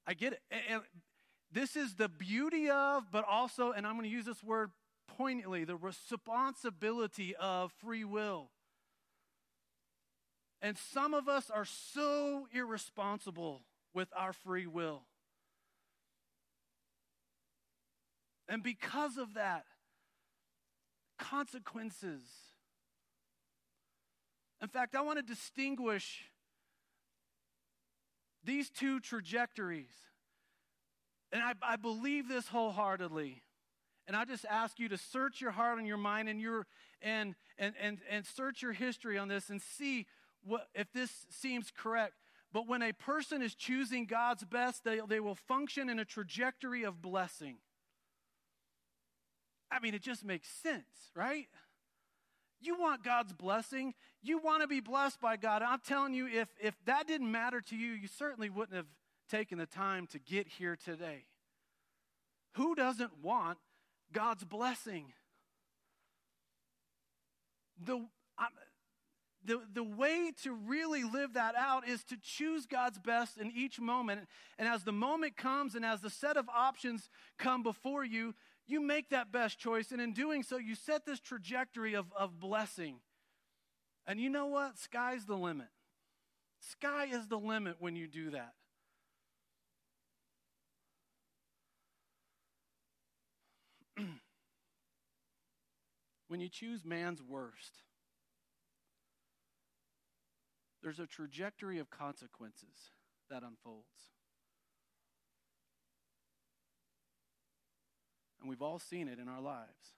I 0.08 0.14
get 0.14 0.34
it. 0.34 0.42
And- 0.70 0.84
this 1.54 1.76
is 1.76 1.96
the 1.96 2.08
beauty 2.08 2.70
of, 2.70 3.12
but 3.12 3.26
also, 3.28 3.72
and 3.72 3.86
I'm 3.86 3.94
going 3.94 4.06
to 4.06 4.10
use 4.10 4.26
this 4.26 4.42
word 4.42 4.72
poignantly, 5.18 5.66
the 5.66 5.76
responsibility 5.76 7.36
of 7.36 7.74
free 7.74 8.06
will. 8.06 8.52
And 10.62 10.78
some 10.78 11.14
of 11.14 11.28
us 11.28 11.50
are 11.50 11.66
so 11.66 12.48
irresponsible 12.54 13.64
with 13.94 14.08
our 14.16 14.32
free 14.32 14.68
will. 14.68 15.04
And 18.48 18.64
because 18.64 19.18
of 19.18 19.34
that, 19.34 19.66
consequences. 21.18 22.22
In 24.62 24.68
fact, 24.68 24.96
I 24.96 25.02
want 25.02 25.18
to 25.18 25.24
distinguish 25.24 26.31
these 28.44 28.70
two 28.70 29.00
trajectories. 29.00 29.92
And 31.32 31.42
I, 31.42 31.54
I 31.62 31.76
believe 31.76 32.28
this 32.28 32.48
wholeheartedly. 32.48 33.42
And 34.08 34.18
I 34.18 34.26
just 34.26 34.46
ask 34.50 34.80
you 34.80 34.90
to 34.90 34.98
search 34.98 35.40
your 35.40 35.52
heart 35.52 35.78
and 35.78 35.88
your 35.88 35.98
mind 35.98 36.28
and 36.28 36.42
your 36.42 36.66
and 37.02 37.36
and 37.58 37.74
and, 37.82 38.00
and 38.10 38.26
search 38.26 38.62
your 38.62 38.74
history 38.74 39.18
on 39.18 39.28
this 39.28 39.50
and 39.50 39.62
see 39.62 40.08
what 40.44 40.68
if 40.74 40.92
this 40.92 41.26
seems 41.30 41.72
correct. 41.76 42.14
But 42.54 42.68
when 42.68 42.82
a 42.82 42.92
person 42.92 43.42
is 43.42 43.56
choosing 43.56 44.06
God's 44.06 44.44
best, 44.44 44.84
they, 44.84 45.00
they 45.08 45.22
will 45.22 45.36
function 45.36 45.90
in 45.90 46.00
a 46.00 46.06
trajectory 46.06 46.84
of 46.84 47.02
blessing. 47.02 47.58
I 49.72 49.80
mean, 49.80 49.94
it 49.94 50.02
just 50.02 50.26
makes 50.26 50.50
sense, 50.50 51.12
right? 51.16 51.48
You 52.62 52.80
want 52.80 53.04
God's 53.04 53.34
blessing. 53.34 53.94
You 54.22 54.38
want 54.38 54.62
to 54.62 54.68
be 54.68 54.80
blessed 54.80 55.20
by 55.20 55.36
God. 55.36 55.62
I'm 55.62 55.80
telling 55.86 56.14
you, 56.14 56.28
if, 56.28 56.48
if 56.62 56.76
that 56.86 57.08
didn't 57.08 57.32
matter 57.32 57.60
to 57.62 57.76
you, 57.76 57.94
you 57.94 58.08
certainly 58.08 58.50
wouldn't 58.50 58.76
have 58.78 58.88
taken 59.30 59.58
the 59.58 59.66
time 59.66 60.08
to 60.08 60.20
get 60.20 60.48
here 60.48 60.76
today. 60.76 61.26
Who 62.56 62.76
doesn't 62.76 63.24
want 63.24 63.58
God's 64.14 64.44
blessing? 64.44 65.14
The, 67.84 67.96
I'm, 68.38 68.52
the, 69.44 69.62
the 69.74 69.84
way 69.84 70.32
to 70.44 70.54
really 70.54 71.04
live 71.04 71.34
that 71.34 71.56
out 71.56 71.88
is 71.88 72.04
to 72.06 72.18
choose 72.22 72.66
God's 72.66 73.00
best 73.00 73.38
in 73.38 73.52
each 73.52 73.80
moment. 73.80 74.28
And 74.60 74.68
as 74.68 74.84
the 74.84 74.92
moment 74.92 75.36
comes 75.36 75.74
and 75.74 75.84
as 75.84 76.02
the 76.02 76.10
set 76.10 76.38
of 76.38 76.48
options 76.50 77.10
come 77.40 77.64
before 77.64 78.06
you, 78.06 78.36
you 78.68 78.82
make 78.82 79.10
that 79.10 79.32
best 79.32 79.60
choice. 79.60 79.92
And 79.92 80.02
in 80.02 80.14
doing 80.14 80.44
so, 80.44 80.58
you 80.58 80.76
set 80.76 81.06
this 81.06 81.20
trajectory 81.20 81.94
of, 81.94 82.06
of 82.18 82.40
blessing. 82.40 83.00
And 84.08 84.20
you 84.20 84.30
know 84.30 84.48
what? 84.48 84.78
Sky's 84.78 85.26
the 85.26 85.36
limit. 85.36 85.68
Sky 86.60 87.08
is 87.12 87.28
the 87.28 87.38
limit 87.38 87.78
when 87.80 87.96
you 87.96 88.08
do 88.08 88.32
that. 88.32 88.54
when 96.28 96.40
you 96.40 96.50
choose 96.50 96.86
man's 96.86 97.22
worst, 97.22 97.82
there's 100.84 101.00
a 101.00 101.08
trajectory 101.08 101.80
of 101.80 101.90
consequences 101.90 102.92
that 103.30 103.44
unfolds. 103.44 104.12
And 108.42 108.50
we've 108.50 108.62
all 108.62 108.80
seen 108.80 109.08
it 109.08 109.20
in 109.20 109.28
our 109.30 109.42
lives. 109.42 109.94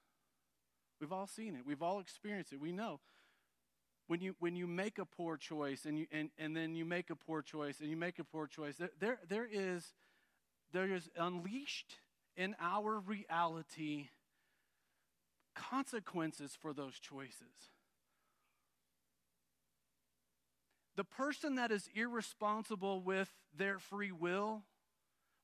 We've 1.00 1.12
all 1.14 1.28
seen 1.28 1.56
it. 1.56 1.62
We've 1.66 1.82
all 1.82 2.00
experienced 2.00 2.54
it. 2.54 2.60
We 2.60 2.72
know. 2.72 3.00
when 4.08 4.22
you 4.22 4.36
when 4.40 4.56
you 4.56 4.68
make 4.68 5.00
a 5.00 5.06
poor 5.06 5.38
choice 5.38 5.86
and 5.86 5.98
you 5.98 6.08
and, 6.12 6.30
and 6.38 6.56
then 6.56 6.76
you 6.76 6.86
make 6.86 7.10
a 7.10 7.16
poor 7.16 7.42
choice 7.42 7.80
and 7.80 7.90
you 7.90 7.98
make 7.98 8.20
a 8.20 8.24
poor 8.24 8.48
choice 8.48 8.76
there 8.78 8.92
there, 9.00 9.20
there 9.28 9.48
is 9.52 9.94
there 10.72 10.94
is 10.94 11.10
unleashed 11.18 11.96
in 12.36 12.56
our 12.60 13.00
reality 13.00 14.10
consequences 15.56 16.58
for 16.60 16.74
those 16.74 17.00
choices 17.00 17.72
the 20.96 21.04
person 21.04 21.56
that 21.56 21.72
is 21.72 21.90
irresponsible 21.96 23.02
with 23.02 23.32
their 23.56 23.80
free 23.80 24.12
will 24.12 24.64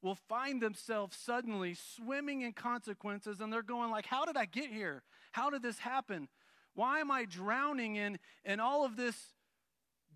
will 0.01 0.15
find 0.15 0.61
themselves 0.61 1.17
suddenly 1.17 1.73
swimming 1.73 2.41
in 2.41 2.53
consequences 2.53 3.41
and 3.41 3.51
they're 3.51 3.61
going 3.61 3.91
like 3.91 4.05
how 4.05 4.25
did 4.25 4.37
i 4.37 4.45
get 4.45 4.69
here? 4.69 5.03
How 5.31 5.49
did 5.49 5.61
this 5.61 5.79
happen? 5.79 6.27
Why 6.73 6.99
am 6.99 7.11
i 7.11 7.25
drowning 7.25 7.95
in 7.95 8.19
in 8.45 8.59
all 8.59 8.85
of 8.85 8.95
this 8.95 9.15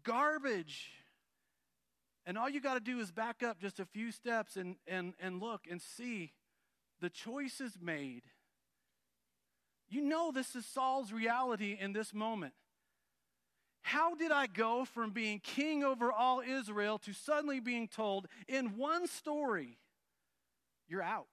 garbage? 0.03 0.91
And 2.25 2.37
all 2.37 2.49
you 2.49 2.61
got 2.61 2.75
to 2.75 2.79
do 2.79 2.99
is 2.99 3.11
back 3.11 3.43
up 3.43 3.59
just 3.59 3.79
a 3.79 3.85
few 3.85 4.11
steps 4.11 4.55
and 4.55 4.75
and 4.87 5.13
and 5.19 5.41
look 5.41 5.67
and 5.69 5.81
see 5.81 6.31
the 7.01 7.09
choices 7.09 7.77
made. 7.81 8.23
You 9.89 10.01
know 10.01 10.31
this 10.31 10.55
is 10.55 10.65
saul's 10.65 11.11
reality 11.11 11.77
in 11.79 11.93
this 11.93 12.13
moment 12.13 12.53
how 13.83 14.15
did 14.15 14.31
I 14.31 14.47
go 14.47 14.85
from 14.85 15.11
being 15.11 15.39
king 15.39 15.83
over 15.83 16.11
all 16.11 16.41
Israel 16.41 16.97
to 16.99 17.13
suddenly 17.13 17.59
being 17.59 17.87
told 17.87 18.27
in 18.47 18.77
one 18.77 19.07
story, 19.07 19.77
you're 20.87 21.03
out? 21.03 21.27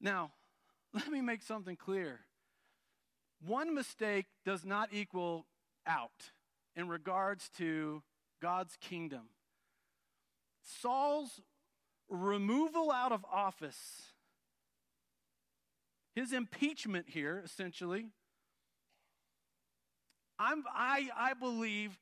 Now, 0.00 0.32
let 0.92 1.08
me 1.08 1.20
make 1.20 1.42
something 1.42 1.76
clear. 1.76 2.20
One 3.46 3.74
mistake 3.74 4.26
does 4.44 4.64
not 4.64 4.90
equal 4.92 5.46
out 5.86 6.32
in 6.74 6.88
regards 6.88 7.48
to 7.58 8.02
God's 8.42 8.76
kingdom. 8.80 9.28
Saul's 10.62 11.40
removal 12.08 12.90
out 12.90 13.12
of 13.12 13.24
office 13.32 14.12
his 16.14 16.32
impeachment 16.32 17.06
here, 17.08 17.42
essentially, 17.44 18.06
I'm, 20.38 20.64
I, 20.74 21.08
I 21.16 21.34
believe, 21.34 21.98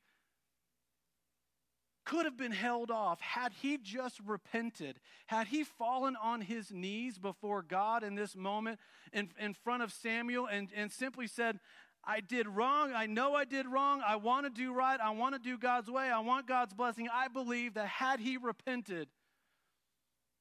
could 2.05 2.25
have 2.25 2.37
been 2.37 2.51
held 2.51 2.89
off 2.89 3.21
had 3.21 3.53
he 3.61 3.77
just 3.77 4.19
repented, 4.25 4.99
had 5.27 5.47
he 5.47 5.63
fallen 5.63 6.15
on 6.15 6.41
his 6.41 6.71
knees 6.71 7.19
before 7.19 7.61
God 7.61 8.03
in 8.03 8.15
this 8.15 8.35
moment 8.35 8.79
in, 9.13 9.29
in 9.39 9.53
front 9.53 9.83
of 9.83 9.91
Samuel 9.91 10.47
and, 10.47 10.69
and 10.75 10.91
simply 10.91 11.27
said, 11.27 11.59
I 12.03 12.21
did 12.21 12.47
wrong. 12.47 12.93
I 12.95 13.05
know 13.05 13.35
I 13.35 13.45
did 13.45 13.67
wrong. 13.67 14.01
I 14.03 14.15
want 14.15 14.45
to 14.45 14.49
do 14.49 14.73
right. 14.73 14.99
I 14.99 15.11
want 15.11 15.35
to 15.35 15.39
do 15.39 15.57
God's 15.57 15.91
way. 15.91 16.09
I 16.09 16.19
want 16.19 16.47
God's 16.47 16.73
blessing. 16.73 17.07
I 17.13 17.27
believe 17.27 17.75
that 17.75 17.87
had 17.87 18.19
he 18.19 18.37
repented, 18.37 19.09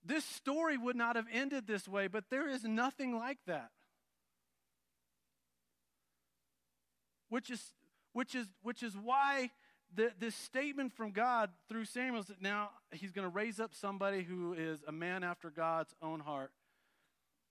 this 0.05 0.25
story 0.25 0.77
would 0.77 0.97
not 0.97 1.17
have 1.17 1.27
ended 1.33 1.67
this 1.67 1.89
way, 1.89 2.07
but 2.07 2.25
there 2.31 2.49
is 2.49 2.65
nothing 2.65 3.17
like 3.17 3.39
that. 3.47 3.71
Which 7.29 7.51
is, 7.51 7.63
which 8.13 8.35
is, 8.35 8.47
which 8.63 8.83
is 8.83 8.97
why 8.97 9.51
the, 9.95 10.11
this 10.19 10.35
statement 10.35 10.93
from 10.93 11.13
God 11.13 11.51
through 11.69 11.85
Samuel 11.85 12.21
is 12.21 12.27
that 12.29 12.43
now 12.43 12.71
he's 12.93 13.13
going 13.13 13.27
to 13.27 13.35
raise 13.35 13.61
up 13.61 13.75
somebody 13.75 14.23
who 14.23 14.55
is 14.55 14.81
a 14.87 14.93
man 14.93 15.23
after 15.25 15.51
God's 15.51 15.95
own 16.03 16.21
heart. 16.21 16.53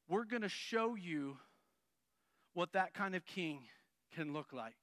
We're 0.10 0.26
going 0.26 0.42
to 0.42 0.50
show 0.50 0.96
you 0.96 1.38
what 2.54 2.74
that 2.74 2.94
kind 2.94 3.16
of 3.16 3.26
king 3.26 3.62
can 4.16 4.34
look 4.34 4.54
like. 4.54 4.78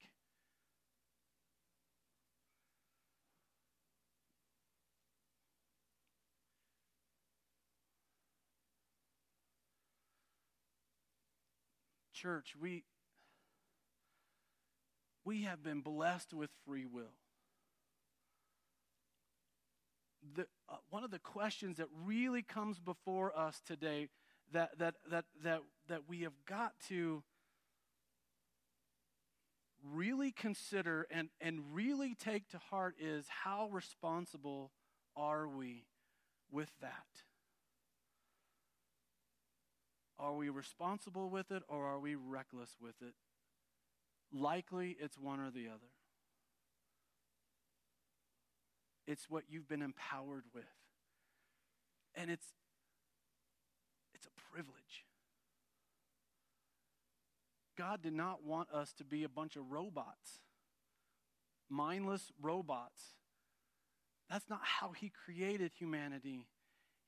Church, 12.24 12.54
we 12.58 12.84
we 15.26 15.42
have 15.42 15.62
been 15.62 15.82
blessed 15.82 16.32
with 16.32 16.48
free 16.66 16.86
will. 16.86 17.18
The, 20.34 20.46
uh, 20.70 20.76
one 20.88 21.04
of 21.04 21.10
the 21.10 21.18
questions 21.18 21.76
that 21.76 21.88
really 22.06 22.40
comes 22.40 22.78
before 22.78 23.38
us 23.38 23.60
today 23.66 24.08
that, 24.54 24.78
that, 24.78 24.94
that, 25.10 25.26
that, 25.42 25.60
that 25.88 26.08
we 26.08 26.20
have 26.20 26.32
got 26.48 26.72
to 26.88 27.22
really 29.92 30.32
consider 30.32 31.06
and, 31.10 31.28
and 31.42 31.60
really 31.74 32.14
take 32.14 32.48
to 32.52 32.58
heart 32.70 32.94
is 32.98 33.26
how 33.28 33.68
responsible 33.70 34.70
are 35.14 35.46
we 35.46 35.84
with 36.50 36.70
that? 36.80 37.04
Are 40.18 40.34
we 40.34 40.48
responsible 40.48 41.28
with 41.28 41.50
it 41.50 41.62
or 41.68 41.84
are 41.86 41.98
we 41.98 42.14
reckless 42.14 42.76
with 42.80 42.94
it? 43.02 43.14
Likely 44.32 44.96
it's 44.98 45.18
one 45.18 45.40
or 45.40 45.50
the 45.50 45.68
other. 45.68 45.90
It's 49.06 49.28
what 49.28 49.44
you've 49.48 49.68
been 49.68 49.82
empowered 49.82 50.44
with. 50.54 50.64
And 52.14 52.30
it's 52.30 52.46
it's 54.14 54.26
a 54.26 54.52
privilege. 54.52 55.04
God 57.76 58.02
did 58.02 58.12
not 58.12 58.44
want 58.44 58.70
us 58.70 58.92
to 58.94 59.04
be 59.04 59.24
a 59.24 59.28
bunch 59.28 59.56
of 59.56 59.70
robots. 59.70 60.40
Mindless 61.68 62.30
robots. 62.40 63.02
That's 64.30 64.48
not 64.48 64.60
how 64.62 64.92
he 64.92 65.10
created 65.10 65.72
humanity. 65.76 66.46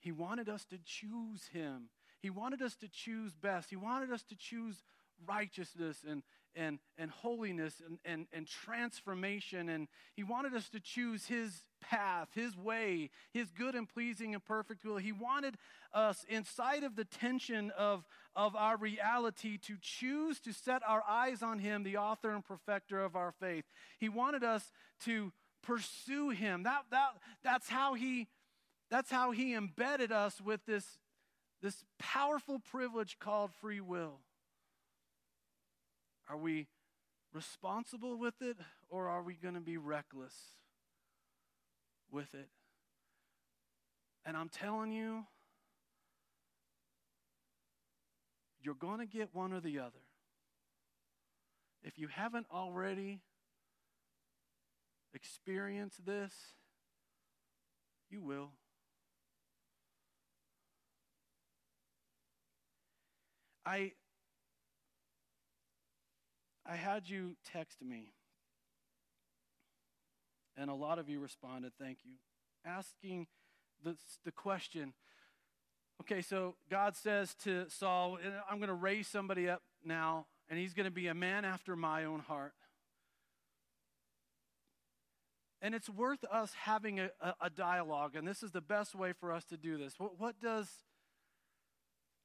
He 0.00 0.12
wanted 0.12 0.48
us 0.48 0.64
to 0.66 0.78
choose 0.84 1.46
him. 1.52 1.88
He 2.26 2.30
wanted 2.30 2.60
us 2.60 2.74
to 2.78 2.88
choose 2.88 3.36
best. 3.36 3.70
He 3.70 3.76
wanted 3.76 4.10
us 4.10 4.24
to 4.24 4.34
choose 4.34 4.82
righteousness 5.28 5.98
and, 6.04 6.24
and, 6.56 6.80
and 6.98 7.08
holiness 7.08 7.80
and, 7.86 8.00
and, 8.04 8.26
and 8.32 8.48
transformation. 8.48 9.68
And 9.68 9.86
He 10.16 10.24
wanted 10.24 10.52
us 10.52 10.68
to 10.70 10.80
choose 10.80 11.26
His 11.26 11.62
path, 11.80 12.30
His 12.34 12.56
way, 12.56 13.10
His 13.32 13.52
good 13.52 13.76
and 13.76 13.88
pleasing 13.88 14.34
and 14.34 14.44
perfect 14.44 14.84
will. 14.84 14.96
He 14.96 15.12
wanted 15.12 15.56
us, 15.94 16.26
inside 16.28 16.82
of 16.82 16.96
the 16.96 17.04
tension 17.04 17.70
of, 17.78 18.04
of 18.34 18.56
our 18.56 18.76
reality, 18.76 19.56
to 19.58 19.76
choose 19.80 20.40
to 20.40 20.52
set 20.52 20.82
our 20.84 21.04
eyes 21.08 21.44
on 21.44 21.60
Him, 21.60 21.84
the 21.84 21.96
author 21.96 22.30
and 22.30 22.44
perfecter 22.44 23.04
of 23.04 23.14
our 23.14 23.30
faith. 23.38 23.66
He 24.00 24.08
wanted 24.08 24.42
us 24.42 24.72
to 25.04 25.32
pursue 25.62 26.30
Him. 26.30 26.64
That, 26.64 26.86
that, 26.90 27.10
that's, 27.44 27.68
how 27.68 27.94
he, 27.94 28.26
that's 28.90 29.12
how 29.12 29.30
He 29.30 29.54
embedded 29.54 30.10
us 30.10 30.40
with 30.40 30.66
this, 30.66 30.98
this 31.62 31.84
powerful 31.98 32.58
privilege 32.58 33.18
called 33.18 33.50
free 33.60 33.80
will. 33.80 34.20
Are 36.28 36.36
we 36.36 36.66
responsible 37.32 38.18
with 38.18 38.40
it 38.40 38.56
or 38.88 39.08
are 39.08 39.22
we 39.22 39.34
going 39.34 39.54
to 39.54 39.60
be 39.60 39.76
reckless 39.76 40.34
with 42.10 42.34
it? 42.34 42.48
And 44.24 44.36
I'm 44.36 44.48
telling 44.48 44.92
you, 44.92 45.24
you're 48.60 48.74
going 48.74 48.98
to 48.98 49.06
get 49.06 49.28
one 49.32 49.52
or 49.52 49.60
the 49.60 49.78
other. 49.78 50.02
If 51.84 51.98
you 51.98 52.08
haven't 52.08 52.46
already 52.52 53.20
experienced 55.14 56.04
this, 56.04 56.32
you 58.10 58.20
will. 58.20 58.50
I 63.66 63.92
I 66.64 66.76
had 66.76 67.08
you 67.08 67.36
text 67.52 67.82
me, 67.82 68.12
and 70.56 70.70
a 70.70 70.74
lot 70.74 70.98
of 70.98 71.08
you 71.08 71.20
responded, 71.20 71.72
thank 71.78 71.98
you, 72.04 72.14
asking 72.64 73.26
the, 73.84 73.96
the 74.24 74.32
question 74.32 74.94
okay, 76.02 76.20
so 76.20 76.54
God 76.70 76.96
says 76.96 77.34
to 77.44 77.66
Saul, 77.68 78.18
I'm 78.50 78.58
going 78.58 78.68
to 78.68 78.74
raise 78.74 79.08
somebody 79.08 79.48
up 79.48 79.62
now, 79.84 80.26
and 80.48 80.58
he's 80.58 80.74
going 80.74 80.84
to 80.84 80.90
be 80.90 81.08
a 81.08 81.14
man 81.14 81.44
after 81.44 81.74
my 81.74 82.04
own 82.04 82.20
heart. 82.20 82.52
And 85.62 85.74
it's 85.74 85.88
worth 85.88 86.22
us 86.30 86.52
having 86.52 87.00
a, 87.00 87.10
a, 87.40 87.48
dialogue, 87.48 88.14
and 88.14 88.28
this 88.28 88.42
is 88.42 88.50
the 88.50 88.60
best 88.60 88.94
way 88.94 89.12
for 89.12 89.32
us 89.32 89.44
to 89.46 89.56
do 89.56 89.78
this. 89.78 89.94
What, 89.98 90.20
what 90.20 90.38
does 90.40 90.68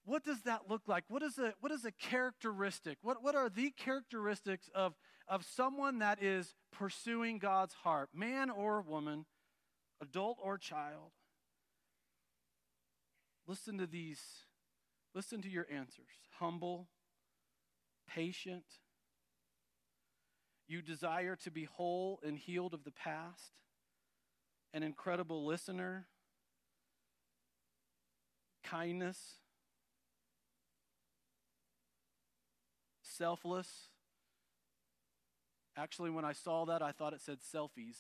what 0.06 0.24
does 0.24 0.42
that 0.44 0.62
look 0.68 0.84
like? 0.88 1.04
What 1.08 1.22
is 1.22 1.38
a, 1.38 1.54
what 1.60 1.72
is 1.72 1.86
a 1.86 1.92
characteristic? 1.92 2.98
What, 3.02 3.24
what 3.24 3.36
are 3.36 3.50
the 3.50 3.72
characteristics 3.72 4.70
of, 4.74 4.94
of 5.28 5.46
someone 5.46 6.00
that 6.00 6.22
is 6.22 6.56
pursuing 6.72 7.38
God's 7.38 7.74
heart, 7.74 8.10
man 8.14 8.50
or 8.50 8.82
woman, 8.82 9.26
adult 10.02 10.38
or 10.42 10.58
child? 10.58 11.12
Listen 13.48 13.78
to 13.78 13.86
these, 13.86 14.22
listen 15.14 15.42
to 15.42 15.50
your 15.50 15.68
answers 15.72 16.08
humble, 16.40 16.88
patient. 18.08 18.64
You 20.68 20.82
desire 20.82 21.36
to 21.44 21.52
be 21.52 21.66
whole 21.66 22.20
and 22.26 22.38
healed 22.38 22.74
of 22.74 22.84
the 22.84 22.92
past, 22.92 23.52
an 24.74 24.82
incredible 24.84 25.46
listener, 25.46 26.08
kindness, 28.64 29.41
selfless. 33.22 33.70
Actually, 35.78 36.10
when 36.10 36.26
I 36.26 36.34
saw 36.34 36.66
that, 36.66 36.82
I 36.82 36.92
thought 36.92 37.14
it 37.14 37.22
said 37.22 37.38
selfies. 37.54 37.98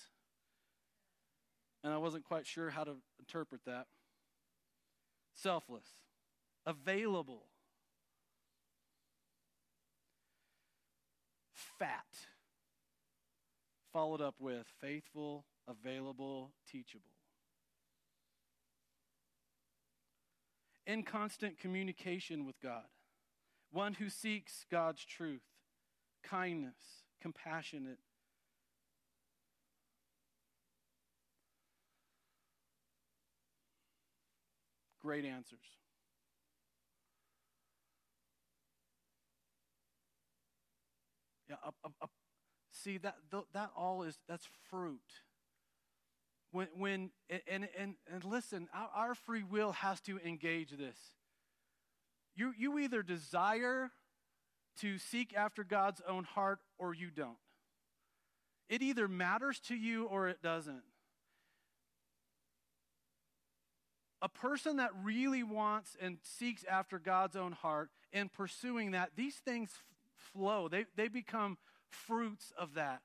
And 1.83 1.93
I 1.93 1.97
wasn't 1.97 2.23
quite 2.23 2.47
sure 2.47 2.71
how 2.71 2.83
to 2.83 2.95
interpret 3.19 3.61
that. 3.67 3.85
Selfless, 5.35 5.85
available, 6.65 7.43
fat, 11.53 12.05
followed 13.93 14.21
up 14.21 14.35
with 14.39 14.65
faithful, 14.81 15.45
available, 15.67 16.51
teachable. 16.69 17.05
In 20.87 21.03
constant 21.03 21.59
communication 21.59 22.43
with 22.47 22.59
God, 22.59 22.85
one 23.71 23.93
who 23.93 24.09
seeks 24.09 24.65
God's 24.69 25.03
truth, 25.05 25.41
kindness, 26.23 27.03
compassionate. 27.21 27.99
Great 35.01 35.25
answers. 35.25 35.59
Yeah, 41.49 41.55
up, 41.65 41.75
up, 41.83 41.93
up. 42.01 42.11
see 42.71 42.97
that 42.99 43.15
th- 43.31 43.43
that 43.53 43.71
all 43.75 44.03
is 44.03 44.19
that's 44.27 44.47
fruit. 44.69 45.01
When 46.51 46.67
when 46.77 47.11
and 47.49 47.67
and 47.77 47.95
and 48.11 48.23
listen, 48.23 48.69
our, 48.73 48.89
our 48.93 49.15
free 49.15 49.43
will 49.43 49.71
has 49.73 49.99
to 50.01 50.19
engage 50.19 50.71
this. 50.71 50.97
You 52.35 52.53
you 52.57 52.79
either 52.79 53.03
desire 53.03 53.91
to 54.79 54.97
seek 54.97 55.33
after 55.35 55.63
God's 55.63 56.01
own 56.07 56.23
heart 56.23 56.59
or 56.77 56.93
you 56.93 57.09
don't. 57.11 57.37
It 58.69 58.81
either 58.81 59.07
matters 59.07 59.59
to 59.67 59.75
you 59.75 60.05
or 60.05 60.29
it 60.29 60.41
doesn't. 60.41 60.83
A 64.21 64.29
person 64.29 64.77
that 64.77 64.91
really 65.03 65.43
wants 65.43 65.97
and 65.99 66.19
seeks 66.23 66.63
after 66.63 66.99
God's 66.99 67.35
own 67.35 67.51
heart 67.51 67.89
and 68.13 68.31
pursuing 68.31 68.91
that, 68.91 69.11
these 69.15 69.35
things 69.35 69.71
f- 69.73 69.83
flow. 70.33 70.67
They, 70.67 70.85
they 70.95 71.07
become 71.07 71.57
fruits 71.89 72.53
of 72.57 72.75
that. 72.75 73.01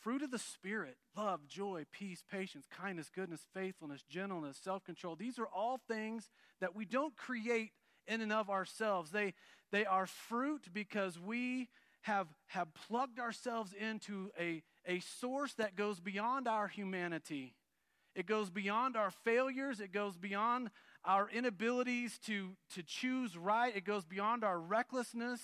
Fruit 0.00 0.22
of 0.22 0.30
the 0.30 0.38
Spirit 0.38 0.96
love, 1.16 1.48
joy, 1.48 1.86
peace, 1.90 2.22
patience, 2.30 2.66
kindness, 2.70 3.10
goodness, 3.12 3.40
faithfulness, 3.52 4.04
gentleness, 4.08 4.58
self 4.62 4.84
control. 4.84 5.16
These 5.16 5.38
are 5.38 5.48
all 5.48 5.80
things 5.88 6.30
that 6.60 6.76
we 6.76 6.84
don't 6.84 7.16
create 7.16 7.72
in 8.06 8.20
and 8.20 8.32
of 8.32 8.50
ourselves. 8.50 9.10
They, 9.10 9.34
they 9.72 9.84
are 9.84 10.06
fruit 10.06 10.68
because 10.72 11.18
we 11.18 11.68
have, 12.02 12.28
have 12.48 12.68
plugged 12.88 13.18
ourselves 13.18 13.72
into 13.72 14.30
a, 14.38 14.62
a 14.86 15.00
source 15.00 15.54
that 15.54 15.74
goes 15.74 15.98
beyond 15.98 16.46
our 16.46 16.68
humanity. 16.68 17.54
It 18.14 18.26
goes 18.26 18.48
beyond 18.48 18.96
our 18.96 19.10
failures. 19.10 19.80
It 19.80 19.92
goes 19.92 20.16
beyond 20.16 20.70
our 21.04 21.28
inabilities 21.28 22.18
to, 22.26 22.56
to 22.74 22.82
choose 22.82 23.36
right. 23.36 23.76
It 23.76 23.84
goes 23.84 24.04
beyond 24.04 24.44
our 24.44 24.58
recklessness. 24.58 25.40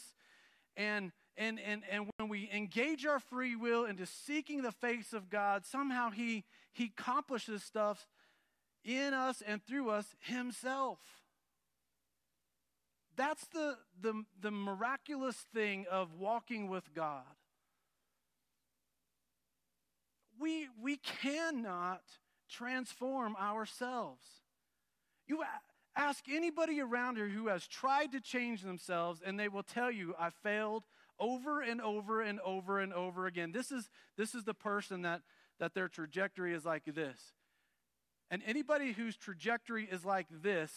And, 0.76 1.12
and, 1.36 1.60
and, 1.60 1.82
and 1.90 2.08
when 2.16 2.28
we 2.28 2.48
engage 2.52 3.04
our 3.06 3.20
free 3.20 3.56
will 3.56 3.84
into 3.84 4.06
seeking 4.06 4.62
the 4.62 4.72
face 4.72 5.12
of 5.12 5.28
God, 5.28 5.66
somehow 5.66 6.10
He, 6.10 6.44
he 6.72 6.92
accomplishes 6.96 7.62
stuff 7.62 8.08
in 8.84 9.14
us 9.14 9.42
and 9.46 9.64
through 9.64 9.90
us 9.90 10.14
Himself. 10.20 10.98
That's 13.22 13.46
the, 13.54 13.76
the, 14.00 14.24
the 14.40 14.50
miraculous 14.50 15.36
thing 15.54 15.86
of 15.88 16.12
walking 16.18 16.68
with 16.68 16.92
God. 16.92 17.22
We, 20.40 20.66
we 20.82 20.96
cannot 20.96 22.00
transform 22.50 23.36
ourselves. 23.36 24.26
You 25.28 25.44
ask 25.94 26.24
anybody 26.28 26.80
around 26.80 27.14
here 27.14 27.28
who 27.28 27.46
has 27.46 27.68
tried 27.68 28.10
to 28.10 28.20
change 28.20 28.62
themselves, 28.62 29.22
and 29.24 29.38
they 29.38 29.46
will 29.46 29.62
tell 29.62 29.92
you, 29.92 30.16
I 30.18 30.30
failed 30.42 30.82
over 31.20 31.62
and 31.62 31.80
over 31.80 32.22
and 32.22 32.40
over 32.40 32.80
and 32.80 32.92
over 32.92 33.26
again. 33.26 33.52
This 33.52 33.70
is, 33.70 33.88
this 34.16 34.34
is 34.34 34.42
the 34.42 34.52
person 34.52 35.02
that, 35.02 35.20
that 35.60 35.74
their 35.74 35.86
trajectory 35.86 36.54
is 36.54 36.64
like 36.64 36.86
this. 36.92 37.34
And 38.32 38.42
anybody 38.44 38.90
whose 38.90 39.16
trajectory 39.16 39.84
is 39.84 40.04
like 40.04 40.26
this, 40.42 40.72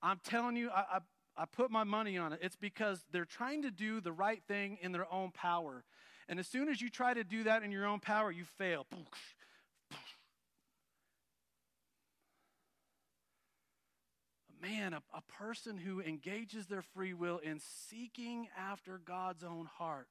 I'm 0.00 0.20
telling 0.24 0.56
you, 0.56 0.70
I, 0.70 1.00
I, 1.36 1.44
put 1.46 1.70
my 1.70 1.84
money 1.84 2.18
on 2.18 2.32
it. 2.32 2.40
It's 2.42 2.56
because 2.56 3.04
they're 3.10 3.24
trying 3.24 3.62
to 3.62 3.70
do 3.70 4.00
the 4.00 4.12
right 4.12 4.42
thing 4.46 4.78
in 4.82 4.92
their 4.92 5.10
own 5.12 5.30
power. 5.30 5.84
And 6.28 6.38
as 6.38 6.46
soon 6.46 6.68
as 6.68 6.80
you 6.80 6.88
try 6.90 7.14
to 7.14 7.24
do 7.24 7.44
that 7.44 7.62
in 7.62 7.70
your 7.72 7.86
own 7.86 8.00
power, 8.00 8.30
you 8.30 8.44
fail. 8.58 8.86
Man, 14.60 14.92
a, 14.92 15.02
a 15.12 15.22
person 15.22 15.76
who 15.76 16.00
engages 16.00 16.66
their 16.66 16.82
free 16.82 17.14
will 17.14 17.38
in 17.38 17.60
seeking 17.90 18.48
after 18.56 19.00
God's 19.04 19.42
own 19.42 19.66
heart, 19.66 20.06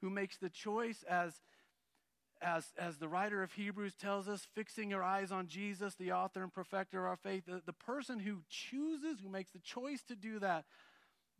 who 0.00 0.08
makes 0.08 0.38
the 0.38 0.48
choice 0.48 1.04
as 1.08 1.42
as, 2.42 2.66
as 2.78 2.98
the 2.98 3.08
writer 3.08 3.42
of 3.42 3.52
Hebrews 3.52 3.94
tells 3.94 4.28
us, 4.28 4.46
fixing 4.54 4.90
your 4.90 5.02
eyes 5.02 5.32
on 5.32 5.46
Jesus, 5.46 5.94
the 5.94 6.12
author 6.12 6.42
and 6.42 6.52
perfecter 6.52 7.00
of 7.00 7.10
our 7.10 7.16
faith, 7.16 7.44
the, 7.46 7.62
the 7.64 7.72
person 7.72 8.18
who 8.18 8.42
chooses, 8.48 9.20
who 9.22 9.28
makes 9.28 9.52
the 9.52 9.58
choice 9.58 10.02
to 10.04 10.14
do 10.16 10.38
that, 10.38 10.64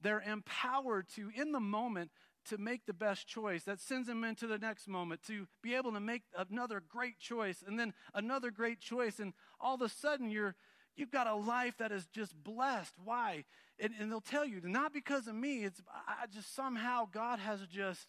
they're 0.02 0.22
empowered 0.22 1.08
to, 1.16 1.30
in 1.34 1.52
the 1.52 1.60
moment, 1.60 2.10
to 2.48 2.58
make 2.58 2.86
the 2.86 2.92
best 2.92 3.26
choice. 3.26 3.64
That 3.64 3.80
sends 3.80 4.06
them 4.06 4.24
into 4.24 4.46
the 4.46 4.58
next 4.58 4.88
moment 4.88 5.22
to 5.26 5.46
be 5.62 5.74
able 5.74 5.92
to 5.92 6.00
make 6.00 6.22
another 6.36 6.82
great 6.86 7.18
choice 7.18 7.62
and 7.66 7.78
then 7.78 7.92
another 8.14 8.50
great 8.50 8.80
choice. 8.80 9.18
And 9.18 9.32
all 9.60 9.74
of 9.74 9.82
a 9.82 9.88
sudden, 9.88 10.30
you're, 10.30 10.54
you've 10.96 11.10
got 11.10 11.26
a 11.26 11.34
life 11.34 11.76
that 11.78 11.92
is 11.92 12.06
just 12.06 12.34
blessed. 12.42 12.94
Why? 13.04 13.44
And, 13.78 13.92
and 13.98 14.10
they'll 14.10 14.20
tell 14.20 14.44
you, 14.44 14.60
not 14.62 14.92
because 14.92 15.26
of 15.26 15.34
me, 15.34 15.64
it's 15.64 15.82
I 16.08 16.26
just 16.32 16.54
somehow 16.54 17.08
God 17.10 17.38
has 17.38 17.60
just 17.66 18.06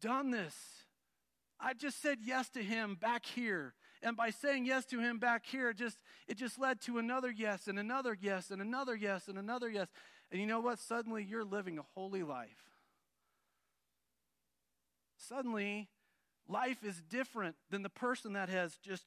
done 0.00 0.30
this. 0.30 0.54
I 1.62 1.74
just 1.74 2.02
said 2.02 2.18
yes 2.22 2.48
to 2.50 2.62
him 2.62 2.96
back 3.00 3.24
here. 3.24 3.74
And 4.02 4.16
by 4.16 4.30
saying 4.30 4.66
yes 4.66 4.84
to 4.86 4.98
him 4.98 5.18
back 5.18 5.46
here, 5.46 5.70
it 5.70 5.76
just 5.76 5.98
it 6.26 6.36
just 6.36 6.58
led 6.58 6.80
to 6.82 6.98
another 6.98 7.30
yes 7.30 7.68
and 7.68 7.78
another 7.78 8.18
yes 8.20 8.50
and 8.50 8.60
another 8.60 8.96
yes 8.96 9.28
and 9.28 9.38
another 9.38 9.70
yes. 9.70 9.86
And 10.32 10.40
you 10.40 10.46
know 10.46 10.60
what? 10.60 10.80
Suddenly 10.80 11.24
you're 11.24 11.44
living 11.44 11.78
a 11.78 11.84
holy 11.94 12.24
life. 12.24 12.48
Suddenly, 15.16 15.88
life 16.48 16.82
is 16.82 17.00
different 17.08 17.54
than 17.70 17.82
the 17.82 17.88
person 17.88 18.32
that 18.32 18.48
has 18.48 18.76
just 18.78 19.04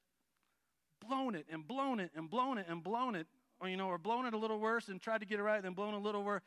blown 1.06 1.36
it 1.36 1.46
and 1.52 1.68
blown 1.68 2.00
it 2.00 2.12
and 2.16 2.30
blown 2.30 2.58
it 2.58 2.68
and 2.70 2.82
blown 2.82 3.16
it, 3.16 3.28
or 3.60 3.68
you 3.68 3.76
know, 3.76 3.88
or 3.88 3.98
blown 3.98 4.26
it 4.26 4.34
a 4.34 4.38
little 4.38 4.60
worse 4.62 4.88
and 4.88 5.02
tried 5.02 5.20
to 5.20 5.26
get 5.26 5.40
it 5.40 5.44
right, 5.44 5.62
then 5.62 5.74
blown 5.74 5.94
a 5.94 6.00
little 6.00 6.24
worse. 6.24 6.42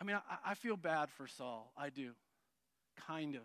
I 0.00 0.04
mean, 0.04 0.16
I, 0.16 0.50
I 0.50 0.54
feel 0.54 0.76
bad 0.76 1.10
for 1.10 1.26
Saul. 1.26 1.72
I 1.76 1.90
do. 1.90 2.12
Kind 3.06 3.34
of. 3.34 3.42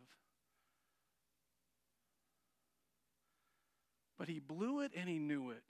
But 4.17 4.27
he 4.27 4.39
blew 4.39 4.81
it 4.81 4.91
and 4.95 5.09
he 5.09 5.19
knew 5.19 5.49
it. 5.49 5.63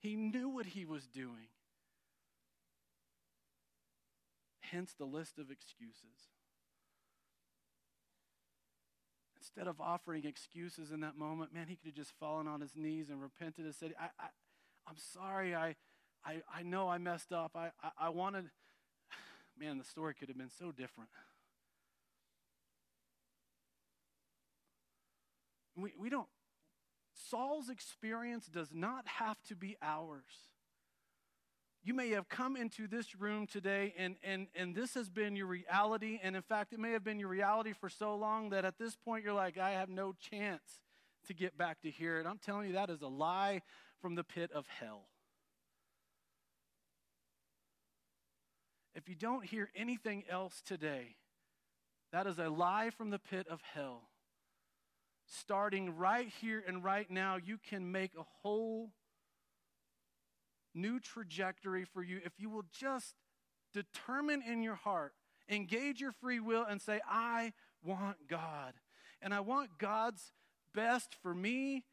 He 0.00 0.16
knew 0.16 0.48
what 0.48 0.66
he 0.66 0.84
was 0.84 1.06
doing. 1.06 1.48
Hence 4.60 4.94
the 4.98 5.04
list 5.04 5.38
of 5.38 5.50
excuses. 5.50 6.30
Instead 9.36 9.66
of 9.66 9.80
offering 9.80 10.24
excuses 10.24 10.92
in 10.92 11.00
that 11.00 11.18
moment, 11.18 11.52
man, 11.52 11.66
he 11.68 11.76
could 11.76 11.88
have 11.88 11.94
just 11.94 12.12
fallen 12.18 12.46
on 12.46 12.60
his 12.60 12.76
knees 12.76 13.10
and 13.10 13.20
repented 13.20 13.64
and 13.64 13.74
said, 13.74 13.92
I, 14.00 14.04
I, 14.18 14.28
I'm 14.88 14.96
sorry. 14.96 15.54
I, 15.54 15.74
I, 16.24 16.42
I 16.52 16.62
know 16.62 16.88
I 16.88 16.98
messed 16.98 17.32
up. 17.32 17.52
I, 17.54 17.70
I, 17.82 18.06
I 18.06 18.08
wanted 18.10 18.44
man, 19.58 19.78
the 19.78 19.84
story 19.84 20.14
could 20.14 20.28
have 20.28 20.38
been 20.38 20.50
so 20.58 20.72
different. 20.72 21.10
We, 25.76 25.92
we 25.98 26.10
don't, 26.10 26.28
Saul's 27.30 27.70
experience 27.70 28.46
does 28.46 28.68
not 28.72 29.06
have 29.06 29.42
to 29.48 29.56
be 29.56 29.76
ours. 29.82 30.22
You 31.84 31.94
may 31.94 32.10
have 32.10 32.28
come 32.28 32.56
into 32.56 32.86
this 32.86 33.16
room 33.16 33.46
today 33.46 33.94
and, 33.98 34.16
and, 34.22 34.46
and 34.54 34.74
this 34.74 34.94
has 34.94 35.08
been 35.08 35.34
your 35.34 35.46
reality. 35.46 36.20
And 36.22 36.36
in 36.36 36.42
fact, 36.42 36.72
it 36.72 36.78
may 36.78 36.92
have 36.92 37.02
been 37.02 37.18
your 37.18 37.28
reality 37.28 37.72
for 37.72 37.88
so 37.88 38.14
long 38.14 38.50
that 38.50 38.64
at 38.64 38.78
this 38.78 38.94
point 38.96 39.24
you're 39.24 39.34
like, 39.34 39.58
I 39.58 39.70
have 39.72 39.88
no 39.88 40.12
chance 40.12 40.80
to 41.26 41.34
get 41.34 41.58
back 41.58 41.80
to 41.82 41.90
here. 41.90 42.18
And 42.20 42.28
I'm 42.28 42.38
telling 42.38 42.68
you, 42.68 42.74
that 42.74 42.90
is 42.90 43.02
a 43.02 43.08
lie 43.08 43.62
from 44.00 44.14
the 44.14 44.24
pit 44.24 44.52
of 44.52 44.66
hell. 44.66 45.06
If 48.94 49.08
you 49.08 49.14
don't 49.14 49.44
hear 49.44 49.70
anything 49.74 50.24
else 50.28 50.62
today, 50.64 51.16
that 52.12 52.26
is 52.26 52.38
a 52.38 52.48
lie 52.48 52.90
from 52.90 53.10
the 53.10 53.18
pit 53.18 53.46
of 53.48 53.60
hell. 53.74 54.08
Starting 55.26 55.96
right 55.96 56.28
here 56.40 56.62
and 56.66 56.84
right 56.84 57.10
now, 57.10 57.36
you 57.36 57.58
can 57.58 57.90
make 57.90 58.12
a 58.14 58.24
whole 58.42 58.90
new 60.74 61.00
trajectory 61.00 61.84
for 61.84 62.02
you 62.02 62.20
if 62.24 62.32
you 62.38 62.50
will 62.50 62.64
just 62.70 63.14
determine 63.72 64.42
in 64.42 64.62
your 64.62 64.74
heart, 64.74 65.14
engage 65.48 66.00
your 66.00 66.12
free 66.12 66.40
will, 66.40 66.64
and 66.68 66.80
say, 66.80 67.00
I 67.08 67.52
want 67.82 68.28
God. 68.28 68.74
And 69.22 69.32
I 69.32 69.40
want 69.40 69.78
God's 69.78 70.32
best 70.74 71.14
for 71.22 71.34
me, 71.34 71.84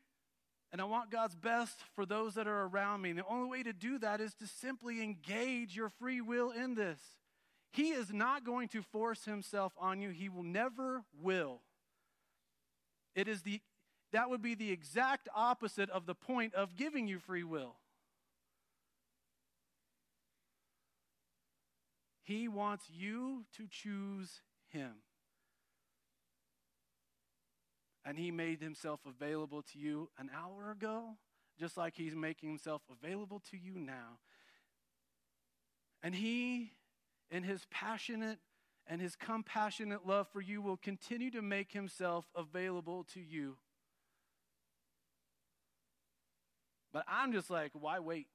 and 0.71 0.79
I 0.79 0.83
want 0.83 1.09
God's 1.09 1.35
best 1.35 1.77
for 1.95 2.05
those 2.05 2.35
that 2.35 2.47
are 2.47 2.65
around 2.65 3.01
me. 3.01 3.09
And 3.09 3.19
the 3.19 3.25
only 3.27 3.49
way 3.49 3.63
to 3.63 3.73
do 3.73 3.97
that 3.99 4.21
is 4.21 4.33
to 4.35 4.47
simply 4.47 5.01
engage 5.01 5.75
your 5.75 5.89
free 5.89 6.21
will 6.21 6.51
in 6.51 6.75
this. 6.75 6.99
He 7.71 7.89
is 7.89 8.11
not 8.11 8.43
going 8.43 8.67
to 8.69 8.81
force 8.81 9.25
himself 9.25 9.73
on 9.79 10.01
you, 10.01 10.09
he 10.09 10.29
will 10.29 10.43
never 10.43 11.03
will. 11.21 11.61
It 13.15 13.27
is 13.27 13.41
the 13.41 13.61
that 14.11 14.29
would 14.29 14.41
be 14.41 14.55
the 14.55 14.71
exact 14.71 15.29
opposite 15.35 15.89
of 15.91 16.07
the 16.07 16.15
point 16.15 16.55
of 16.55 16.75
giving 16.75 17.07
you 17.07 17.19
free 17.19 17.43
will. 17.43 17.75
He 22.23 22.47
wants 22.47 22.85
you 22.91 23.45
to 23.57 23.67
choose 23.67 24.41
him. 24.67 24.93
And 28.09 28.17
he 28.17 28.31
made 28.31 28.59
himself 28.59 29.01
available 29.05 29.61
to 29.71 29.77
you 29.77 30.09
an 30.17 30.31
hour 30.35 30.71
ago, 30.71 31.15
just 31.59 31.77
like 31.77 31.93
he's 31.95 32.15
making 32.15 32.49
himself 32.49 32.81
available 32.91 33.39
to 33.51 33.55
you 33.55 33.77
now. 33.77 34.17
And 36.01 36.15
he, 36.15 36.71
in 37.29 37.43
his 37.43 37.67
passionate 37.69 38.39
and 38.87 38.99
his 38.99 39.15
compassionate 39.15 40.07
love 40.07 40.27
for 40.33 40.41
you, 40.41 40.59
will 40.59 40.75
continue 40.75 41.29
to 41.29 41.43
make 41.43 41.71
himself 41.71 42.25
available 42.35 43.05
to 43.13 43.19
you. 43.19 43.57
But 46.91 47.05
I'm 47.07 47.31
just 47.31 47.51
like, 47.51 47.73
why 47.73 47.99
wait? 47.99 48.25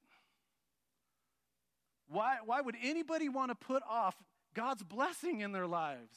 Why, 2.07 2.37
why 2.45 2.61
would 2.61 2.77
anybody 2.81 3.27
want 3.27 3.51
to 3.51 3.55
put 3.55 3.83
off 3.89 4.15
God's 4.53 4.83
blessing 4.83 5.41
in 5.41 5.51
their 5.51 5.67
lives? 5.67 6.15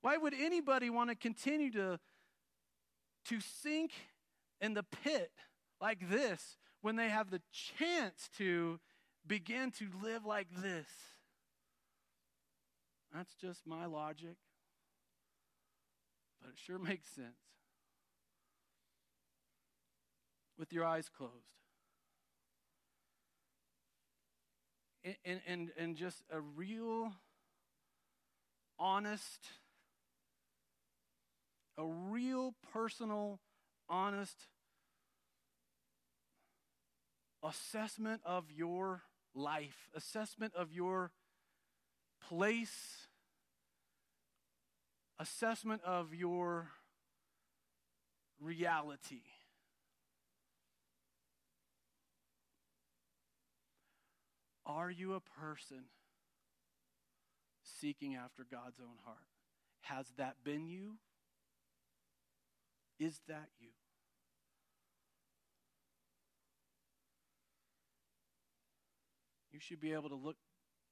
Why 0.00 0.16
would 0.16 0.32
anybody 0.32 0.88
want 0.88 1.10
to 1.10 1.16
continue 1.16 1.70
to, 1.72 2.00
to 3.26 3.40
sink 3.40 3.92
in 4.60 4.74
the 4.74 4.82
pit 4.82 5.32
like 5.80 6.08
this 6.08 6.56
when 6.80 6.96
they 6.96 7.08
have 7.08 7.30
the 7.30 7.40
chance 7.78 8.28
to 8.38 8.78
begin 9.26 9.70
to 9.72 9.88
live 10.02 10.24
like 10.24 10.48
this? 10.56 10.86
That's 13.14 13.34
just 13.34 13.66
my 13.66 13.86
logic, 13.86 14.36
but 16.40 16.50
it 16.50 16.58
sure 16.58 16.78
makes 16.78 17.08
sense. 17.08 17.28
With 20.58 20.72
your 20.72 20.84
eyes 20.84 21.08
closed. 21.08 21.54
and, 25.24 25.40
and, 25.46 25.70
and 25.76 25.96
just 25.96 26.22
a 26.30 26.40
real, 26.40 27.12
honest, 28.78 29.40
a 31.76 31.84
real 31.86 32.54
personal, 32.72 33.40
honest 33.88 34.36
assessment 37.42 38.20
of 38.24 38.50
your 38.50 39.02
life, 39.34 39.90
assessment 39.94 40.54
of 40.54 40.72
your 40.72 41.10
place, 42.28 43.08
assessment 45.18 45.82
of 45.84 46.14
your 46.14 46.68
reality. 48.40 49.22
Are 54.66 54.90
you 54.90 55.12
a 55.14 55.20
person 55.20 55.84
seeking 57.62 58.14
after 58.14 58.46
God's 58.50 58.80
own 58.80 58.96
heart? 59.04 59.18
Has 59.82 60.06
that 60.16 60.36
been 60.42 60.66
you? 60.66 60.94
Is 62.98 63.20
that 63.28 63.48
you? 63.58 63.68
You 69.52 69.60
should 69.60 69.80
be 69.80 69.92
able 69.92 70.08
to 70.08 70.16
look 70.16 70.36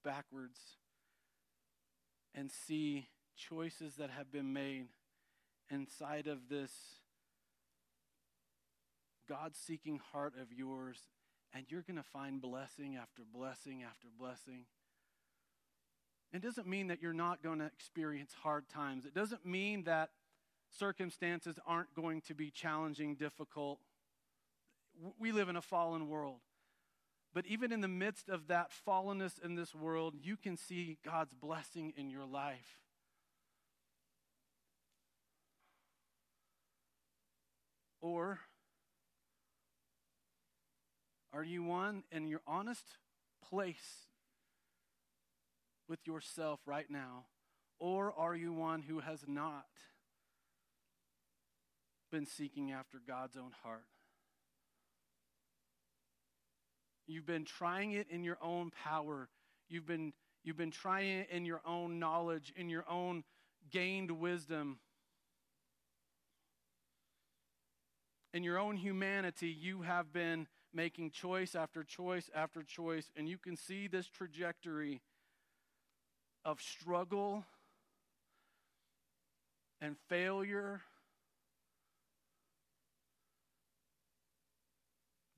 backwards 0.04 0.58
and 2.34 2.50
see 2.50 3.08
choices 3.36 3.96
that 3.96 4.10
have 4.10 4.30
been 4.30 4.52
made 4.52 4.86
inside 5.70 6.26
of 6.26 6.48
this 6.48 6.70
God 9.28 9.56
seeking 9.56 10.00
heart 10.12 10.34
of 10.40 10.52
yours 10.52 10.98
and 11.54 11.64
you're 11.68 11.82
going 11.82 11.96
to 11.96 12.02
find 12.02 12.40
blessing 12.40 12.96
after 12.96 13.22
blessing 13.30 13.82
after 13.82 14.08
blessing. 14.18 14.64
It 16.32 16.40
doesn't 16.40 16.66
mean 16.66 16.88
that 16.88 17.02
you're 17.02 17.12
not 17.12 17.42
going 17.42 17.58
to 17.58 17.66
experience 17.66 18.32
hard 18.42 18.68
times. 18.68 19.04
It 19.04 19.14
doesn't 19.14 19.44
mean 19.44 19.84
that 19.84 20.10
circumstances 20.78 21.59
aren't 21.66 21.94
going 21.94 22.20
to 22.23 22.35
be 22.35 22.51
challenging, 22.51 23.15
difficult. 23.15 23.78
We 25.19 25.32
live 25.32 25.49
in 25.49 25.57
a 25.57 25.62
fallen 25.62 26.09
world. 26.09 26.40
But 27.35 27.47
even 27.47 27.73
in 27.73 27.81
the 27.81 27.89
midst 27.89 28.28
of 28.28 28.49
that 28.49 28.70
fallenness 28.86 29.43
in 29.43 29.55
this 29.55 29.74
world, 29.74 30.15
you 30.23 30.36
can 30.36 30.57
see 30.57 30.99
God's 31.05 31.32
blessing 31.32 31.94
in 31.97 32.11
your 32.11 32.27
life. 32.27 32.78
Or 38.03 38.40
are 41.32 41.44
you 41.44 41.62
one 41.62 42.03
in 42.11 42.27
your 42.27 42.43
honest 42.47 42.85
place 43.49 44.09
with 45.89 46.07
yourself 46.07 46.61
right 46.66 46.90
now? 46.90 47.24
Or 47.78 48.12
are 48.12 48.35
you 48.35 48.53
one 48.53 48.82
who 48.82 49.01
has 49.01 49.24
not 49.27 49.66
been 52.12 52.26
seeking 52.26 52.70
after 52.70 52.98
God's 53.05 53.36
own 53.36 53.51
heart? 53.64 53.86
You've 57.09 57.26
been 57.26 57.44
trying 57.44 57.93
it 57.93 58.06
in 58.09 58.22
your 58.22 58.39
own 58.40 58.70
power. 58.84 59.28
You've 59.68 59.86
been, 59.86 60.12
you've 60.44 60.56
been 60.56 60.70
trying 60.70 61.18
it 61.18 61.30
in 61.30 61.44
your 61.44 61.62
own 61.66 61.98
knowledge, 61.98 62.52
in 62.55 62.68
your 62.68 62.84
own 62.89 63.24
gained 63.70 64.12
wisdom. 64.12 64.78
In 68.32 68.44
your 68.44 68.59
own 68.59 68.76
humanity, 68.76 69.48
you 69.48 69.82
have 69.82 70.12
been 70.12 70.47
making 70.72 71.10
choice 71.10 71.55
after 71.55 71.82
choice 71.82 72.30
after 72.34 72.62
choice, 72.62 73.10
and 73.16 73.28
you 73.28 73.39
can 73.39 73.56
see 73.56 73.89
this 73.89 74.06
trajectory 74.06 75.02
of 76.44 76.60
struggle 76.60 77.44
and 79.80 79.97
failure, 80.09 80.80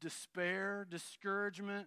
despair, 0.04 0.86
discouragement. 0.90 1.86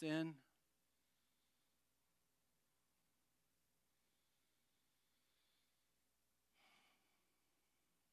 Sin. 0.00 0.32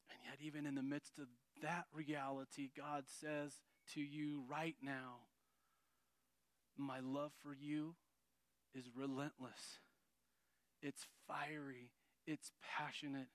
And 0.10 0.20
yet, 0.26 0.40
even 0.42 0.66
in 0.66 0.76
the 0.76 0.84
midst 0.84 1.18
of 1.18 1.28
that 1.62 1.86
reality, 1.94 2.72
God 2.76 3.06
says 3.22 3.54
to 3.94 4.02
you 4.02 4.44
right 4.50 4.76
now, 4.82 5.20
My 6.78 7.00
love 7.00 7.32
for 7.42 7.56
you 7.58 7.96
is 8.76 8.90
relentless, 8.94 9.80
it's 10.82 11.08
fiery, 11.26 11.92
it's 12.26 12.52
passionate, 12.78 13.30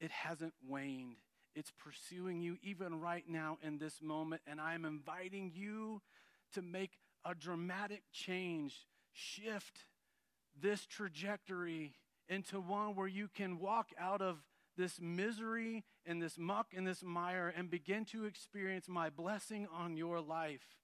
it 0.00 0.10
hasn't 0.10 0.54
waned. 0.66 1.16
It's 1.54 1.72
pursuing 1.72 2.40
you 2.40 2.56
even 2.62 3.00
right 3.00 3.24
now 3.28 3.58
in 3.62 3.78
this 3.78 4.00
moment, 4.00 4.42
and 4.46 4.60
I'm 4.60 4.84
inviting 4.84 5.52
you 5.54 6.02
to 6.54 6.62
make 6.62 6.92
a 7.24 7.34
dramatic 7.34 8.02
change, 8.12 8.86
shift 9.12 9.80
this 10.60 10.86
trajectory 10.86 11.94
into 12.28 12.60
one 12.60 12.94
where 12.94 13.08
you 13.08 13.28
can 13.28 13.58
walk 13.58 13.90
out 13.98 14.20
of 14.20 14.44
this 14.76 15.00
misery 15.00 15.84
and 16.06 16.22
this 16.22 16.38
muck 16.38 16.68
and 16.76 16.86
this 16.86 17.02
mire 17.02 17.52
and 17.56 17.68
begin 17.70 18.04
to 18.04 18.24
experience 18.24 18.88
my 18.88 19.10
blessing 19.10 19.66
on 19.72 19.96
your 19.96 20.20
life. 20.20 20.76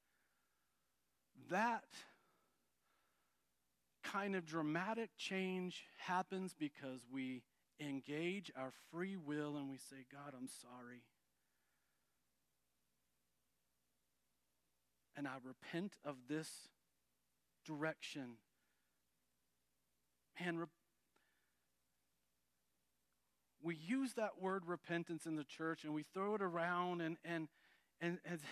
That 1.50 1.84
kind 4.02 4.34
of 4.34 4.44
dramatic 4.44 5.10
change 5.16 5.84
happens 5.98 6.54
because 6.58 7.00
we 7.12 7.42
engage 7.80 8.50
our 8.56 8.72
free 8.90 9.16
will 9.16 9.56
and 9.56 9.70
we 9.70 9.78
say, 9.78 10.06
God, 10.10 10.34
I'm 10.36 10.48
sorry. 10.48 11.02
And 15.16 15.26
I 15.28 15.34
repent 15.44 15.96
of 16.04 16.16
this 16.28 16.68
direction. 17.64 18.38
Man, 20.40 20.58
re- 20.58 20.66
we 23.62 23.74
use 23.76 24.14
that 24.14 24.40
word 24.40 24.64
repentance 24.66 25.26
in 25.26 25.36
the 25.36 25.44
church 25.44 25.84
and 25.84 25.94
we 25.94 26.04
throw 26.12 26.34
it 26.34 26.42
around 26.42 27.00
and 27.00 27.16
and 27.24 27.48
and, 28.00 28.18
and 28.24 28.40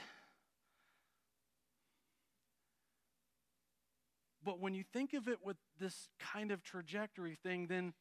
but 4.45 4.59
when 4.59 4.75
you 4.75 4.85
think 4.93 5.13
of 5.13 5.29
it 5.29 5.39
with 5.45 5.59
this 5.79 6.09
kind 6.19 6.51
of 6.51 6.63
trajectory 6.63 7.37
thing 7.43 7.67
then 7.67 7.93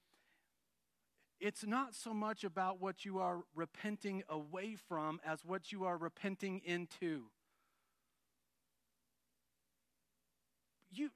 it's 1.41 1.65
not 1.65 1.95
so 1.95 2.13
much 2.13 2.43
about 2.43 2.79
what 2.79 3.03
you 3.03 3.19
are 3.19 3.39
repenting 3.55 4.23
away 4.29 4.75
from 4.87 5.19
as 5.25 5.43
what 5.43 5.71
you 5.71 5.83
are 5.83 5.97
repenting 5.97 6.61
into 6.63 7.23
you 10.91 11.09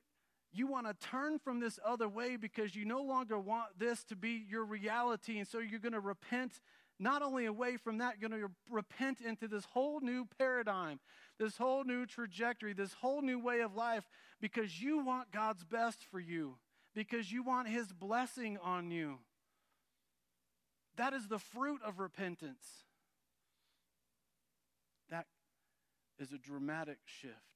you 0.56 0.68
want 0.68 0.88
to 0.88 1.08
turn 1.08 1.38
from 1.38 1.60
this 1.60 1.80
other 1.86 2.08
way 2.08 2.38
because 2.38 2.76
you 2.76 2.86
no 2.86 3.02
longer 3.02 3.38
want 3.38 3.78
this 3.78 4.06
to 4.06 4.16
be 4.16 4.46
your 4.50 4.64
reality. 4.64 5.38
And 5.38 5.46
so 5.46 5.60
you're 5.60 5.82
going 5.82 5.92
to 5.92 6.00
repent 6.00 6.62
not 6.98 7.22
only 7.22 7.46
away 7.46 7.76
from 7.76 7.98
that, 7.98 8.16
you're 8.18 8.30
going 8.30 8.42
to 8.42 8.50
repent 8.72 9.20
into 9.20 9.50
this 9.50 9.66
whole 9.66 10.00
new 10.00 10.26
paradigm, 10.40 11.02
this 11.38 11.58
whole 11.58 11.84
new 11.84 12.06
trajectory, 12.06 12.72
this 12.72 12.94
whole 12.94 13.22
new 13.22 13.38
way 13.38 13.60
of 13.60 13.76
life 13.76 14.06
because 14.40 14.82
you 14.82 15.04
want 15.04 15.30
God's 15.32 15.66
best 15.66 16.06
for 16.10 16.22
you, 16.22 16.56
because 16.94 17.30
you 17.30 17.44
want 17.44 17.68
His 17.68 17.92
blessing 17.92 18.58
on 18.64 18.92
you. 18.92 19.20
That 20.98 21.14
is 21.14 21.28
the 21.28 21.40
fruit 21.40 21.82
of 21.86 22.00
repentance. 22.00 22.66
That 25.10 25.26
is 26.20 26.32
a 26.32 26.38
dramatic 26.38 26.98
shift 27.06 27.56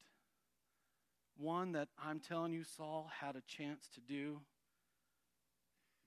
one 1.39 1.71
that 1.71 1.87
I'm 2.03 2.19
telling 2.19 2.51
you 2.51 2.63
Saul 2.63 3.09
had 3.21 3.35
a 3.35 3.41
chance 3.41 3.87
to 3.95 4.01
do, 4.01 4.41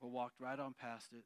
but 0.00 0.08
walked 0.08 0.38
right 0.38 0.58
on 0.58 0.74
past 0.78 1.12
it. 1.12 1.24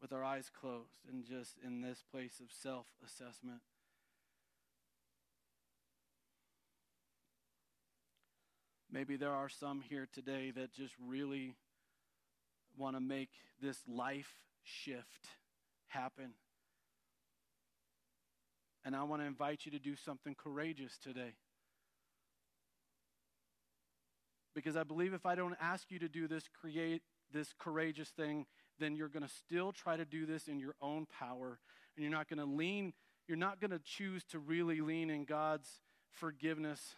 With 0.00 0.12
our 0.12 0.24
eyes 0.24 0.50
closed 0.50 1.06
and 1.10 1.24
just 1.24 1.56
in 1.64 1.80
this 1.80 2.02
place 2.10 2.40
of 2.40 2.46
self 2.50 2.86
assessment. 3.04 3.60
Maybe 8.90 9.16
there 9.16 9.32
are 9.32 9.48
some 9.48 9.80
here 9.80 10.06
today 10.12 10.52
that 10.52 10.72
just 10.72 10.94
really 11.04 11.56
want 12.76 12.96
to 12.96 13.00
make 13.00 13.30
this 13.60 13.78
life 13.86 14.40
shift 14.62 15.28
happen. 15.88 16.32
And 18.84 18.94
I 18.94 19.02
want 19.04 19.22
to 19.22 19.26
invite 19.26 19.64
you 19.64 19.72
to 19.72 19.78
do 19.78 19.96
something 19.96 20.34
courageous 20.34 20.98
today. 20.98 21.34
Because 24.54 24.76
I 24.76 24.84
believe 24.84 25.14
if 25.14 25.26
I 25.26 25.34
don't 25.34 25.56
ask 25.60 25.90
you 25.90 25.98
to 25.98 26.08
do 26.08 26.28
this, 26.28 26.44
create 26.60 27.02
this 27.32 27.54
courageous 27.58 28.10
thing, 28.10 28.46
then 28.78 28.94
you're 28.94 29.08
going 29.08 29.22
to 29.22 29.28
still 29.28 29.72
try 29.72 29.96
to 29.96 30.04
do 30.04 30.26
this 30.26 30.48
in 30.48 30.58
your 30.58 30.74
own 30.80 31.06
power. 31.06 31.58
And 31.96 32.02
you're 32.04 32.12
not 32.12 32.28
going 32.28 32.38
to 32.38 32.44
lean, 32.44 32.92
you're 33.26 33.38
not 33.38 33.60
going 33.60 33.70
to 33.70 33.80
choose 33.80 34.24
to 34.26 34.38
really 34.38 34.80
lean 34.80 35.10
in 35.10 35.24
God's 35.24 35.80
forgiveness. 36.10 36.94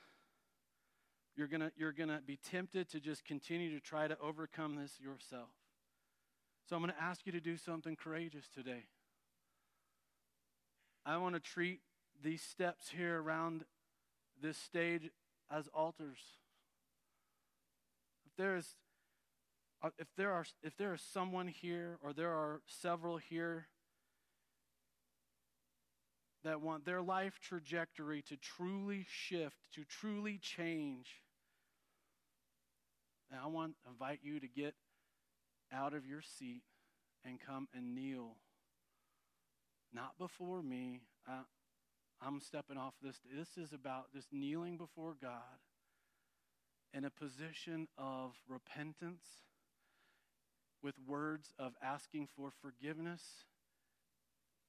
You're 1.36 1.48
going 1.48 1.61
to 1.61 1.70
you're 1.77 1.93
going 1.93 2.09
to 2.09 2.20
be 2.27 2.39
tempted 2.39 2.89
to 2.90 3.01
just 3.01 3.24
continue 3.24 3.73
to 3.74 3.81
try 3.81 4.09
to 4.09 4.19
overcome 4.20 4.77
this 4.77 4.98
yourself. 4.98 5.51
So 6.68 6.74
I'm 6.74 6.82
going 6.82 6.93
to 6.93 7.02
ask 7.02 7.24
you 7.24 7.32
to 7.32 7.40
do 7.40 7.56
something 7.56 7.94
courageous 7.94 8.48
today. 8.52 8.86
I 11.05 11.16
want 11.18 11.36
to 11.36 11.40
treat 11.40 11.80
these 12.20 12.43
steps 12.43 12.88
here 12.88 13.22
around 13.22 13.64
this 14.43 14.59
stage 14.59 15.09
as 15.48 15.68
altars. 15.72 16.18
If 18.26 18.36
there 18.36 18.56
is 18.56 18.66
uh, 19.82 19.90
if 19.98 20.09
there 20.16 20.32
are 20.32 20.44
if 20.62 20.76
there 20.76 20.94
is 20.94 21.02
someone 21.02 21.47
here 21.47 21.98
or 22.02 22.12
there 22.12 22.32
are 22.32 22.62
several 22.66 23.18
here 23.18 23.68
that 26.43 26.60
want 26.60 26.84
their 26.84 27.02
life 27.02 27.38
trajectory 27.40 28.22
to 28.22 28.36
truly 28.36 29.06
shift, 29.09 29.56
to 29.74 29.84
truly 29.84 30.38
change, 30.38 31.22
and 33.30 33.38
I 33.40 33.47
want 33.47 33.74
to 33.84 33.90
invite 33.90 34.20
you 34.22 34.40
to 34.40 34.48
get 34.48 34.74
out 35.72 35.94
of 35.94 36.06
your 36.06 36.22
seat 36.22 36.62
and 37.24 37.38
come 37.40 37.68
and 37.74 37.94
kneel 37.94 38.36
not 39.93 40.18
before 40.18 40.62
me. 40.62 41.01
I, 41.26 41.40
I'm 42.20 42.40
stepping 42.40 42.76
off 42.76 42.94
this. 43.02 43.20
This 43.34 43.56
is 43.56 43.72
about 43.72 44.12
just 44.12 44.32
kneeling 44.32 44.76
before 44.76 45.16
God 45.20 45.60
in 46.93 47.05
a 47.05 47.10
position 47.10 47.88
of 47.98 48.32
repentance 48.48 49.24
with 50.82 50.94
words 51.06 51.52
of 51.59 51.72
asking 51.82 52.28
for 52.36 52.51
forgiveness 52.62 53.22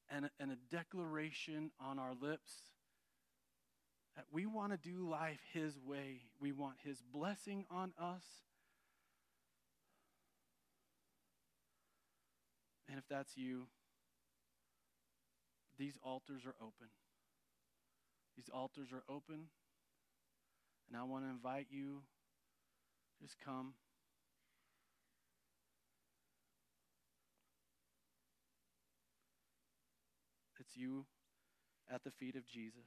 and 0.10 0.30
and 0.40 0.52
a 0.52 0.58
declaration 0.72 1.72
on 1.80 2.00
our 2.00 2.14
lips 2.20 2.52
that 4.16 4.26
we 4.32 4.46
want 4.46 4.72
to 4.72 4.78
do 4.78 5.08
life 5.08 5.42
His 5.54 5.78
way. 5.80 6.22
We 6.40 6.52
want 6.52 6.78
His 6.84 7.04
blessing 7.14 7.66
on 7.70 7.94
us. 8.00 8.24
And 12.90 12.98
if 12.98 13.04
that's 13.10 13.36
you, 13.36 13.68
these 15.78 15.98
altars 16.02 16.46
are 16.46 16.56
open. 16.62 16.88
These 18.36 18.50
altars 18.54 18.90
are 18.94 19.04
open. 19.10 19.48
And 20.88 20.98
I 20.98 21.04
want 21.04 21.26
to 21.26 21.30
invite 21.30 21.68
you, 21.70 22.04
just 23.22 23.36
come. 23.44 23.74
It's 30.60 30.76
you 30.76 31.06
at 31.90 32.04
the 32.04 32.12
feet 32.12 32.36
of 32.36 32.46
Jesus. 32.46 32.84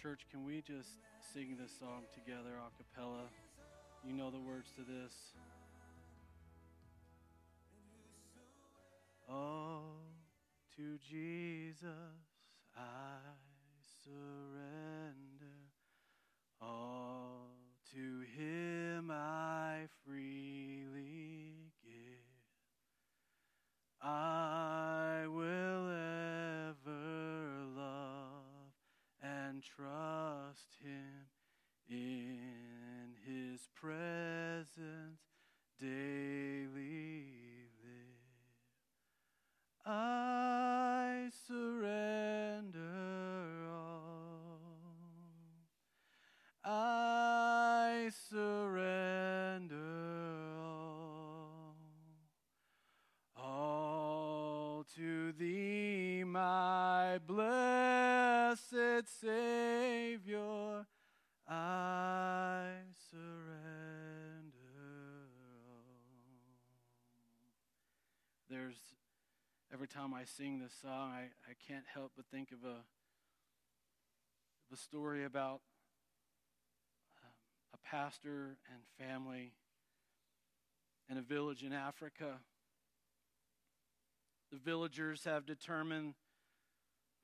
Church, 0.00 0.26
can 0.30 0.44
we 0.44 0.60
just 0.60 0.90
sing 1.34 1.56
this 1.60 1.72
song 1.80 2.02
together 2.14 2.50
a 2.54 2.70
cappella? 2.76 3.24
You 4.06 4.12
know 4.12 4.30
the 4.30 4.38
words 4.38 4.70
to 4.76 4.82
this. 4.82 5.12
Oh, 9.28 9.80
to 10.76 10.98
Jesus 11.10 11.88
I 12.76 13.16
surrender. 14.04 15.56
All 16.62 17.56
to 17.92 18.40
Him 18.40 19.10
I 19.10 19.88
freely 20.06 21.72
give. 21.82 22.22
I 24.00 25.24
will 25.26 25.87
and 29.58 29.64
trust 29.64 30.76
Him 30.84 31.26
in 31.90 33.16
His 33.26 33.68
presence 33.74 35.20
daily 35.80 37.24
live. 37.82 38.22
I 39.84 41.30
surrender 41.48 42.78
all. 43.68 44.60
I 46.64 48.10
surrender 48.30 49.74
all. 50.60 51.74
All 53.36 54.84
to 54.94 55.32
thee, 55.32 56.22
my 56.24 57.18
blessed 57.26 57.97
Savior, 58.56 59.36
I 61.46 62.70
surrender. 63.10 64.52
There's 68.48 68.76
every 69.72 69.86
time 69.86 70.14
I 70.14 70.24
sing 70.24 70.60
this 70.60 70.72
song, 70.80 71.12
I, 71.12 71.24
I 71.48 71.54
can't 71.66 71.84
help 71.92 72.12
but 72.16 72.24
think 72.30 72.50
of 72.52 72.64
a, 72.64 72.76
of 72.76 72.82
a 74.72 74.76
story 74.76 75.26
about 75.26 75.60
um, 77.22 77.30
a 77.74 77.78
pastor 77.86 78.56
and 78.72 78.82
family 78.98 79.52
in 81.10 81.18
a 81.18 81.22
village 81.22 81.62
in 81.62 81.74
Africa. 81.74 82.38
The 84.50 84.58
villagers 84.58 85.24
have 85.24 85.44
determined 85.44 86.14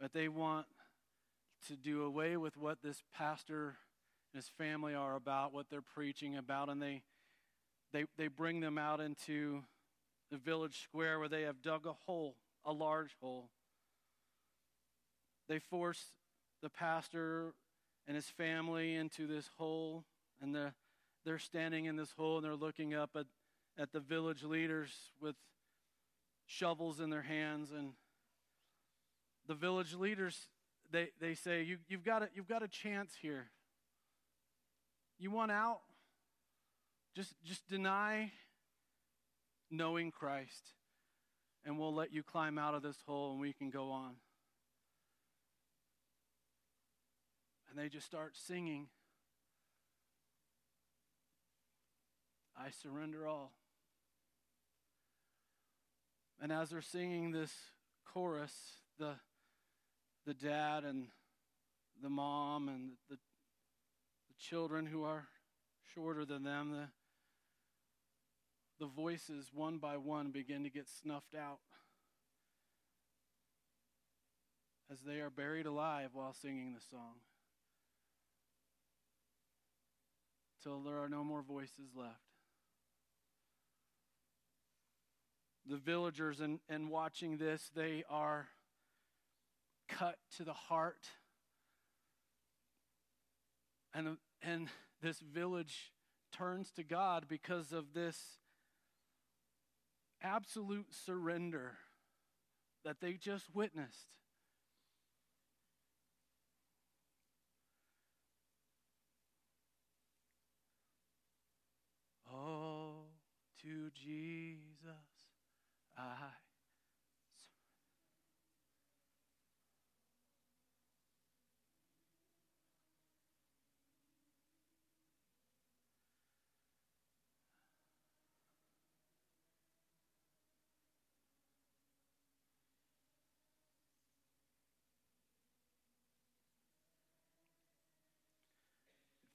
that 0.01 0.13
they 0.13 0.29
want 0.29 0.67
to 1.69 1.77
do 1.77 2.03
away 2.03 2.37
with 2.37 2.57
what 2.57 2.83
this 2.83 3.03
pastor 3.15 3.77
and 4.33 4.43
his 4.43 4.49
family 4.59 4.95
are 4.95 5.17
about, 5.17 5.53
what 5.53 5.67
they're 5.71 5.83
preaching 5.83 6.37
about, 6.37 6.69
and 6.69 6.81
they 6.81 7.03
they 7.93 8.05
they 8.17 8.29
bring 8.29 8.61
them 8.61 8.79
out 8.79 9.01
into 9.01 9.63
the 10.31 10.37
village 10.37 10.83
square 10.83 11.19
where 11.19 11.29
they 11.29 11.43
have 11.43 11.63
dug 11.63 11.87
a 11.87 11.93
hole, 12.07 12.37
a 12.65 12.73
large 12.73 13.17
hole. 13.21 13.51
They 15.49 15.59
force 15.59 16.13
the 16.63 16.71
pastor 16.71 17.53
and 18.07 18.17
his 18.17 18.27
family 18.27 18.95
into 18.95 19.27
this 19.27 19.49
hole, 19.59 20.05
and 20.41 20.55
the, 20.55 20.73
they're 21.25 21.39
standing 21.39 21.87
in 21.87 21.97
this 21.97 22.13
hole 22.13 22.37
and 22.37 22.45
they're 22.45 22.55
looking 22.55 22.95
up 22.95 23.11
at, 23.17 23.27
at 23.79 23.93
the 23.93 24.01
village 24.01 24.43
leaders 24.43 24.91
with 25.21 25.37
shovels 26.47 27.01
in 27.01 27.11
their 27.11 27.23
hands. 27.23 27.71
And 27.71 27.93
the 29.47 29.55
village 29.55 29.95
leaders, 29.95 30.49
they, 30.95 31.09
they 31.21 31.35
say, 31.35 31.63
you, 31.63 31.79
you've, 31.89 32.05
got 32.05 32.23
a, 32.23 32.29
you've 32.35 32.49
got 32.49 32.63
a 32.63 32.69
chance 32.69 33.13
here. 33.21 33.51
You 35.19 35.33
want 35.33 35.51
out? 35.51 35.81
Just, 37.17 37.35
just 37.45 37.69
deny 37.69 38.31
knowing 39.71 40.13
Christ, 40.13 40.63
and 41.65 41.79
we'll 41.79 41.95
let 41.95 42.13
you 42.13 42.23
climb 42.23 42.59
out 42.59 42.75
of 42.75 42.83
this 42.83 42.97
hole 43.07 43.33
and 43.33 43.41
we 43.41 43.53
can 43.53 43.71
go 43.71 43.91
on. 43.91 44.15
And 47.69 47.79
they 47.79 47.89
just 47.89 48.07
start 48.07 48.37
singing, 48.37 48.87
I 52.57 52.71
surrender 52.83 53.27
all. 53.27 53.53
And 56.41 56.53
as 56.53 56.71
they're 56.71 56.83
singing 56.83 57.33
this 57.33 57.53
chorus, 58.05 58.53
the, 58.99 59.15
the 60.27 60.35
dad 60.35 60.85
and 60.85 61.09
the 62.03 62.09
mom 62.09 62.69
and 62.69 62.93
the, 63.11 63.17
the 63.17 64.35
children 64.39 64.87
who 64.87 65.05
are 65.05 65.27
shorter 65.95 66.25
than 66.25 66.43
them, 66.43 66.73
the, 66.73 66.89
the 68.85 68.91
voices 68.91 69.51
one 69.53 69.79
by 69.79 69.97
one 69.97 70.31
begin 70.31 70.65
to 70.65 70.71
get 70.71 70.89
snuffed 70.89 71.35
out 71.35 71.59
as 74.91 75.01
they 75.01 75.21
are 75.21 75.31
buried 75.31 75.67
alive 75.67 76.11
while 76.13 76.33
singing 76.33 76.75
the 76.75 76.81
song. 76.91 77.15
Till 80.63 80.81
there 80.81 81.03
are 81.03 81.09
no 81.09 81.23
more 81.23 81.43
voices 81.43 81.91
left. 81.95 82.15
The 85.67 85.77
villagers, 85.77 86.41
and, 86.41 86.61
in 86.69 86.89
watching 86.89 87.39
this, 87.39 87.71
they 87.75 88.05
are 88.11 88.49
cut 89.89 90.17
to 90.37 90.45
the 90.45 90.53
heart. 90.53 91.07
And, 93.95 94.19
and 94.43 94.69
this 95.03 95.21
village 95.21 95.93
turns 96.33 96.71
to 96.73 96.83
God 96.83 97.27
because 97.29 97.73
of 97.73 97.95
this 97.95 98.39
absolute 100.23 100.93
surrender 100.93 101.77
that 102.85 103.01
they 103.01 103.13
just 103.15 103.47
witnessed. 103.55 104.09
Oh, 112.33 113.05
to 113.63 113.91
Jesus 113.95 114.75
I. 115.97 116.44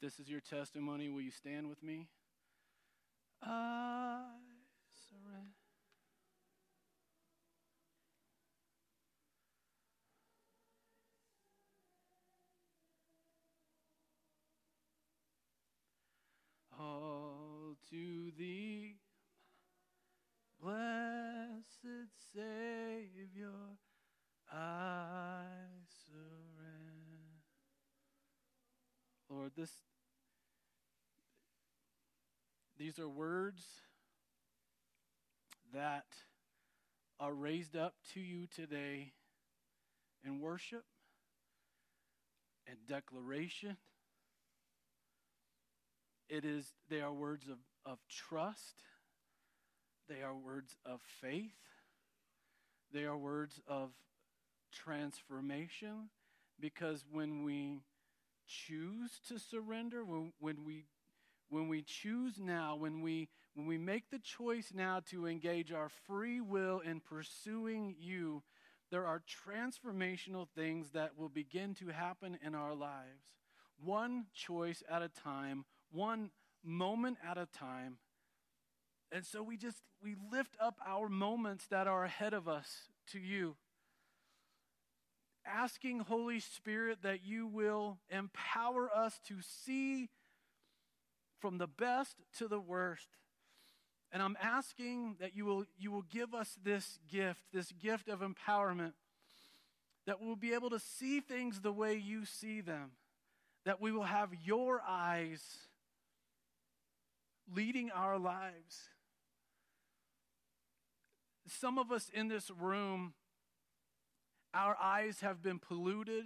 this 0.01 0.19
is 0.19 0.29
your 0.29 0.39
testimony, 0.39 1.09
will 1.09 1.21
you 1.21 1.31
stand 1.31 1.67
with 1.67 1.83
me? 1.83 2.07
I 3.43 4.21
surrender. 5.09 5.49
All 16.79 17.75
to 17.89 18.31
thee, 18.37 18.95
blessed 20.61 22.09
Savior, 22.33 23.49
I 24.49 25.43
surrender. 26.05 26.58
Lord, 29.29 29.51
this 29.55 29.71
these 32.77 32.97
are 32.97 33.09
words 33.09 33.61
that 35.73 36.05
are 37.19 37.33
raised 37.33 37.75
up 37.75 37.93
to 38.13 38.19
you 38.19 38.47
today 38.47 39.11
in 40.25 40.39
worship 40.39 40.83
and 42.67 42.77
declaration. 42.87 43.77
It 46.27 46.43
is 46.43 46.73
they 46.89 47.01
are 47.01 47.13
words 47.13 47.47
of, 47.47 47.57
of 47.85 47.99
trust. 48.09 48.81
They 50.07 50.23
are 50.23 50.35
words 50.35 50.75
of 50.85 51.01
faith. 51.21 51.51
They 52.91 53.03
are 53.03 53.17
words 53.17 53.61
of 53.67 53.91
transformation 54.71 56.09
because 56.59 57.05
when 57.11 57.43
we 57.43 57.81
choose 58.49 59.19
to 59.27 59.39
surrender, 59.39 60.03
when, 60.03 60.33
when 60.39 60.65
we 60.65 60.85
when 61.51 61.67
we 61.67 61.81
choose 61.81 62.39
now, 62.39 62.75
when 62.75 63.01
we 63.01 63.29
when 63.55 63.65
we 63.65 63.77
make 63.77 64.09
the 64.09 64.19
choice 64.19 64.71
now 64.73 65.01
to 65.09 65.27
engage 65.27 65.71
our 65.71 65.89
free 65.89 66.39
will 66.39 66.79
in 66.79 66.99
pursuing 66.99 67.95
you, 67.99 68.43
there 68.91 69.05
are 69.05 69.21
transformational 69.47 70.47
things 70.55 70.91
that 70.91 71.17
will 71.17 71.29
begin 71.29 71.73
to 71.75 71.87
happen 71.87 72.37
in 72.45 72.55
our 72.55 72.75
lives, 72.75 73.33
one 73.83 74.25
choice 74.33 74.83
at 74.89 75.01
a 75.01 75.09
time, 75.09 75.65
one 75.91 76.29
moment 76.63 77.17
at 77.27 77.37
a 77.37 77.47
time. 77.47 77.97
And 79.11 79.25
so 79.25 79.41
we 79.41 79.57
just 79.57 79.81
we 80.03 80.15
lift 80.31 80.55
up 80.61 80.79
our 80.85 81.09
moments 81.09 81.65
that 81.67 81.87
are 81.87 82.05
ahead 82.05 82.33
of 82.33 82.47
us 82.47 82.89
to 83.11 83.19
you. 83.19 83.55
Asking 85.45 85.99
Holy 86.01 86.39
Spirit 86.39 86.99
that 87.03 87.23
you 87.23 87.47
will 87.47 87.97
empower 88.09 88.89
us 88.95 89.19
to 89.27 89.35
see 89.41 90.09
from 91.39 91.57
the 91.57 91.67
best 91.67 92.17
to 92.37 92.47
the 92.47 92.59
worst. 92.59 93.07
And 94.11 94.21
I'm 94.21 94.37
asking 94.41 95.17
that 95.19 95.35
you 95.35 95.45
will, 95.45 95.65
you 95.77 95.91
will 95.91 96.03
give 96.03 96.33
us 96.33 96.57
this 96.63 96.99
gift, 97.09 97.41
this 97.53 97.71
gift 97.71 98.09
of 98.09 98.21
empowerment, 98.21 98.93
that 100.05 100.21
we'll 100.21 100.35
be 100.35 100.53
able 100.53 100.71
to 100.71 100.79
see 100.79 101.19
things 101.19 101.61
the 101.61 101.71
way 101.71 101.95
you 101.95 102.25
see 102.25 102.61
them, 102.61 102.91
that 103.65 103.79
we 103.79 103.91
will 103.91 104.03
have 104.03 104.29
your 104.43 104.81
eyes 104.87 105.43
leading 107.55 107.91
our 107.91 108.17
lives. 108.17 108.89
Some 111.47 111.77
of 111.77 111.91
us 111.91 112.09
in 112.13 112.27
this 112.27 112.51
room, 112.51 113.13
our 114.53 114.75
eyes 114.81 115.19
have 115.21 115.41
been 115.41 115.59
polluted. 115.59 116.25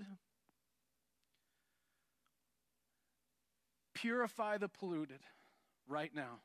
Purify 3.93 4.57
the 4.57 4.67
polluted 4.67 5.19
right 5.87 6.13
now. 6.13 6.39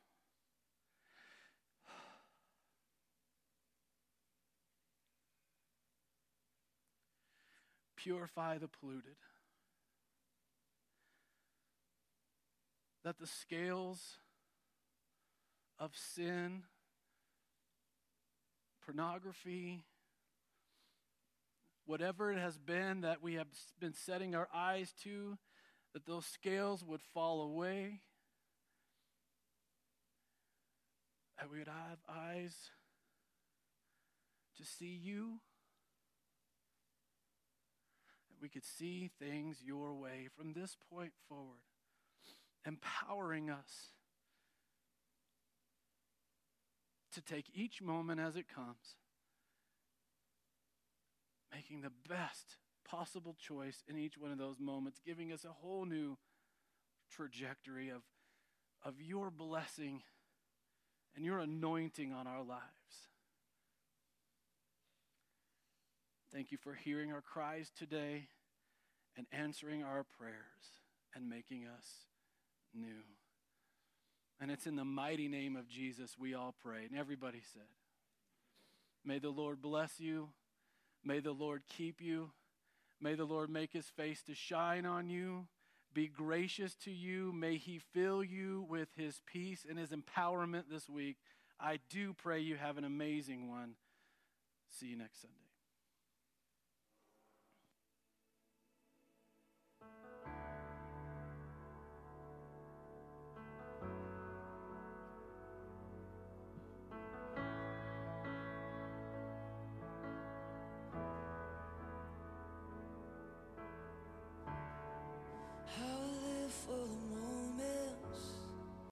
Purify 7.95 8.57
the 8.57 8.67
polluted. 8.67 9.15
That 13.03 13.19
the 13.19 13.27
scales 13.27 14.17
of 15.77 15.91
sin, 15.95 16.63
pornography, 18.85 19.83
whatever 21.89 22.31
it 22.31 22.37
has 22.37 22.55
been 22.59 23.01
that 23.01 23.19
we 23.19 23.33
have 23.33 23.47
been 23.79 23.95
setting 23.95 24.35
our 24.35 24.47
eyes 24.53 24.93
to, 25.03 25.35
that 25.91 26.05
those 26.05 26.23
scales 26.23 26.85
would 26.85 27.01
fall 27.15 27.41
away, 27.41 27.99
that 31.39 31.49
we 31.51 31.57
would 31.57 31.67
have 31.67 31.97
eyes 32.07 32.53
to 34.55 34.63
see 34.63 34.99
you, 35.03 35.39
that 38.29 38.39
we 38.39 38.49
could 38.49 38.63
see 38.63 39.09
things 39.17 39.57
your 39.65 39.95
way. 39.95 40.27
From 40.37 40.53
this 40.53 40.77
point 40.93 41.13
forward, 41.27 41.63
empowering 42.67 43.49
us 43.49 43.93
to 47.13 47.21
take 47.21 47.45
each 47.55 47.81
moment 47.81 48.19
as 48.19 48.35
it 48.35 48.45
comes, 48.47 48.98
making 51.53 51.81
the 51.81 51.91
best 52.07 52.57
possible 52.85 53.35
choice 53.39 53.83
in 53.87 53.97
each 53.97 54.17
one 54.17 54.31
of 54.31 54.37
those 54.37 54.59
moments, 54.59 54.99
giving 55.05 55.31
us 55.31 55.45
a 55.45 55.53
whole 55.61 55.85
new 55.85 56.17
trajectory 57.09 57.89
of, 57.89 58.01
of 58.83 59.01
your 59.01 59.29
blessing 59.29 60.01
and 61.15 61.25
your 61.25 61.39
anointing 61.39 62.13
on 62.13 62.27
our 62.27 62.43
lives. 62.43 62.63
Thank 66.31 66.51
you 66.51 66.57
for 66.57 66.75
hearing 66.75 67.11
our 67.11 67.21
cries 67.21 67.71
today 67.75 68.27
and 69.17 69.25
answering 69.31 69.83
our 69.83 70.05
prayers 70.17 70.79
and 71.15 71.27
making 71.27 71.65
us 71.65 71.87
new. 72.73 73.03
And 74.39 74.51
it's 74.51 74.67
in 74.67 74.75
the 74.75 74.85
mighty 74.85 75.27
name 75.27 75.55
of 75.55 75.67
Jesus 75.67 76.15
we 76.17 76.33
all 76.33 76.55
pray. 76.63 76.85
And 76.89 76.97
everybody 76.97 77.41
said, 77.53 77.67
May 79.03 79.19
the 79.19 79.29
Lord 79.29 79.61
bless 79.61 79.99
you. 79.99 80.29
May 81.03 81.19
the 81.19 81.31
Lord 81.31 81.63
keep 81.69 82.01
you. 82.01 82.31
May 83.01 83.15
the 83.15 83.25
Lord 83.25 83.49
make 83.49 83.71
his 83.71 83.87
face 83.87 84.21
to 84.23 84.35
shine 84.35 84.85
on 84.85 85.09
you, 85.09 85.47
be 85.93 86.07
gracious 86.07 86.75
to 86.83 86.91
you. 86.91 87.31
May 87.33 87.57
he 87.57 87.79
fill 87.93 88.23
you 88.23 88.65
with 88.69 88.89
his 88.95 89.21
peace 89.25 89.65
and 89.67 89.79
his 89.79 89.89
empowerment 89.89 90.63
this 90.69 90.89
week. 90.89 91.17
I 91.59 91.79
do 91.89 92.13
pray 92.13 92.39
you 92.39 92.55
have 92.55 92.77
an 92.77 92.83
amazing 92.83 93.49
one. 93.49 93.73
See 94.69 94.87
you 94.87 94.97
next 94.97 95.21
Sunday. 95.21 95.48